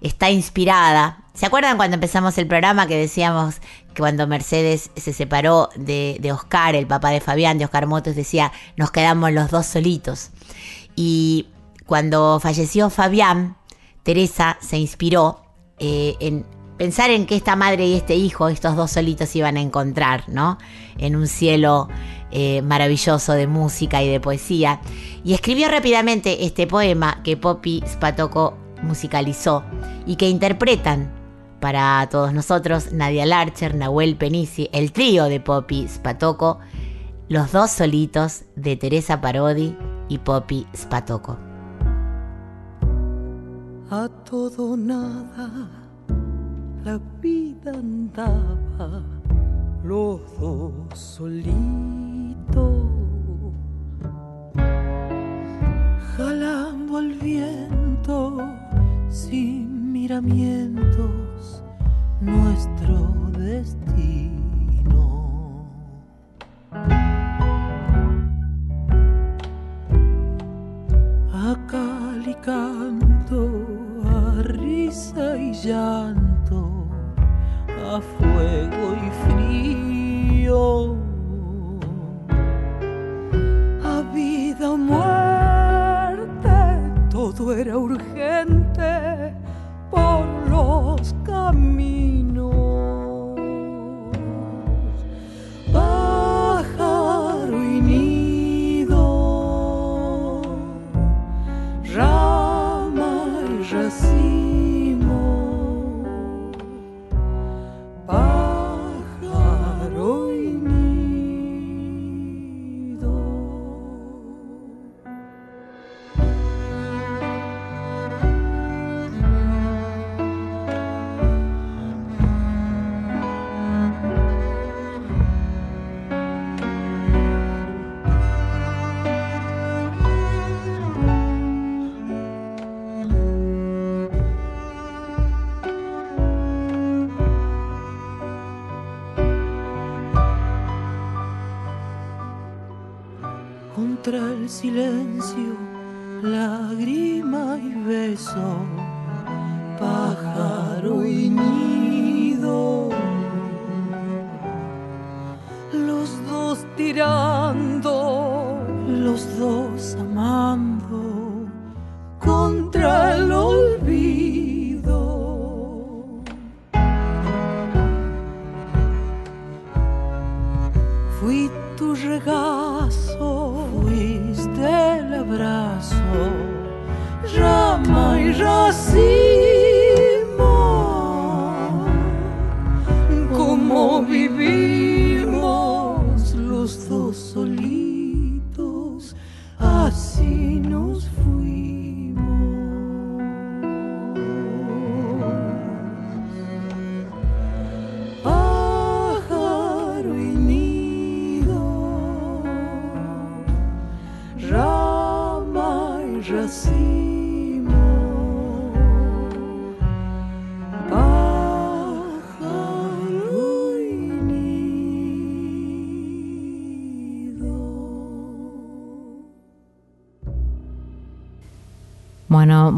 está 0.00 0.30
inspirada. 0.30 1.24
¿Se 1.34 1.46
acuerdan 1.46 1.76
cuando 1.76 1.94
empezamos 1.94 2.38
el 2.38 2.46
programa 2.46 2.86
que 2.86 2.96
decíamos 2.96 3.56
cuando 3.96 4.26
Mercedes 4.26 4.90
se 4.96 5.12
separó 5.12 5.70
de, 5.76 6.30
Oscar, 6.32 6.74
el 6.74 6.86
papá 6.86 7.10
de 7.10 7.20
Fabián, 7.20 7.58
de 7.58 7.64
Oscar 7.64 7.86
Motos, 7.86 8.14
decía, 8.14 8.52
nos 8.76 8.90
quedamos 8.90 9.32
los 9.32 9.50
dos 9.50 9.66
solitos? 9.66 10.30
Y 10.94 11.48
cuando 11.86 12.38
falleció 12.40 12.90
Fabián, 12.90 13.56
Teresa 14.02 14.58
se 14.60 14.78
inspiró 14.78 15.42
eh, 15.78 16.14
en 16.20 16.46
pensar 16.76 17.10
en 17.10 17.26
que 17.26 17.36
esta 17.36 17.56
madre 17.56 17.86
y 17.86 17.94
este 17.94 18.14
hijo, 18.14 18.48
estos 18.48 18.76
dos 18.76 18.90
solitos, 18.90 19.34
iban 19.34 19.56
a 19.56 19.60
encontrar, 19.60 20.24
¿no? 20.28 20.58
En 20.98 21.16
un 21.16 21.26
cielo 21.26 21.88
eh, 22.30 22.62
maravilloso 22.62 23.32
de 23.32 23.46
música 23.46 24.02
y 24.02 24.08
de 24.08 24.20
poesía. 24.20 24.80
Y 25.24 25.34
escribió 25.34 25.68
rápidamente 25.68 26.44
este 26.44 26.66
poema 26.66 27.20
que 27.22 27.36
Poppy 27.36 27.82
Spatoco 27.86 28.56
musicalizó 28.82 29.64
y 30.06 30.16
que 30.16 30.28
interpretan 30.28 31.15
para 31.60 32.06
todos 32.10 32.32
nosotros 32.32 32.92
Nadia 32.92 33.26
Larcher, 33.26 33.74
Nahuel 33.74 34.16
Penisi, 34.16 34.68
el 34.72 34.92
trío 34.92 35.24
de 35.24 35.40
Poppy 35.40 35.88
Spatoco, 35.88 36.58
los 37.28 37.52
dos 37.52 37.70
solitos 37.70 38.44
de 38.54 38.76
Teresa 38.76 39.20
Parodi 39.20 39.76
y 40.08 40.18
Poppy 40.18 40.66
Spatoco. 40.74 41.38
A 43.90 44.08
todo 44.28 44.76
nada 44.76 45.68
la 46.84 47.00
vida 47.20 47.72
andaba, 47.72 49.02
los 49.82 50.20
dos 50.38 50.72
solitos, 50.96 51.74
jalando 56.16 56.98
al 56.98 57.12
viento 57.14 58.48
sin 59.08 59.90
miramientos 59.92 61.10
nuestro 62.20 63.30
destino. 63.36 64.36
A 71.32 71.56
cal 71.68 72.26
y 72.26 72.34
canto, 72.36 73.50
a 74.04 74.42
risa 74.42 75.36
y 75.36 75.52
llanto, 75.52 76.86
a 77.68 78.00
fuego 78.00 78.94
y 79.06 79.10
frío, 79.26 80.96
a 83.84 84.02
vida 84.14 84.76
muerte, 84.76 86.58
todo 87.10 87.52
era 87.54 87.76
urgente 87.78 88.65
los 91.06 92.35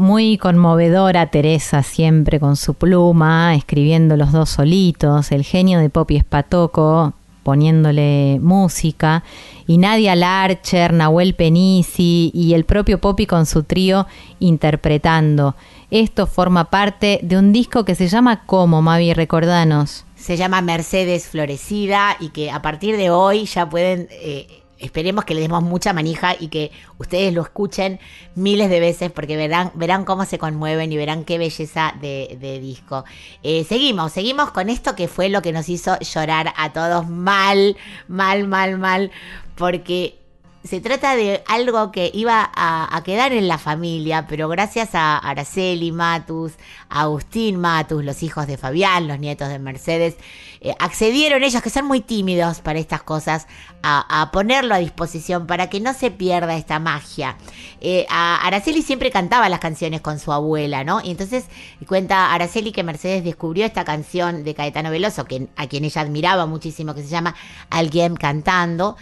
muy 0.09 0.39
conmovedora 0.39 1.27
Teresa 1.27 1.83
siempre 1.83 2.39
con 2.39 2.55
su 2.55 2.73
pluma, 2.73 3.53
escribiendo 3.53 4.17
los 4.17 4.31
dos 4.31 4.49
solitos, 4.49 5.31
el 5.31 5.43
genio 5.43 5.77
de 5.77 5.91
Poppy 5.91 6.15
Espatoco 6.15 7.13
poniéndole 7.43 8.39
música, 8.41 9.23
y 9.67 9.77
Nadia 9.77 10.15
Larcher, 10.15 10.93
Nahuel 10.93 11.35
Penisi 11.35 12.31
y 12.33 12.55
el 12.55 12.65
propio 12.65 12.99
Poppy 12.99 13.27
con 13.27 13.45
su 13.45 13.61
trío 13.61 14.07
interpretando. 14.39 15.55
Esto 15.91 16.25
forma 16.25 16.71
parte 16.71 17.19
de 17.21 17.37
un 17.37 17.53
disco 17.53 17.85
que 17.85 17.93
se 17.93 18.07
llama 18.07 18.47
¿Cómo, 18.47 18.81
Mavi? 18.81 19.13
Recordanos. 19.13 20.05
Se 20.15 20.37
llama 20.37 20.61
Mercedes 20.61 21.27
Florecida 21.27 22.17
y 22.19 22.29
que 22.29 22.49
a 22.49 22.63
partir 22.63 22.97
de 22.97 23.11
hoy 23.11 23.45
ya 23.45 23.69
pueden 23.69 24.07
eh, 24.09 24.58
esperemos 24.79 25.25
que 25.25 25.33
le 25.33 25.41
demos 25.41 25.61
mucha 25.63 25.93
manija 25.93 26.35
y 26.39 26.47
que 26.47 26.71
ustedes 26.97 27.33
lo 27.33 27.41
escuchen 27.41 27.99
miles 28.35 28.69
de 28.69 28.79
veces 28.79 29.11
porque 29.11 29.37
verán, 29.37 29.71
verán 29.75 30.05
cómo 30.05 30.25
se 30.25 30.37
conmueven 30.37 30.91
y 30.91 30.97
verán 30.97 31.25
qué 31.25 31.37
belleza 31.37 31.93
de, 32.01 32.59
disco. 32.61 33.05
Eh, 33.43 33.65
seguimos, 33.67 34.11
seguimos 34.11 34.51
con 34.51 34.69
esto 34.69 34.95
que 34.95 35.07
fue 35.07 35.29
lo 35.29 35.41
que 35.41 35.51
nos 35.51 35.69
hizo 35.69 35.97
llorar 35.99 36.53
a 36.57 36.73
todos 36.73 37.07
mal, 37.07 37.77
mal, 38.07 38.47
mal, 38.47 38.77
mal, 38.77 39.11
porque 39.55 40.19
se 40.63 40.81
trata 40.81 41.15
de 41.15 41.41
algo 41.47 41.91
que 41.91 42.11
iba 42.13 42.49
a, 42.53 42.95
a, 42.95 43.03
quedar 43.03 43.31
en 43.31 43.47
la 43.47 43.57
familia, 43.57 44.27
pero 44.27 44.49
gracias 44.49 44.93
a 44.93 45.17
Araceli 45.17 45.91
Matus, 45.91 46.53
a 46.89 47.01
Agustín 47.01 47.57
Matus, 47.59 48.03
los 48.03 48.23
hijos 48.23 48.45
de 48.45 48.57
Fabián, 48.57 49.07
los 49.07 49.19
nietos 49.19 49.47
de 49.47 49.59
Mercedes, 49.59 50.17
eh, 50.61 50.75
accedieron 50.79 51.43
ellos, 51.43 51.61
que 51.61 51.69
son 51.69 51.85
muy 51.85 52.01
tímidos 52.01 52.59
para 52.59 52.79
estas 52.79 53.01
cosas, 53.03 53.47
a, 53.81 54.29
ponerlo 54.33 54.75
a 54.75 54.79
disposición 54.79 55.47
para 55.47 55.69
que 55.69 55.79
no 55.79 55.93
se 55.93 56.11
pierda 56.11 56.55
esta 56.55 56.79
magia. 56.79 57.37
Eh, 57.79 58.05
Araceli 58.09 58.81
siempre 58.81 59.09
cantaba 59.09 59.47
las 59.47 59.59
canciones 59.59 60.01
con 60.01 60.19
su 60.19 60.33
abuela, 60.33 60.83
¿no? 60.83 61.01
Y 61.01 61.11
entonces 61.11 61.45
cuenta 61.87 62.33
Araceli 62.33 62.71
que 62.73 62.83
Mercedes 62.83 63.23
descubrió 63.23 63.65
esta 63.65 63.85
canción 63.85 64.43
de 64.43 64.53
Caetano 64.53 64.91
Veloso, 64.91 65.21
a 65.21 65.67
quien 65.67 65.85
ella 65.85 66.01
admiraba 66.01 66.45
muchísimo, 66.45 66.93
que 66.93 67.03
se 67.03 67.09
llama 67.09 67.35
Alguien 67.69 68.15
cantando 68.17 68.97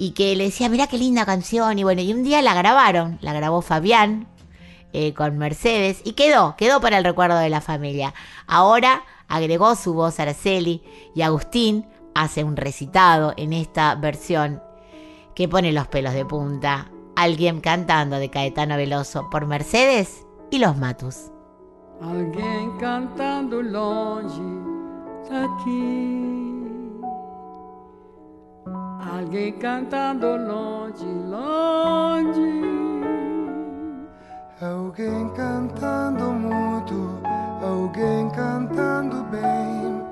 y 0.00 0.12
que 0.12 0.34
le 0.34 0.44
decía, 0.44 0.70
mirá 0.70 0.86
qué 0.86 0.96
linda 0.96 1.26
canción, 1.26 1.78
y 1.78 1.84
bueno, 1.84 2.00
y 2.00 2.10
un 2.14 2.24
día 2.24 2.40
la 2.40 2.54
grabaron, 2.54 3.18
la 3.20 3.34
grabó 3.34 3.60
Fabián 3.60 4.26
eh, 4.94 5.12
con 5.12 5.36
Mercedes, 5.36 6.00
y 6.04 6.12
quedó, 6.14 6.56
quedó 6.56 6.80
para 6.80 6.96
el 6.96 7.04
recuerdo 7.04 7.36
de 7.38 7.50
la 7.50 7.60
familia. 7.60 8.14
Ahora 8.46 9.04
agregó 9.30 9.74
su 9.76 9.94
voz 9.94 10.20
Araceli 10.20 10.82
y 11.14 11.22
Agustín 11.22 11.86
hace 12.14 12.44
un 12.44 12.56
recitado 12.56 13.32
en 13.38 13.54
esta 13.54 13.94
versión 13.94 14.62
que 15.34 15.48
pone 15.48 15.72
los 15.72 15.86
pelos 15.88 16.12
de 16.12 16.26
punta. 16.26 16.90
Alguien 17.16 17.60
cantando 17.60 18.18
de 18.18 18.28
Caetano 18.28 18.76
Veloso 18.76 19.30
por 19.30 19.46
Mercedes 19.46 20.26
y 20.50 20.58
los 20.58 20.76
Matus. 20.76 21.30
Alguien 22.02 22.76
cantando 22.78 23.62
longe 23.62 24.42
aquí. 25.30 26.30
Alguém 29.00 29.52
cantando 29.52 30.36
longe, 30.36 31.04
longe. 31.28 32.90
Alguém 34.62 35.28
cantando 35.30 36.32
muito, 36.32 37.19
alguém 37.62 38.28
cantando 38.30 39.22
bem. 39.24 40.02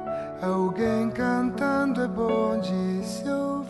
Alguém 0.40 1.10
cantando 1.10 2.02
é 2.02 2.08
bom 2.08 2.58
de 2.60 3.04
se 3.04 3.28
ouvir. 3.28 3.68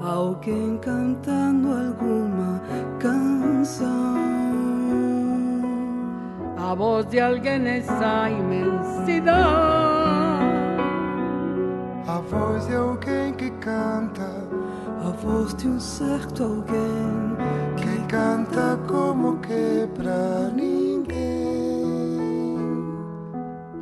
Alguém 0.00 0.78
cantando 0.78 1.68
alguma 1.68 2.60
canção. 2.98 3.90
A 6.56 6.74
voz 6.74 7.06
de 7.06 7.20
alguém 7.20 7.58
nessa 7.58 8.30
imensidão. 8.30 9.32
A 12.08 12.20
voz 12.28 12.66
de 12.66 12.74
alguém 12.74 13.32
que 13.34 13.50
canta, 13.50 14.26
a 15.04 15.10
voz 15.10 15.54
de 15.54 15.68
um 15.68 15.78
certo 15.78 16.44
alguém 16.44 17.36
que 17.76 18.06
canta 18.08 18.78
como 18.88 19.36
que 19.38 19.86
pra. 19.94 20.42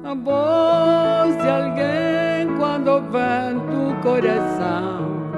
A 0.02 0.14
voz 0.14 1.36
de 1.36 1.48
alguém 1.48 2.56
quando 2.58 3.02
vem 3.10 3.58
do 3.68 3.94
coração, 4.02 5.30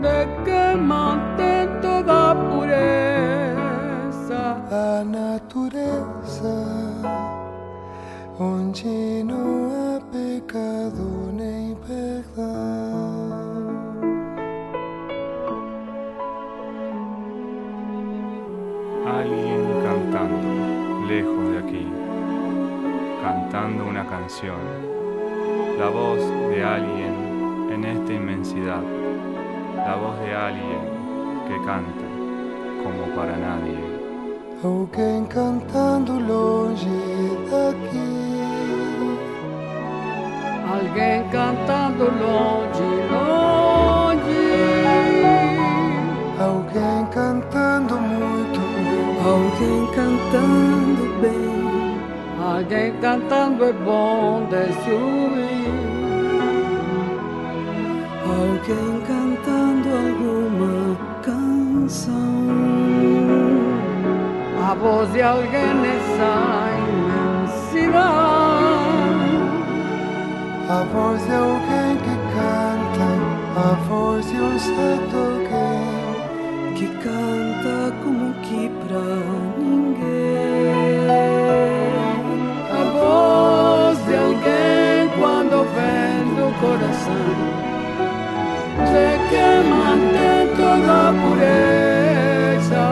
de 0.00 0.26
que 0.44 0.76
mantém 0.76 1.68
toda 1.80 2.32
a 2.32 2.34
pureza. 2.34 3.58
A 4.70 5.04
natureza, 5.04 6.54
onde 8.38 9.24
não 9.24 9.70
há 9.72 10.00
pecado 10.12 11.32
nem 11.32 11.68
Alguien 19.06 19.62
cantando, 19.82 21.06
lejos 21.08 21.47
cantando 23.22 23.84
una 23.86 24.04
canción, 24.06 24.58
la 25.78 25.88
voz 25.88 26.18
de 26.50 26.64
alguien 26.64 27.70
en 27.72 27.84
esta 27.84 28.12
inmensidad, 28.12 28.82
la 29.76 29.96
voz 29.96 30.18
de 30.20 30.34
alguien 30.34 30.80
que 31.46 31.56
canta 31.64 32.06
como 32.82 33.14
para 33.14 33.36
nadie. 33.36 33.98
Alguém 34.64 35.24
cantando 35.26 36.18
longe 36.18 36.90
daqui. 37.48 38.18
Alguém 40.68 41.28
cantando 41.30 42.04
longe, 42.04 42.82
longe. 43.12 44.28
Alguém 46.40 47.06
cantando 47.12 48.00
muito. 48.00 48.60
Alguém 49.24 49.86
cantando 49.94 51.20
bem. 51.20 51.57
Alguém 52.48 52.92
cantando 53.00 53.62
é 53.62 53.72
bom 53.72 54.46
de 54.48 54.72
se 54.72 54.90
ouvir. 54.90 55.68
Alguém 58.24 59.00
cantando 59.06 59.88
alguma 59.94 60.96
canção. 61.22 62.48
A 64.66 64.74
voz 64.74 65.12
de 65.12 65.20
alguém 65.20 65.74
nessa 65.74 66.30
imensidão. 66.88 67.98
A 70.70 70.84
voz 70.90 71.22
de 71.26 71.34
alguém 71.34 71.96
que 72.04 72.16
canta, 72.34 73.08
a 73.56 73.74
voz 73.88 74.26
de 74.26 74.36
um 74.36 74.58
certo 74.58 75.16
alguém 75.16 76.74
que 76.74 76.86
canta 76.96 77.94
como 78.02 78.32
que 78.40 78.70
pra 78.86 79.04
ninguém. 79.58 80.77
Vem 86.58 86.78
do 86.78 86.78
coração, 86.78 87.14
de 88.84 89.08
que 89.28 89.46
mantém 89.68 90.42
toda 90.56 90.92
a 91.08 91.12
pureza 91.22 92.84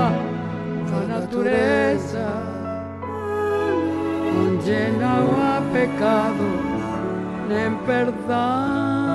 da 0.90 1.00
natureza, 1.14 2.26
não 4.98 5.24
há 5.42 5.62
pecado 5.72 6.46
en 7.50 7.74
perdón, 7.86 9.05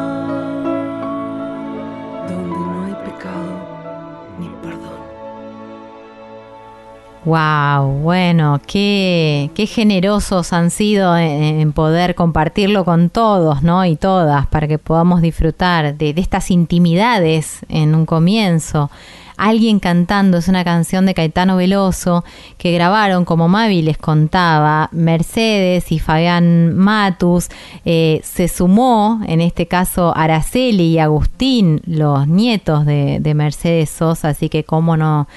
Wow, 7.23 7.99
bueno, 8.01 8.59
qué, 8.65 9.51
qué 9.53 9.67
generosos 9.67 10.53
han 10.53 10.71
sido 10.71 11.15
en, 11.15 11.71
poder 11.71 12.15
compartirlo 12.15 12.83
con 12.83 13.11
todos, 13.11 13.61
¿no? 13.61 13.85
Y 13.85 13.95
todas, 13.95 14.47
para 14.47 14.67
que 14.67 14.79
podamos 14.79 15.21
disfrutar 15.21 15.95
de, 15.95 16.15
de 16.15 16.21
estas 16.21 16.49
intimidades 16.49 17.59
en 17.69 17.93
un 17.93 18.07
comienzo. 18.07 18.89
Alguien 19.37 19.79
cantando 19.79 20.37
es 20.37 20.47
una 20.47 20.63
canción 20.63 21.05
de 21.05 21.13
Caetano 21.13 21.57
Veloso 21.57 22.23
que 22.57 22.71
grabaron, 22.71 23.23
como 23.25 23.47
Mavi 23.47 23.83
les 23.83 23.97
contaba, 23.99 24.89
Mercedes 24.91 25.91
y 25.91 25.99
Fabián 25.99 26.75
Matus. 26.75 27.49
Eh, 27.85 28.21
se 28.23 28.47
sumó, 28.47 29.21
en 29.27 29.41
este 29.41 29.67
caso, 29.67 30.11
Araceli 30.15 30.89
y 30.89 30.99
Agustín, 30.99 31.81
los 31.85 32.27
nietos 32.27 32.85
de, 32.85 33.19
de 33.19 33.33
Mercedes 33.35 33.91
Sosa, 33.91 34.29
así 34.29 34.49
que 34.49 34.63
cómo 34.63 34.97
no 34.97 35.27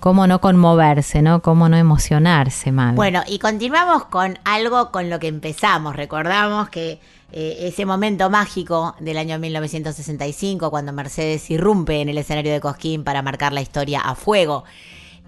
cómo 0.00 0.26
no 0.26 0.40
conmoverse, 0.40 1.22
¿no? 1.22 1.42
Cómo 1.42 1.68
no 1.68 1.76
emocionarse, 1.76 2.72
Mavi. 2.72 2.96
Bueno, 2.96 3.22
y 3.26 3.38
continuamos 3.38 4.04
con 4.04 4.38
algo 4.44 4.90
con 4.90 5.10
lo 5.10 5.18
que 5.18 5.28
empezamos. 5.28 5.96
Recordamos 5.96 6.68
que 6.68 7.00
eh, 7.32 7.56
ese 7.60 7.84
momento 7.84 8.30
mágico 8.30 8.94
del 9.00 9.18
año 9.18 9.38
1965, 9.38 10.70
cuando 10.70 10.92
Mercedes 10.92 11.50
irrumpe 11.50 12.00
en 12.00 12.08
el 12.08 12.18
escenario 12.18 12.52
de 12.52 12.60
Cosquín 12.60 13.04
para 13.04 13.22
marcar 13.22 13.52
la 13.52 13.60
historia 13.60 14.00
a 14.00 14.14
fuego, 14.14 14.64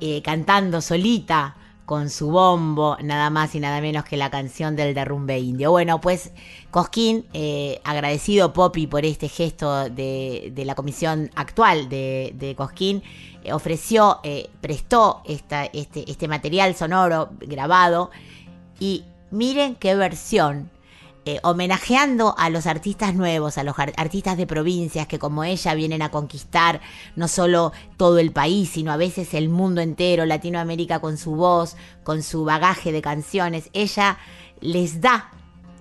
eh, 0.01 0.23
cantando 0.23 0.81
solita 0.81 1.57
con 1.91 2.09
su 2.09 2.31
bombo, 2.31 2.97
nada 3.03 3.31
más 3.31 3.57
y 3.57 3.59
nada 3.59 3.81
menos 3.81 4.05
que 4.05 4.17
la 4.17 4.31
canción 4.31 4.77
del 4.77 4.95
derrumbe 4.95 5.41
indio. 5.41 5.73
Bueno, 5.73 6.01
pues 6.01 6.31
Cosquín, 6.71 7.27
eh, 7.33 7.81
agradecido 7.83 8.53
Poppy 8.53 8.87
por 8.87 9.05
este 9.05 9.29
gesto 9.29 9.91
de, 9.91 10.53
de 10.55 10.65
la 10.65 10.77
comisión 10.77 11.33
actual 11.35 11.89
de, 11.89 12.33
de 12.37 12.55
Cosquín, 12.55 13.03
eh, 13.43 13.53
ofreció, 13.53 14.21
eh, 14.23 14.51
prestó 14.61 15.23
esta, 15.27 15.65
este, 15.65 16.09
este 16.09 16.29
material 16.29 16.77
sonoro 16.77 17.31
grabado 17.41 18.13
y 18.79 19.03
miren 19.33 19.75
qué 19.75 19.97
versión 19.97 20.71
eh, 21.27 21.39
homenajeando 21.43 22.35
a 22.39 22.49
los 22.49 22.67
artistas 22.67 23.15
nuevos, 23.15 23.59
a 23.59 23.63
los 23.63 23.79
artistas 23.79 24.37
de 24.37 24.47
provincias 24.47 25.07
que 25.07 25.19
como 25.19 25.45
ella 25.45 25.75
vienen 25.75 26.01
a 26.01 26.11
conquistar 26.11 26.81
no 27.15 27.29
solo 27.29 27.73
todo 27.97 28.19
el 28.19 28.33
país, 28.33 28.71
sino 28.71 28.91
a 28.91 28.97
veces 28.97 29.35
el 29.35 29.49
mundo 29.51 29.81
entero, 29.81 30.25
Latinoamérica 30.25 31.01
con 31.01 31.19
su 31.19 31.33
voz, 31.33 31.77
con 32.05 32.23
su 32.23 32.45
bagaje 32.45 32.91
de 32.91 33.03
canciones. 33.03 33.69
Ella 33.75 34.19
les 34.61 35.01
da 35.01 35.31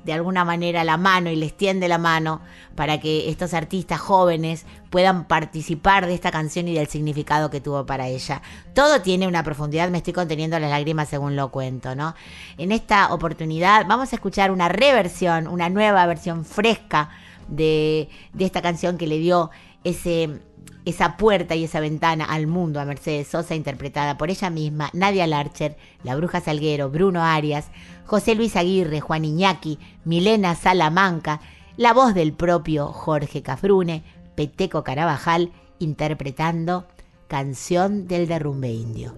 de 0.03 0.13
alguna 0.13 0.45
manera 0.45 0.83
la 0.83 0.97
mano 0.97 1.29
y 1.29 1.35
les 1.35 1.55
tiende 1.55 1.87
la 1.87 1.97
mano 1.97 2.41
para 2.75 2.99
que 2.99 3.29
estos 3.29 3.53
artistas 3.53 3.99
jóvenes 3.99 4.65
puedan 4.89 5.25
participar 5.25 6.05
de 6.05 6.13
esta 6.13 6.31
canción 6.31 6.67
y 6.67 6.73
del 6.73 6.87
significado 6.87 7.49
que 7.49 7.61
tuvo 7.61 7.85
para 7.85 8.07
ella. 8.07 8.41
Todo 8.73 9.01
tiene 9.01 9.27
una 9.27 9.43
profundidad, 9.43 9.89
me 9.89 9.97
estoy 9.97 10.13
conteniendo 10.13 10.59
las 10.59 10.69
lágrimas 10.69 11.09
según 11.09 11.35
lo 11.35 11.51
cuento, 11.51 11.95
¿no? 11.95 12.15
En 12.57 12.71
esta 12.71 13.13
oportunidad 13.13 13.85
vamos 13.87 14.11
a 14.13 14.15
escuchar 14.15 14.51
una 14.51 14.69
reversión, 14.69 15.47
una 15.47 15.69
nueva 15.69 16.05
versión 16.05 16.45
fresca 16.45 17.09
de, 17.47 18.09
de 18.33 18.45
esta 18.45 18.61
canción 18.61 18.97
que 18.97 19.07
le 19.07 19.17
dio 19.17 19.49
ese 19.83 20.41
esa 20.85 21.17
puerta 21.17 21.55
y 21.55 21.65
esa 21.65 21.79
ventana 21.79 22.25
al 22.25 22.47
mundo 22.47 22.79
a 22.79 22.85
Mercedes 22.85 23.27
Sosa, 23.27 23.55
interpretada 23.55 24.17
por 24.17 24.29
ella 24.29 24.49
misma, 24.49 24.89
Nadia 24.93 25.27
Larcher, 25.27 25.77
La 26.03 26.15
Bruja 26.15 26.41
Salguero, 26.41 26.89
Bruno 26.89 27.23
Arias, 27.23 27.69
José 28.09 28.33
Luis 28.33 28.55
Aguirre, 28.55 29.01
Juan 29.01 29.23
Iñaki, 29.23 29.77
Milena 30.03 30.55
Salamanca, 30.55 31.41
la 31.77 31.93
voz 31.93 32.15
del 32.15 32.33
propio 32.33 32.87
Jorge 32.87 33.43
Cafrune, 33.43 34.03
Peteco 34.33 34.83
Carabajal, 34.83 35.51
interpretando 35.77 36.87
Canción 37.27 38.07
del 38.07 38.27
Derrumbe 38.27 38.71
Indio. 38.71 39.13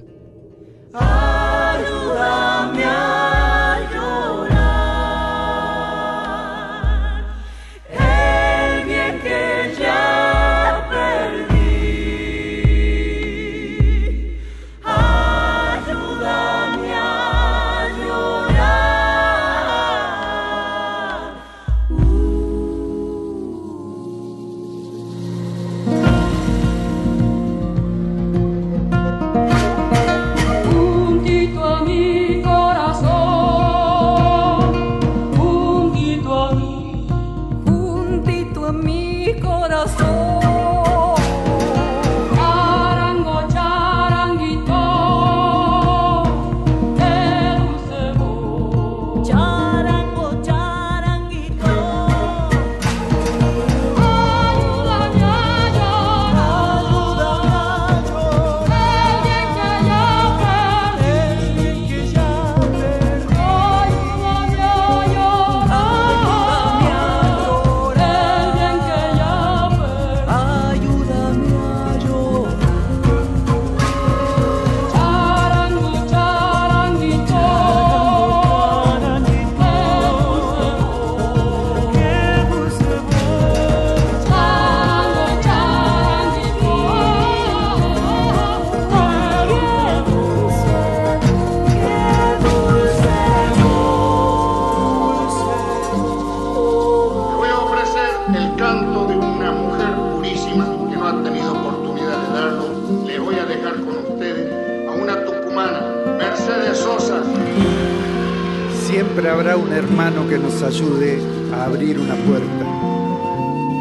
Hermano 109.81 110.27
que 110.27 110.37
nos 110.37 110.61
ayude 110.61 111.19
a 111.53 111.65
abrir 111.65 111.99
una 111.99 112.13
puerta. 112.13 112.65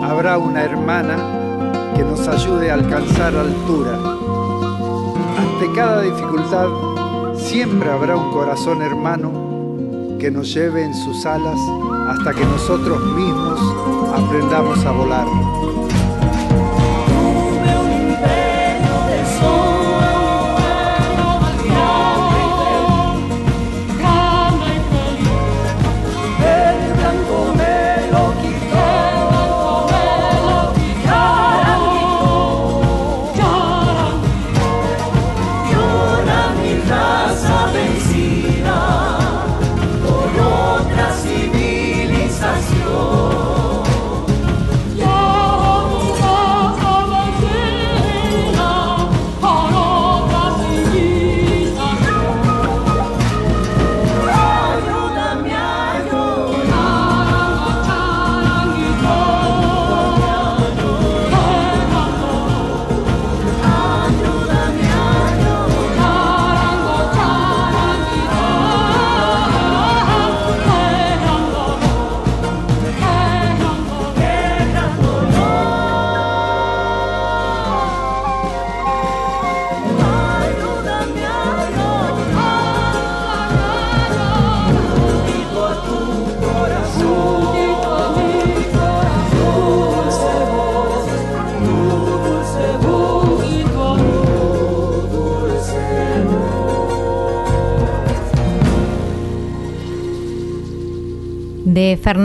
Habrá 0.02 0.38
una 0.38 0.64
hermana 0.64 1.92
que 1.94 2.02
nos 2.02 2.26
ayude 2.26 2.70
a 2.70 2.74
alcanzar 2.74 3.36
altura. 3.36 3.98
Ante 5.38 5.72
cada 5.74 6.00
dificultad, 6.02 6.68
siempre 7.36 7.90
habrá 7.90 8.16
un 8.16 8.30
corazón 8.32 8.80
hermano 8.80 9.30
que 10.18 10.30
nos 10.30 10.52
lleve 10.54 10.84
en 10.84 10.94
sus 10.94 11.26
alas 11.26 11.58
hasta 12.08 12.32
que 12.32 12.44
nosotros 12.46 12.98
mismos 13.14 13.60
aprendamos 14.14 14.84
a 14.86 14.90
volar. 14.92 15.26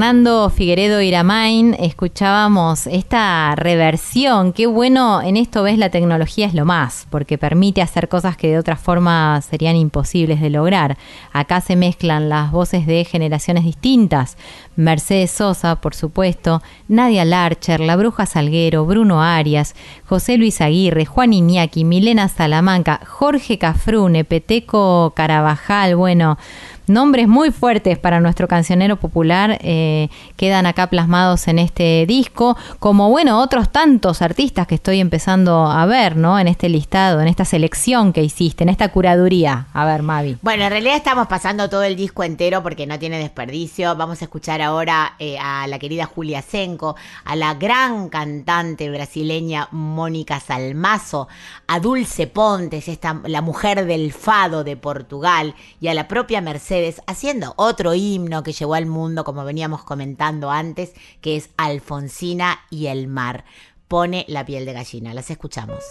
Fernando 0.06 0.52
Figueredo 0.52 1.02
Iramain 1.02 1.76
escuchábamos 1.80 2.86
esta 2.86 3.56
reversión. 3.56 4.53
Qué 4.53 4.68
bueno, 4.68 5.23
en 5.23 5.36
esto 5.36 5.64
ves 5.64 5.80
la 5.80 5.90
tecnología 5.90 6.45
es 6.45 6.53
lo 6.53 6.64
más, 6.64 7.07
porque 7.10 7.40
permite 7.40 7.82
hacer 7.82 8.07
cosas 8.07 8.38
que 8.38 8.49
de 8.49 8.60
otra 8.60 8.76
forma 8.76 9.41
serían 9.41 9.76
imposibles 9.76 10.41
de 10.41 10.52
lograr. 10.52 10.95
Acá 11.34 11.60
se 11.60 11.76
mezclan 11.76 12.30
las 12.30 12.52
voces 12.52 12.86
de 12.86 13.03
generaciones 13.03 13.64
distintas. 13.64 14.38
Mercedes 14.76 15.32
Sosa, 15.32 15.77
por 15.77 15.95
supuesto, 15.95 16.61
Nadia 16.88 17.26
Larcher, 17.26 17.80
La 17.80 17.95
Bruja 17.95 18.27
Salguero, 18.27 18.86
Bruno 18.86 19.23
Arias, 19.23 19.73
José 20.06 20.38
Luis 20.38 20.61
Aguirre, 20.61 21.06
Juan 21.06 21.34
Iñaki, 21.34 21.84
Milena 21.84 22.27
Salamanca, 22.27 23.02
Jorge 23.07 23.57
Cafrune, 23.57 24.23
Peteco 24.23 25.14
Carabajal, 25.15 25.95
bueno, 25.95 26.38
nombres 26.88 27.28
muy 27.28 27.52
fuertes 27.52 27.98
para 27.98 28.20
nuestro 28.20 28.48
cancionero 28.48 28.98
popular 28.98 29.57
eh, 29.62 30.10
quedan 30.36 30.66
acá 30.66 30.88
plasmados 30.88 31.48
en 31.48 31.60
este 31.60 32.06
disco, 32.07 32.57
como 32.80 33.10
bueno, 33.10 33.40
otros 33.41 33.72
tantos 33.72 34.22
artistas 34.22 34.68
que 34.68 34.76
estoy 34.76 34.99
empezando 34.99 35.66
a 35.66 35.86
ver, 35.86 36.16
¿no? 36.16 36.40
En 36.40 36.48
este 36.48 36.70
listado, 36.70 37.22
en 37.22 37.28
esta 37.28 37.45
selección 37.45 38.14
que 38.14 38.24
hiciste, 38.24 38.64
en 38.64 38.70
esta 38.70 38.90
curaduría. 38.90 39.68
A 39.74 39.86
ver, 39.86 40.03
Mavi. 40.03 40.38
Bueno, 40.41 40.64
en 40.64 40.72
realidad 40.72 40.95
estamos 40.95 41.28
pasando 41.28 41.70
todo 41.70 41.84
el 41.84 41.95
disco 41.95 42.24
entero 42.24 42.64
porque 42.64 42.88
no 42.88 42.99
tiene 42.99 43.20
desperdicio. 43.20 43.95
Vamos 43.95 44.22
a 44.22 44.26
escuchar 44.26 44.62
ahora 44.62 45.14
eh, 45.20 45.38
a 45.40 45.68
la 45.68 45.80
querida 45.80 46.06
Julia 46.06 46.41
Senco, 46.41 46.95
a 47.24 47.36
la 47.36 47.53
gran 47.53 48.10
cantante 48.10 48.90
brasileña 48.90 49.68
Mónica 49.72 50.40
Salmazo, 50.40 51.28
a 51.68 51.80
Dulce 51.80 52.28
Pontes, 52.28 52.88
esta, 52.88 53.22
la 53.26 53.41
mujer 53.41 53.86
del 53.86 54.12
fado 54.14 54.64
de 54.64 54.78
Portugal, 54.78 55.56
y 55.80 55.88
a 55.88 55.94
la 55.94 56.07
propia 56.07 56.41
Mercedes, 56.41 56.74
haciendo 57.07 57.53
otro 57.57 57.93
himno 57.93 58.43
que 58.43 58.53
llegó 58.53 58.76
al 58.76 58.85
mundo, 58.85 59.23
como 59.23 59.43
veníamos 59.45 59.84
comentando 59.84 60.52
antes, 60.52 60.93
que 61.22 61.35
es 61.35 61.49
Alfonsina 61.57 62.60
y 62.69 62.88
el 62.88 63.07
mar. 63.07 63.45
Pone 63.88 64.26
la 64.27 64.45
piel 64.45 64.65
de 64.65 64.73
gallina. 64.73 65.14
Las 65.14 65.30
escuchamos. 65.30 65.84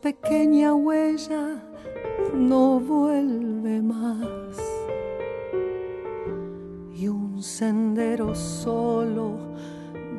Pequeña 0.00 0.74
huella 0.74 1.62
no 2.34 2.80
vuelve 2.80 3.82
más. 3.82 4.56
Y 6.94 7.08
un 7.08 7.42
sendero 7.42 8.34
solo 8.34 9.38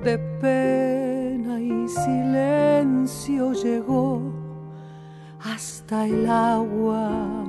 de 0.04 0.18
pena 0.41 1.62
y 1.62 1.88
silencio 1.88 3.54
llegó 3.54 4.22
hasta 5.41 6.06
el 6.06 6.30
agua 6.30 7.45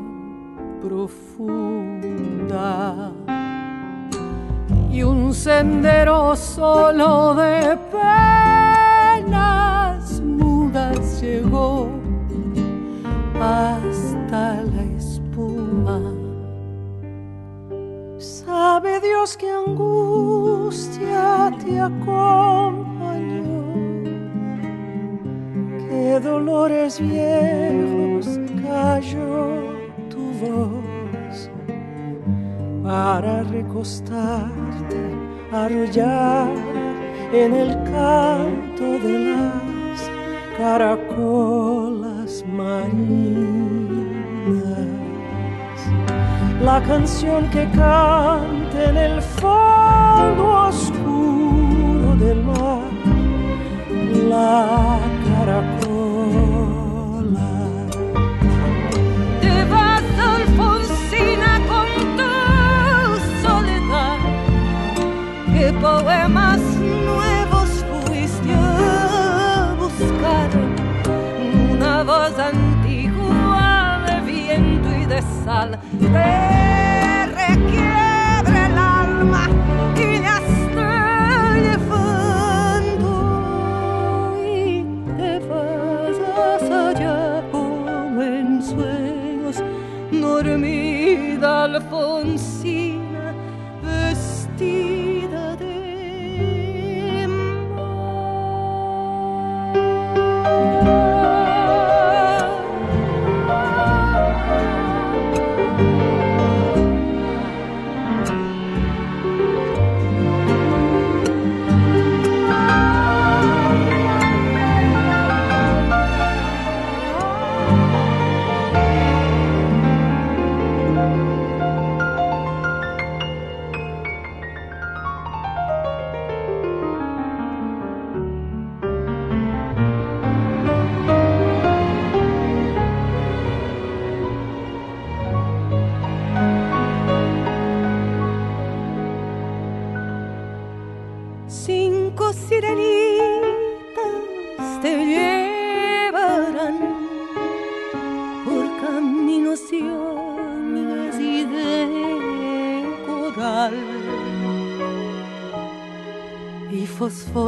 profunda 0.80 1.84
y 4.90 5.02
un 5.02 5.34
sendero 5.34 6.36
solo 6.36 7.34
de 7.34 7.76
penas 9.20 10.20
mudas 10.20 11.20
llegó 11.20 12.03
hasta 13.40 14.62
la 14.62 14.82
espuma. 14.96 16.00
Sabe 18.18 19.00
Dios 19.00 19.36
que 19.36 19.50
angustia 19.50 21.50
te 21.64 21.80
acompañó, 21.80 23.64
que 25.88 26.20
dolores 26.20 27.00
viejos 27.00 28.38
cayó 28.62 29.64
tu 30.08 30.32
voz 30.40 31.50
para 32.82 33.42
recostarte, 33.44 35.00
arrullar 35.52 36.48
en 37.32 37.54
el 37.54 37.70
canto 37.84 38.98
de 39.06 39.18
las 39.36 40.10
caracolas 40.56 42.03
marinas. 42.56 43.34
La 46.62 46.80
canción 46.82 47.50
que 47.50 47.64
canta 47.70 48.90
en 48.90 48.96
el 48.96 49.20
fondo 49.20 50.68
oscuro 50.68 52.16
del 52.16 52.42
mar, 52.42 52.90
la 54.28 54.98
caracola. 55.26 55.70
Te 59.42 59.56
vas, 59.72 60.04
Alfonsina, 60.34 61.52
con 61.70 61.88
tu 62.18 62.32
soledad. 63.42 64.18
¿Qué 65.52 65.66
poemas 65.80 66.53
de 75.14 75.22
sal. 75.44 75.78
Te 75.98 76.83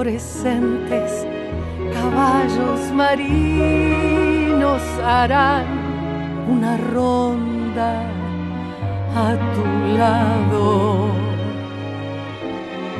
fosforescentes 0.07 1.27
caballos 1.93 2.81
marinos 2.93 4.83
harán 5.05 5.67
una 6.49 6.77
ronda 6.77 8.03
a 9.17 9.37
tu 9.55 9.65
lado 9.99 11.11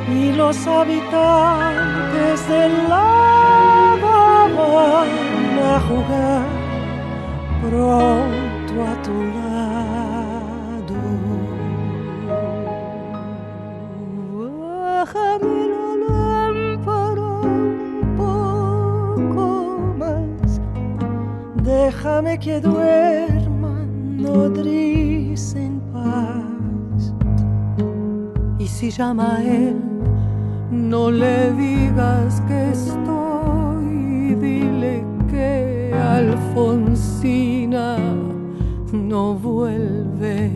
y 0.09 0.33
los 0.33 0.67
habitantes 0.67 2.47
del 2.49 2.89
lava 2.89 4.47
van 4.57 5.59
a 5.59 5.79
jugar 5.87 6.45
pronto 7.61 8.73
a 8.83 8.93
tu 9.03 9.13
lado. 9.23 9.46
déjame 21.97 22.37
que 22.37 22.59
duerman, 22.61 24.17
nodris 24.17 25.55
en 25.55 25.79
paz. 25.91 27.13
Y 28.59 28.67
si 28.67 28.91
llama 28.91 29.37
a 29.37 29.43
él, 29.43 29.75
no 30.71 31.09
le 31.09 31.51
digas 31.53 32.41
que 32.47 32.69
estoy, 32.69 34.35
dile 34.35 35.03
que 35.31 35.91
Alfonsina 36.15 37.97
no 38.93 39.33
vuelve. 39.33 40.51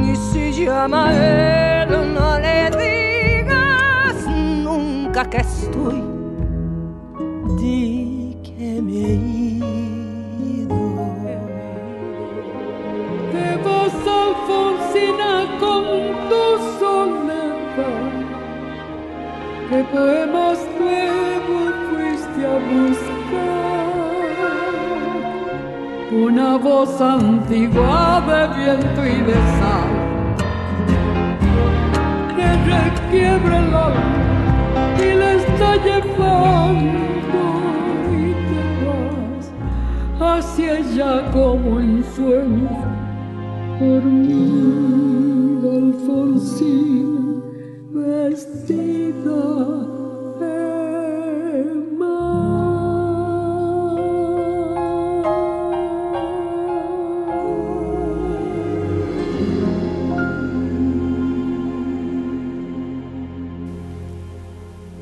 Ni 0.00 0.16
si 0.16 0.64
llama 0.64 1.08
a 1.08 1.82
él, 1.82 1.88
no 2.14 2.38
le 2.38 2.70
digas 2.84 4.16
nunca 4.64 5.24
que 5.28 5.38
estoy. 5.38 6.02
Dile 7.58 7.89
poemas 19.92 20.58
nuevos 20.78 21.72
fuiste 21.90 22.46
a 22.46 22.56
buscar? 22.70 23.20
Una 26.12 26.56
voz 26.56 27.00
antigua 27.00 28.20
de 28.26 28.40
viento 28.58 29.00
y 29.06 29.20
de 29.28 29.38
sal 29.58 29.90
que 32.36 32.48
requiebra 32.74 33.58
el 33.58 33.74
alma 33.74 34.20
y 34.98 35.14
la 35.14 35.30
está 35.34 35.70
llevando 35.84 37.42
y 38.12 38.34
te 38.48 38.62
vas 38.84 39.46
hacia 40.20 40.70
allá 40.74 41.12
como 41.32 41.80
en 41.80 42.04
sueños 42.14 42.80
dormida 43.78 44.80
Alfonsina 45.78 47.42
vestida 47.92 49.79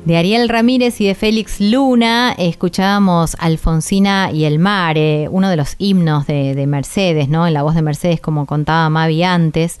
De 0.09 0.17
Ariel 0.17 0.49
Ramírez 0.49 0.99
y 1.01 1.05
de 1.05 1.13
Félix 1.13 1.61
Luna 1.61 2.33
escuchábamos 2.35 3.35
Alfonsina 3.37 4.31
y 4.33 4.45
el 4.45 4.57
mar, 4.57 4.97
eh, 4.97 5.27
uno 5.29 5.51
de 5.51 5.55
los 5.55 5.75
himnos 5.77 6.25
de, 6.25 6.55
de 6.55 6.65
Mercedes, 6.65 7.29
¿no? 7.29 7.45
En 7.45 7.53
la 7.53 7.61
voz 7.61 7.75
de 7.75 7.83
Mercedes, 7.83 8.19
como 8.19 8.47
contaba 8.47 8.89
Mavi 8.89 9.21
antes. 9.21 9.77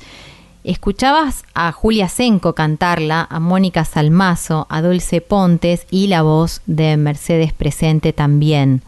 Escuchabas 0.63 1.45
a 1.55 1.71
Julia 1.71 2.09
Senco 2.09 2.53
cantarla, 2.53 3.25
a 3.27 3.39
Mónica 3.39 3.85
Salmazo, 3.85 4.67
a 4.69 4.83
Dulce 4.83 5.19
Pontes 5.21 5.87
y 5.89 6.05
la 6.05 6.21
voz 6.21 6.61
de 6.67 6.95
Mercedes 6.95 7.51
presente 7.51 8.13
también. 8.13 8.83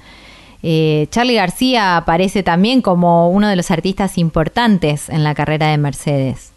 Eh, 0.62 1.08
Charlie 1.10 1.34
García 1.34 1.98
aparece 1.98 2.44
también 2.44 2.84
como 2.84 3.32
uno 3.32 3.48
de 3.48 3.56
los 3.56 3.72
artistas 3.72 4.20
importantes 4.20 5.10
en 5.10 5.24
la 5.24 5.34
carrera 5.34 5.72
de 5.72 5.80
Mercedes. 5.80 6.52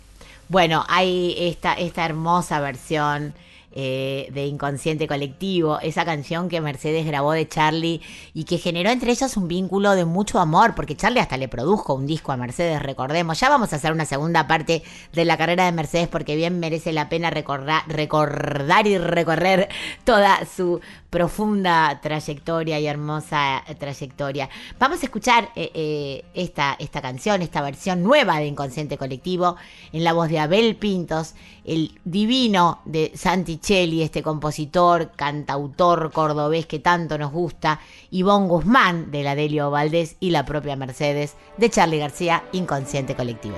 Bueno, 0.50 0.84
hay 0.90 1.36
esta, 1.38 1.72
esta 1.72 2.04
hermosa 2.04 2.60
versión 2.60 3.32
eh, 3.76 4.28
de 4.32 4.46
Inconsciente 4.46 5.08
Colectivo, 5.08 5.80
esa 5.80 6.04
canción 6.04 6.48
que 6.48 6.60
Mercedes 6.60 7.04
grabó 7.04 7.32
de 7.32 7.48
Charlie 7.48 8.00
y 8.32 8.44
que 8.44 8.58
generó 8.58 8.90
entre 8.90 9.10
ellos 9.10 9.36
un 9.36 9.48
vínculo 9.48 9.96
de 9.96 10.04
mucho 10.04 10.38
amor, 10.38 10.76
porque 10.76 10.96
Charlie 10.96 11.18
hasta 11.18 11.36
le 11.36 11.48
produjo 11.48 11.94
un 11.94 12.06
disco 12.06 12.30
a 12.30 12.36
Mercedes, 12.36 12.80
recordemos. 12.80 13.40
Ya 13.40 13.48
vamos 13.48 13.72
a 13.72 13.76
hacer 13.76 13.90
una 13.90 14.04
segunda 14.04 14.46
parte 14.46 14.84
de 15.12 15.24
la 15.24 15.36
carrera 15.36 15.64
de 15.64 15.72
Mercedes 15.72 16.06
porque 16.06 16.36
bien 16.36 16.60
merece 16.60 16.92
la 16.92 17.08
pena 17.08 17.30
recordar, 17.30 17.82
recordar 17.88 18.86
y 18.86 18.96
recorrer 18.96 19.68
toda 20.04 20.46
su 20.46 20.80
profunda 21.14 22.00
trayectoria 22.02 22.80
y 22.80 22.88
hermosa 22.88 23.62
trayectoria. 23.78 24.50
Vamos 24.80 25.00
a 25.00 25.04
escuchar 25.04 25.48
eh, 25.54 25.70
eh, 25.72 26.24
esta, 26.34 26.74
esta 26.80 27.00
canción, 27.00 27.40
esta 27.40 27.62
versión 27.62 28.02
nueva 28.02 28.38
de 28.40 28.46
Inconsciente 28.46 28.98
Colectivo, 28.98 29.54
en 29.92 30.02
la 30.02 30.12
voz 30.12 30.28
de 30.28 30.40
Abel 30.40 30.74
Pintos, 30.74 31.36
el 31.64 32.00
divino 32.04 32.80
de 32.84 33.12
Santi 33.14 33.60
Celli, 33.62 34.02
este 34.02 34.24
compositor, 34.24 35.12
cantautor 35.14 36.10
cordobés 36.10 36.66
que 36.66 36.80
tanto 36.80 37.16
nos 37.16 37.30
gusta, 37.30 37.78
Ivonne 38.10 38.48
Guzmán 38.48 39.12
de 39.12 39.22
la 39.22 39.36
Delio 39.36 39.70
Valdés 39.70 40.16
y 40.18 40.30
la 40.30 40.44
propia 40.44 40.74
Mercedes 40.74 41.36
de 41.58 41.70
Charlie 41.70 41.98
García, 42.00 42.42
Inconsciente 42.50 43.14
Colectivo. 43.14 43.54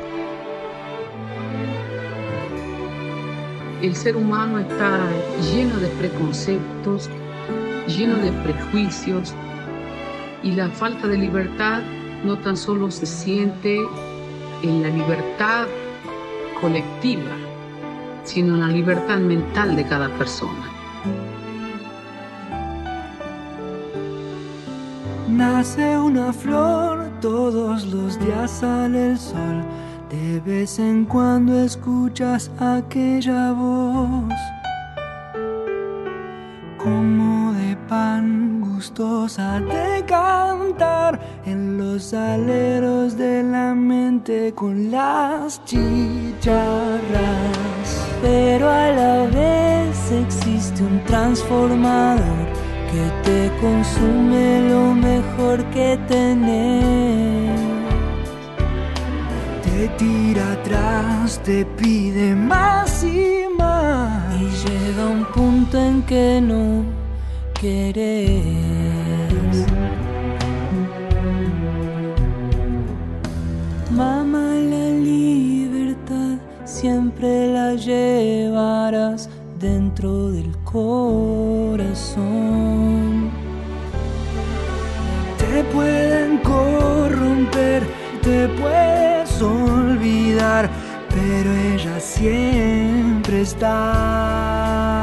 El 3.81 3.97
ser 3.97 4.15
humano 4.15 4.59
está 4.59 5.09
lleno 5.53 5.79
de 5.79 5.89
preconceptos, 5.89 7.09
lleno 7.87 8.17
de 8.17 8.33
prejuicios 8.33 9.35
y 10.43 10.53
la 10.53 10.69
falta 10.69 11.07
de 11.07 11.19
libertad 11.19 11.83
no 12.25 12.39
tan 12.39 12.57
solo 12.57 12.91
se 12.91 13.07
siente 13.07 13.79
en 14.63 14.83
la 14.83 14.89
libertad 14.89 15.67
colectiva, 16.61 17.37
sino 18.25 18.55
en 18.55 18.61
la 18.61 18.69
libertad 18.69 19.19
mental 19.19 19.77
de 19.77 19.85
cada 19.85 20.09
persona. 20.17 20.73
Nace 25.29 25.99
una 25.99 26.33
flor, 26.33 27.11
todos 27.21 27.85
los 27.87 28.19
días 28.19 28.51
sale 28.51 29.11
el 29.11 29.19
sol. 29.19 29.63
De 30.11 30.41
vez 30.41 30.79
en 30.79 31.05
cuando 31.05 31.61
escuchas 31.61 32.51
aquella 32.59 33.53
voz, 33.53 34.33
como 36.79 37.53
de 37.53 37.76
pan 37.89 38.61
gustosa 38.61 39.61
de 39.61 40.05
cantar 40.07 41.19
en 41.45 41.79
los 41.79 42.13
aleros 42.13 43.17
de 43.17 43.43
la 43.43 43.75
mente 43.75 44.53
con 44.55 44.91
las 44.91 45.65
chicharras. 45.65 47.07
Pero 48.23 48.69
a 48.69 48.91
la 48.91 49.27
vez 49.27 50.13
existe 50.13 50.83
un 50.83 51.03
transformador 51.05 52.47
que 52.91 53.05
te 53.23 53.51
consume 53.61 54.69
lo 54.69 54.95
mejor 54.95 55.65
que 55.67 55.99
tenés. 56.09 57.61
Te 59.65 59.89
tira 59.99 60.53
atrás, 60.53 61.41
te 61.45 61.65
pide 61.65 62.35
más 62.35 63.05
y 63.05 63.45
más. 63.57 64.35
Y 64.41 64.49
llega 64.67 65.07
un 65.07 65.25
punto 65.27 65.79
en 65.79 66.03
que 66.03 66.41
no 66.41 67.06
querés. 67.61 68.53
Mamá, 73.91 74.55
la 74.73 74.89
libertad 75.11 76.39
siempre 76.65 77.53
la 77.53 77.75
llevarás 77.75 79.29
dentro 79.59 80.31
del 80.31 80.57
corazón. 80.65 82.27
Te 85.39 85.65
pueden 85.73 86.39
corromper, 86.39 87.83
te 88.23 88.49
puedes 88.49 89.41
olvidar, 89.41 90.69
pero 91.09 91.51
ella 91.73 91.99
siempre 92.01 93.41
está. 93.41 94.97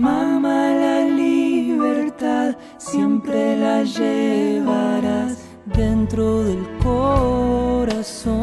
Mamá, 0.00 0.70
la 0.74 1.00
libertad 1.08 2.56
siempre 2.78 3.56
la 3.56 3.82
llevarás 3.82 5.38
dentro 5.66 6.44
del 6.44 6.64
corazón. 6.80 8.38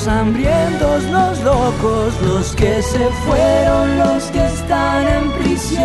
Los 0.00 0.08
hambrientos, 0.08 1.04
los 1.04 1.42
locos, 1.42 2.14
los 2.22 2.54
que 2.56 2.80
se 2.80 3.10
fueron, 3.26 3.98
los 3.98 4.24
que 4.30 4.46
están 4.46 5.06
en 5.06 5.30
prisión. 5.32 5.82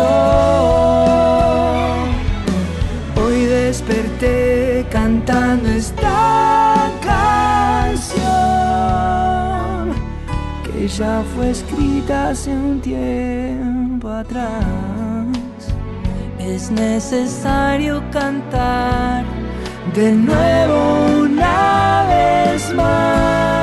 Hoy 3.16 3.44
desperté 3.44 4.86
cantando 4.90 5.68
esta 5.68 6.90
canción 7.02 8.14
que 10.64 10.88
ya 10.88 11.22
fue 11.34 11.50
escrita 11.50 12.30
hace 12.30 12.50
un 12.52 12.80
tiempo 12.80 14.08
atrás. 14.08 14.56
Es 16.38 16.70
necesario 16.70 18.02
cantar 18.10 19.26
de 19.94 20.12
nuevo 20.12 21.06
una 21.24 22.06
vez 22.08 22.72
más. 22.72 23.55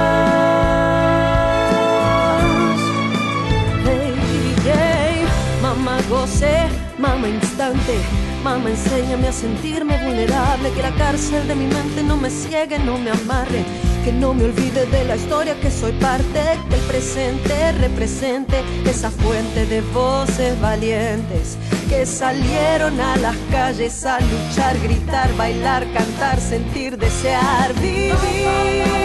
Goce, 6.33 6.67
mamá 6.97 7.27
instante. 7.27 7.93
Mamá, 8.43 8.69
enséñame 8.69 9.27
a 9.27 9.31
sentirme 9.31 9.97
vulnerable, 10.03 10.71
que 10.71 10.81
la 10.81 10.91
cárcel 10.95 11.47
de 11.47 11.55
mi 11.55 11.65
mente 11.65 12.03
no 12.03 12.17
me 12.17 12.29
ciegue, 12.29 12.77
no 12.79 12.97
me 12.97 13.11
amarre, 13.11 13.63
que 14.03 14.11
no 14.11 14.33
me 14.33 14.45
olvide 14.45 14.85
de 14.85 15.03
la 15.05 15.15
historia, 15.15 15.55
que 15.61 15.71
soy 15.71 15.93
parte 15.93 16.39
del 16.69 16.79
presente, 16.81 17.71
represente 17.73 18.61
esa 18.85 19.09
fuente 19.09 19.65
de 19.65 19.81
voces 19.93 20.59
valientes 20.59 21.57
que 21.87 22.05
salieron 22.05 22.99
a 22.99 23.15
las 23.17 23.37
calles 23.49 24.05
a 24.05 24.19
luchar, 24.19 24.77
gritar, 24.79 25.33
bailar, 25.37 25.85
cantar, 25.93 26.39
sentir, 26.39 26.97
desear, 26.97 27.73
vivir. 27.75 29.02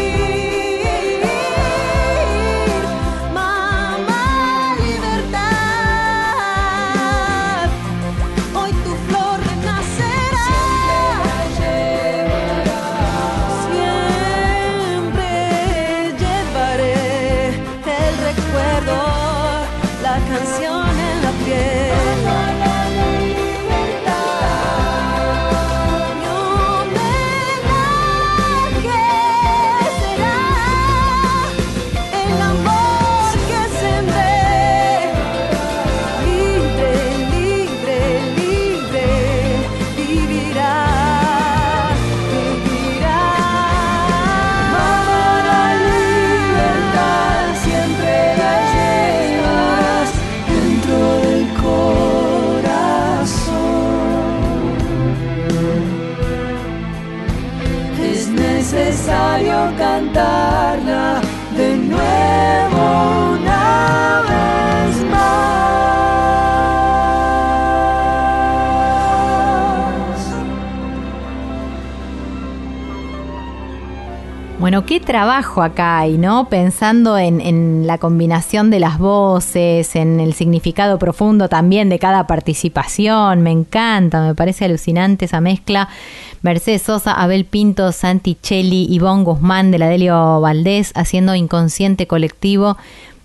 Qué 74.88 75.00
trabajo 75.00 75.62
acá 75.62 75.98
hay, 75.98 76.16
¿no? 76.16 76.48
Pensando 76.48 77.18
en, 77.18 77.42
en 77.42 77.86
la 77.86 77.98
combinación 77.98 78.70
de 78.70 78.80
las 78.80 78.98
voces, 78.98 79.94
en 79.94 80.18
el 80.18 80.32
significado 80.32 80.98
profundo 80.98 81.50
también 81.50 81.90
de 81.90 81.98
cada 81.98 82.26
participación. 82.26 83.42
Me 83.42 83.50
encanta, 83.50 84.22
me 84.22 84.34
parece 84.34 84.64
alucinante 84.64 85.26
esa 85.26 85.42
mezcla. 85.42 85.90
Mercedes 86.40 86.80
Sosa, 86.80 87.12
Abel 87.12 87.44
Pinto, 87.44 87.92
Santi 87.92 88.38
Cheli, 88.40 88.86
Ivonne 88.88 89.24
Guzmán 89.24 89.70
de 89.70 89.78
la 89.78 89.88
Delio 89.88 90.40
Valdés 90.40 90.92
haciendo 90.94 91.34
inconsciente 91.34 92.06
colectivo 92.06 92.78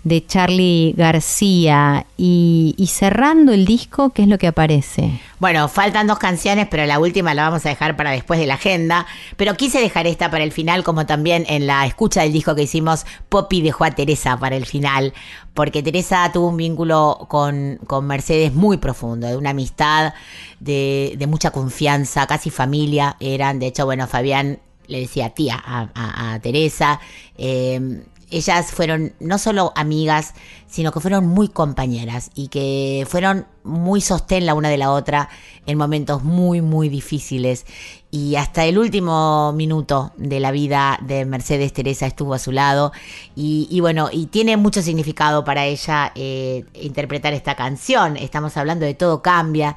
de 0.04 0.24
Charlie 0.24 0.94
García. 0.96 2.06
Y, 2.16 2.74
y 2.78 2.86
cerrando 2.86 3.52
el 3.52 3.64
disco, 3.64 4.10
¿qué 4.10 4.22
es 4.22 4.28
lo 4.28 4.38
que 4.38 4.46
aparece? 4.46 5.20
Bueno, 5.40 5.68
faltan 5.68 6.06
dos 6.06 6.18
canciones, 6.18 6.68
pero 6.70 6.86
la 6.86 6.98
última 6.98 7.34
la 7.34 7.44
vamos 7.44 7.66
a 7.66 7.70
dejar 7.70 7.96
para 7.96 8.12
después 8.12 8.38
de 8.38 8.46
la 8.46 8.54
agenda. 8.54 9.06
Pero 9.36 9.56
quise 9.56 9.80
dejar 9.80 10.06
esta 10.06 10.30
para 10.30 10.44
el 10.44 10.52
final, 10.52 10.84
como 10.84 11.06
también 11.06 11.44
en 11.48 11.66
la 11.66 11.86
escucha 11.86 12.22
del 12.22 12.32
disco 12.32 12.54
que 12.54 12.62
hicimos, 12.62 13.04
Poppy 13.28 13.62
dejó 13.62 13.84
a 13.84 13.90
Teresa 13.90 14.38
para 14.38 14.56
el 14.56 14.66
final, 14.66 15.12
porque 15.54 15.82
Teresa 15.82 16.30
tuvo 16.32 16.48
un 16.48 16.56
vínculo 16.56 17.26
con, 17.28 17.78
con 17.86 18.06
Mercedes 18.06 18.54
muy 18.54 18.76
profundo, 18.76 19.26
de 19.26 19.36
una 19.36 19.50
amistad, 19.50 20.14
de, 20.60 21.14
de 21.16 21.26
mucha 21.26 21.50
confianza, 21.50 22.26
casi 22.26 22.50
familia 22.50 23.16
eran. 23.20 23.58
De 23.58 23.66
hecho, 23.66 23.84
bueno, 23.86 24.06
Fabián 24.06 24.60
le 24.86 25.00
decía 25.00 25.30
tía 25.30 25.62
a, 25.64 26.38
Teresa. 26.42 27.00
Eh, 27.36 28.04
ellas 28.30 28.72
fueron 28.72 29.14
no 29.20 29.38
solo 29.38 29.72
amigas, 29.76 30.34
sino 30.66 30.92
que 30.92 31.00
fueron 31.00 31.26
muy 31.26 31.48
compañeras 31.48 32.30
y 32.34 32.48
que 32.48 33.06
fueron 33.08 33.46
muy 33.64 34.00
sostén 34.00 34.46
la 34.46 34.54
una 34.54 34.68
de 34.68 34.78
la 34.78 34.92
otra 34.92 35.28
en 35.66 35.78
momentos 35.78 36.22
muy, 36.22 36.60
muy 36.60 36.88
difíciles. 36.88 37.66
Y 38.10 38.36
hasta 38.36 38.64
el 38.64 38.78
último 38.78 39.52
minuto 39.54 40.12
de 40.16 40.38
la 40.38 40.52
vida 40.52 41.00
de 41.02 41.24
Mercedes 41.24 41.72
Teresa 41.72 42.06
estuvo 42.06 42.34
a 42.34 42.38
su 42.38 42.52
lado. 42.52 42.92
Y, 43.34 43.80
bueno, 43.80 44.08
y 44.12 44.26
tiene 44.26 44.56
mucho 44.56 44.82
significado 44.82 45.42
para 45.42 45.66
ella 45.66 46.12
eh, 46.14 46.64
interpretar 46.74 47.32
esta 47.32 47.56
canción. 47.56 48.16
Estamos 48.16 48.56
hablando 48.56 48.86
de 48.86 48.94
todo 48.94 49.20
cambia, 49.20 49.74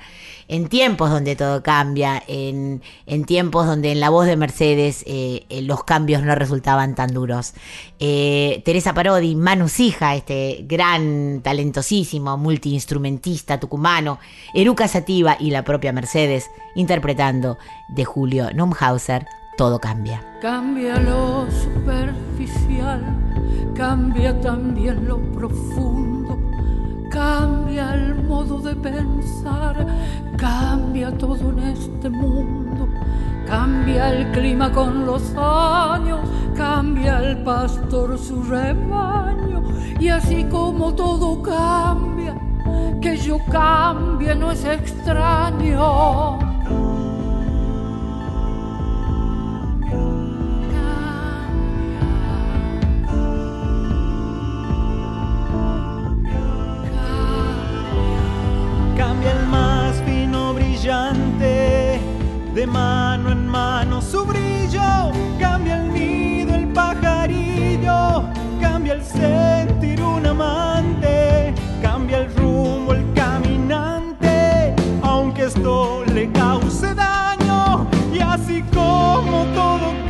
en 0.47 0.67
tiempos 0.67 1.09
donde 1.09 1.35
todo 1.35 1.63
cambia, 1.63 2.21
en, 2.27 2.83
en 3.07 3.25
tiempos 3.25 3.65
donde 3.65 3.91
en 3.91 3.99
la 3.99 4.11
voz 4.11 4.27
de 4.27 4.37
Mercedes 4.37 5.03
eh, 5.07 5.45
eh, 5.49 5.63
los 5.63 5.83
cambios 5.83 6.21
no 6.21 6.35
resultaban 6.35 6.93
tan 6.93 7.15
duros. 7.15 7.53
Teresa 7.97 8.93
Parodi, 8.93 9.35
Manu 9.35 9.67
Sija, 9.67 10.13
este 10.13 10.63
gran, 10.67 11.41
talentosísimo, 11.41 12.37
multiinstrumentista 12.37 13.59
tucumano, 13.59 13.76
Eruca 14.53 14.87
Sativa 14.87 15.37
y 15.39 15.51
la 15.51 15.63
propia 15.63 15.93
Mercedes, 15.93 16.51
interpretando 16.75 17.57
de 17.87 18.05
Julio 18.05 18.51
Numhauser, 18.53 19.27
Todo 19.57 19.79
cambia. 19.79 20.23
Cambia 20.39 20.99
lo 20.99 21.47
superficial, 21.49 23.01
cambia 23.75 24.39
también 24.39 25.07
lo 25.07 25.17
profundo, 25.31 26.37
cambia 27.09 27.95
el 27.95 28.23
modo 28.23 28.59
de 28.59 28.75
pensar, 28.75 29.87
cambia 30.37 31.11
todo 31.17 31.49
en 31.51 31.59
este 31.59 32.09
mundo, 32.09 32.87
cambia 33.47 34.13
el 34.13 34.31
clima 34.31 34.71
con 34.71 35.07
los 35.07 35.33
años, 35.35 36.19
cambia 36.55 37.19
el 37.19 37.43
pastor 37.43 38.19
su 38.19 38.43
rebaño, 38.43 39.63
y 39.99 40.09
así 40.09 40.43
como 40.45 40.93
todo 40.93 41.41
cambia, 41.41 42.35
que 43.01 43.17
yo 43.17 43.39
cambie 43.51 44.35
no 44.35 44.51
es 44.51 44.65
extraño. 44.65 46.39
Cambia 58.97 59.31
el 59.31 59.47
más 59.47 60.01
fino 60.05 60.53
brillante, 60.53 61.99
de 62.53 62.67
mano 62.67 63.31
en 63.31 63.47
mano 63.47 64.01
su 64.01 64.25
brillo. 64.25 65.11
Cambia 65.39 65.77
el 65.81 65.93
nido, 65.93 66.55
el 66.55 66.67
pajarillo, 66.69 68.23
cambia 68.59 68.93
el 68.93 69.03
sentir 69.03 70.01
un 70.01 70.25
amante, 70.25 70.66
le 76.13 76.31
cause 76.31 76.93
daño. 76.95 77.87
Y 78.13 78.19
así 78.19 78.63
como 78.73 79.45
todo 79.53 80.06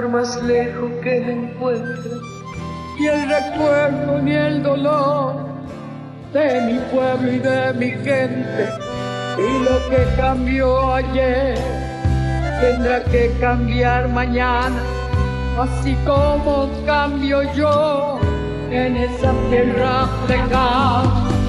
por 0.00 0.08
más 0.08 0.42
lejos 0.44 0.90
que 1.02 1.20
me 1.20 1.32
encuentre, 1.32 2.12
y 2.98 3.06
el 3.06 3.28
recuerdo 3.28 4.18
ni 4.22 4.32
el 4.32 4.62
dolor 4.62 5.34
de 6.32 6.60
mi 6.62 6.78
pueblo 6.90 7.30
y 7.30 7.38
de 7.38 7.74
mi 7.74 7.90
gente. 7.90 8.68
Y 9.36 9.64
lo 9.64 9.90
que 9.90 10.06
cambió 10.16 10.94
ayer 10.94 11.58
tendrá 12.60 13.04
que 13.04 13.30
cambiar 13.40 14.08
mañana, 14.08 14.80
así 15.58 15.94
como 16.06 16.70
cambio 16.86 17.42
yo 17.52 18.18
en 18.70 18.96
esa 18.96 19.32
tierra 19.50 20.08
lejana. 20.28 21.39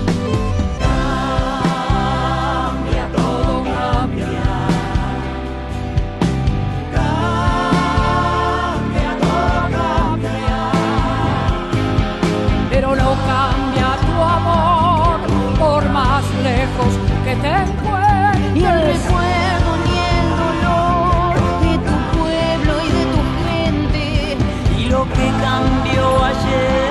Que 25.06 25.32
cambió 25.42 26.24
ayer 26.24 26.91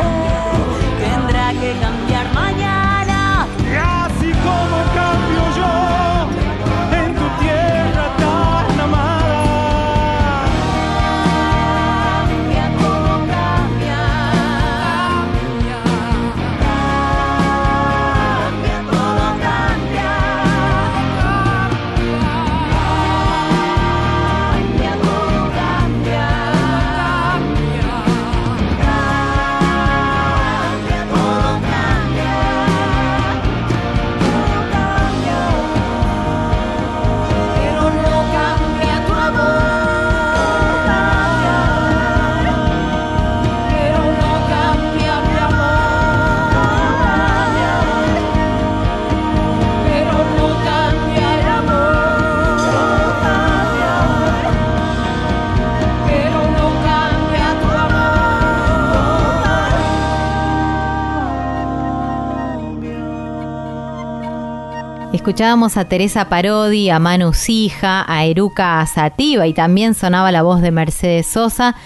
Escuchábamos 65.30 65.76
a 65.76 65.84
Teresa 65.84 66.28
Parodi, 66.28 66.90
a 66.90 66.98
Manu 66.98 67.32
Sija, 67.32 68.04
a 68.12 68.24
Eruca 68.24 68.84
Sativa 68.86 69.46
y 69.46 69.54
también 69.54 69.94
sonaba 69.94 70.32
la 70.32 70.42
voz 70.42 70.60
de 70.60 70.72
Mercedes 70.72 71.28
Sosa 71.28 71.76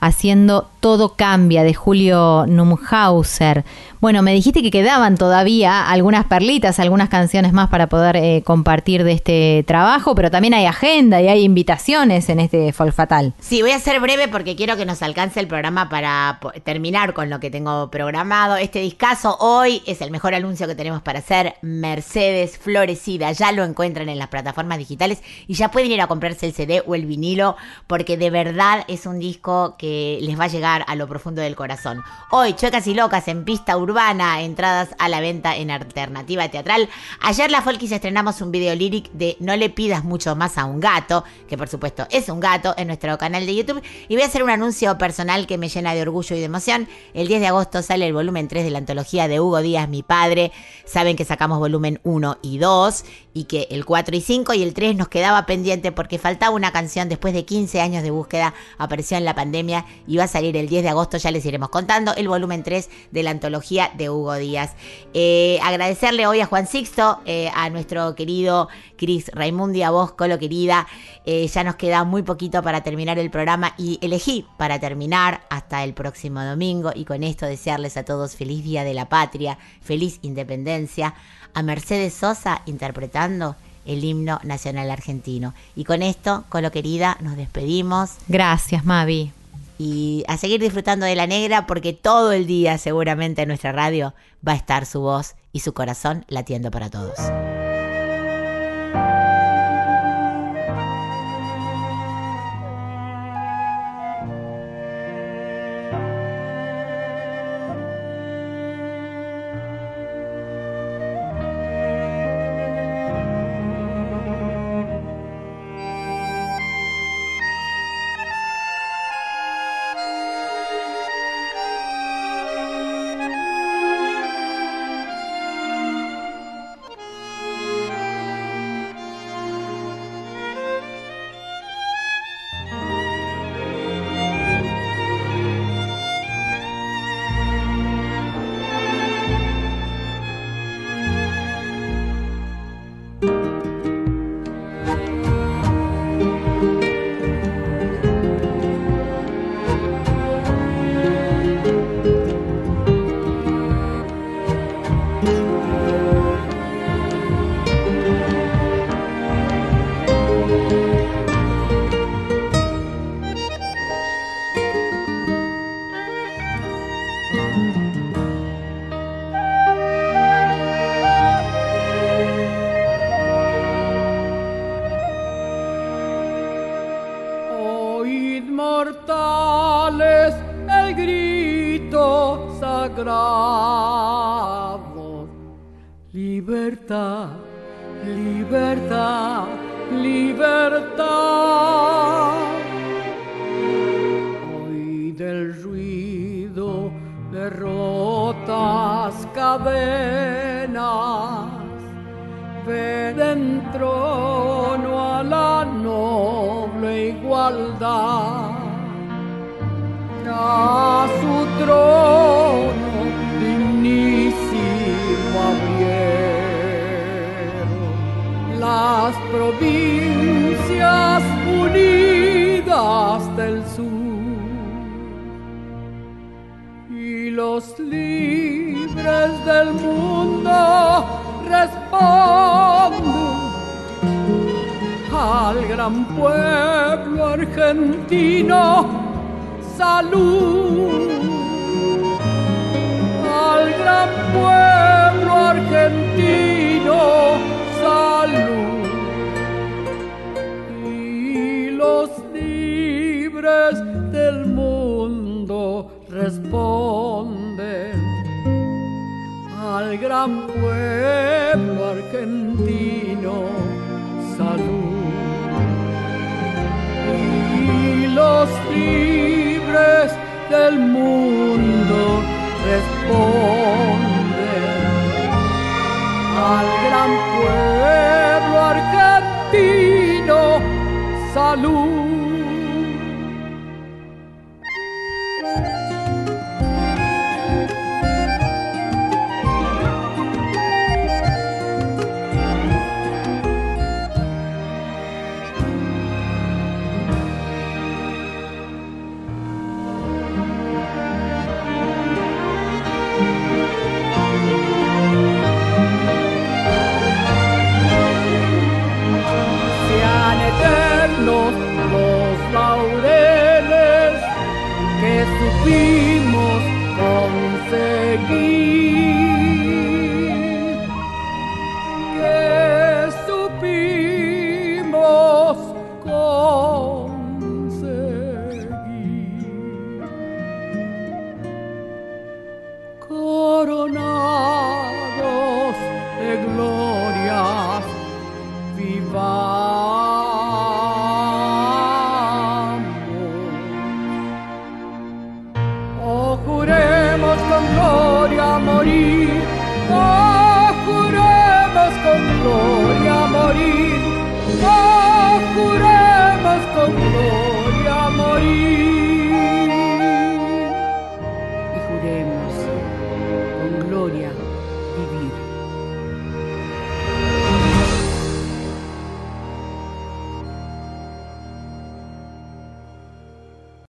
haciendo 0.00 0.68
Todo 0.80 1.14
Cambia 1.16 1.62
de 1.62 1.72
Julio 1.72 2.44
Numhauser. 2.46 3.64
Bueno, 4.00 4.22
me 4.22 4.32
dijiste 4.32 4.62
que 4.62 4.70
quedaban 4.70 5.18
todavía 5.18 5.90
algunas 5.90 6.24
perlitas, 6.24 6.80
algunas 6.80 7.10
canciones 7.10 7.52
más 7.52 7.68
para 7.68 7.90
poder 7.90 8.16
eh, 8.16 8.42
compartir 8.46 9.04
de 9.04 9.12
este 9.12 9.62
trabajo, 9.66 10.14
pero 10.14 10.30
también 10.30 10.54
hay 10.54 10.64
agenda 10.64 11.20
y 11.20 11.28
hay 11.28 11.44
invitaciones 11.44 12.30
en 12.30 12.40
este 12.40 12.72
Folfatal. 12.72 13.34
Sí, 13.40 13.60
voy 13.60 13.72
a 13.72 13.78
ser 13.78 14.00
breve 14.00 14.28
porque 14.28 14.56
quiero 14.56 14.78
que 14.78 14.86
nos 14.86 15.02
alcance 15.02 15.38
el 15.38 15.48
programa 15.48 15.90
para 15.90 16.40
terminar 16.64 17.12
con 17.12 17.28
lo 17.28 17.40
que 17.40 17.50
tengo 17.50 17.90
programado. 17.90 18.56
Este 18.56 18.78
discazo 18.78 19.36
hoy 19.38 19.82
es 19.84 20.00
el 20.00 20.10
mejor 20.10 20.34
anuncio 20.34 20.66
que 20.66 20.74
tenemos 20.74 21.02
para 21.02 21.18
hacer. 21.18 21.56
Mercedes 21.60 22.56
Florecida, 22.56 23.32
ya 23.32 23.52
lo 23.52 23.64
encuentran 23.64 24.08
en 24.08 24.18
las 24.18 24.28
plataformas 24.28 24.78
digitales 24.78 25.22
y 25.46 25.52
ya 25.52 25.70
pueden 25.70 25.92
ir 25.92 26.00
a 26.00 26.06
comprarse 26.06 26.46
el 26.46 26.54
CD 26.54 26.82
o 26.86 26.94
el 26.94 27.04
vinilo 27.04 27.54
porque 27.86 28.16
de 28.16 28.30
verdad 28.30 28.82
es 28.88 29.04
un 29.04 29.18
disco 29.18 29.76
que 29.76 30.18
les 30.22 30.40
va 30.40 30.44
a 30.44 30.48
llegar 30.48 30.86
a 30.88 30.94
lo 30.94 31.06
profundo 31.06 31.42
del 31.42 31.54
corazón. 31.54 32.02
Hoy, 32.30 32.54
Chuecas 32.54 32.86
y 32.86 32.94
Locas 32.94 33.28
en 33.28 33.44
pista 33.44 33.76
urbana, 33.90 34.42
entradas 34.42 34.90
a 34.98 35.08
la 35.08 35.20
venta 35.20 35.56
en 35.56 35.70
alternativa 35.70 36.48
teatral. 36.48 36.88
Ayer 37.20 37.50
la 37.50 37.60
Folkis 37.60 37.92
estrenamos 37.92 38.40
un 38.40 38.52
video 38.52 38.74
lyric 38.74 39.10
de 39.12 39.36
No 39.40 39.56
le 39.56 39.68
pidas 39.68 40.04
mucho 40.04 40.36
más 40.36 40.58
a 40.58 40.64
un 40.64 40.80
gato, 40.80 41.24
que 41.48 41.58
por 41.58 41.68
supuesto 41.68 42.06
es 42.10 42.28
un 42.28 42.40
gato 42.40 42.72
en 42.76 42.86
nuestro 42.86 43.18
canal 43.18 43.46
de 43.46 43.56
YouTube. 43.56 43.82
Y 44.08 44.14
voy 44.14 44.22
a 44.22 44.26
hacer 44.26 44.42
un 44.42 44.50
anuncio 44.50 44.96
personal 44.96 45.46
que 45.46 45.58
me 45.58 45.68
llena 45.68 45.94
de 45.94 46.02
orgullo 46.02 46.36
y 46.36 46.38
de 46.38 46.44
emoción. 46.44 46.88
El 47.14 47.26
10 47.28 47.40
de 47.40 47.46
agosto 47.48 47.82
sale 47.82 48.06
el 48.06 48.12
volumen 48.12 48.48
3 48.48 48.64
de 48.64 48.70
la 48.70 48.78
antología 48.78 49.26
de 49.26 49.40
Hugo 49.40 49.60
Díaz, 49.60 49.88
mi 49.88 50.02
padre. 50.02 50.52
Saben 50.84 51.16
que 51.16 51.24
sacamos 51.24 51.58
volumen 51.58 52.00
1 52.04 52.38
y 52.42 52.58
2 52.58 53.04
y 53.32 53.44
que 53.44 53.68
el 53.70 53.84
4 53.84 54.16
y 54.16 54.20
5 54.20 54.54
y 54.54 54.62
el 54.62 54.74
3 54.74 54.96
nos 54.96 55.08
quedaba 55.08 55.46
pendiente 55.46 55.92
porque 55.92 56.18
faltaba 56.18 56.54
una 56.54 56.72
canción 56.72 57.08
después 57.08 57.34
de 57.34 57.44
15 57.44 57.80
años 57.80 58.02
de 58.02 58.10
búsqueda, 58.10 58.54
apareció 58.78 59.16
en 59.16 59.24
la 59.24 59.34
pandemia 59.34 59.86
y 60.06 60.16
va 60.16 60.24
a 60.24 60.28
salir 60.28 60.56
el 60.56 60.68
10 60.68 60.82
de 60.82 60.88
agosto, 60.88 61.16
ya 61.16 61.30
les 61.30 61.44
iremos 61.44 61.68
contando, 61.68 62.14
el 62.14 62.28
volumen 62.28 62.62
3 62.62 62.88
de 63.10 63.22
la 63.22 63.30
antología 63.30 63.90
de 63.96 64.10
Hugo 64.10 64.34
Díaz. 64.34 64.74
Eh, 65.14 65.58
agradecerle 65.62 66.26
hoy 66.26 66.40
a 66.40 66.46
Juan 66.46 66.66
Sixto, 66.66 67.20
eh, 67.24 67.50
a 67.54 67.70
nuestro 67.70 68.14
querido 68.14 68.68
Cris 68.96 69.30
Raimundi, 69.34 69.82
a 69.82 69.90
vos, 69.90 70.12
Colo 70.12 70.38
querida. 70.38 70.86
Eh, 71.24 71.46
ya 71.46 71.64
nos 71.64 71.76
queda 71.76 72.04
muy 72.04 72.22
poquito 72.22 72.62
para 72.62 72.82
terminar 72.82 73.18
el 73.18 73.30
programa 73.30 73.74
y 73.76 73.98
elegí 74.02 74.46
para 74.56 74.78
terminar 74.80 75.42
hasta 75.50 75.84
el 75.84 75.94
próximo 75.94 76.42
domingo 76.42 76.92
y 76.94 77.04
con 77.04 77.22
esto 77.22 77.46
desearles 77.46 77.96
a 77.96 78.04
todos 78.04 78.36
feliz 78.36 78.64
Día 78.64 78.84
de 78.84 78.94
la 78.94 79.08
Patria, 79.08 79.58
feliz 79.80 80.18
Independencia, 80.22 81.14
a 81.54 81.62
Mercedes 81.62 82.14
Sosa 82.14 82.62
interpretando 82.66 83.56
el 83.86 84.04
himno 84.04 84.40
nacional 84.44 84.90
argentino. 84.90 85.54
Y 85.74 85.84
con 85.84 86.02
esto, 86.02 86.44
Colo 86.48 86.70
querida, 86.70 87.16
nos 87.20 87.36
despedimos. 87.36 88.12
Gracias, 88.28 88.84
Mavi. 88.84 89.32
Y 89.78 90.24
a 90.28 90.36
seguir 90.36 90.60
disfrutando 90.60 91.06
de 91.06 91.16
la 91.16 91.26
negra 91.26 91.66
porque 91.66 91.92
todo 91.92 92.32
el 92.32 92.46
día 92.46 92.76
seguramente 92.76 93.42
en 93.42 93.48
nuestra 93.48 93.72
radio 93.72 94.14
va 94.46 94.52
a 94.52 94.56
estar 94.56 94.84
su 94.84 95.00
voz 95.00 95.36
y 95.52 95.60
su 95.60 95.72
corazón 95.72 96.24
latiendo 96.28 96.70
para 96.70 96.90
todos. 96.90 97.16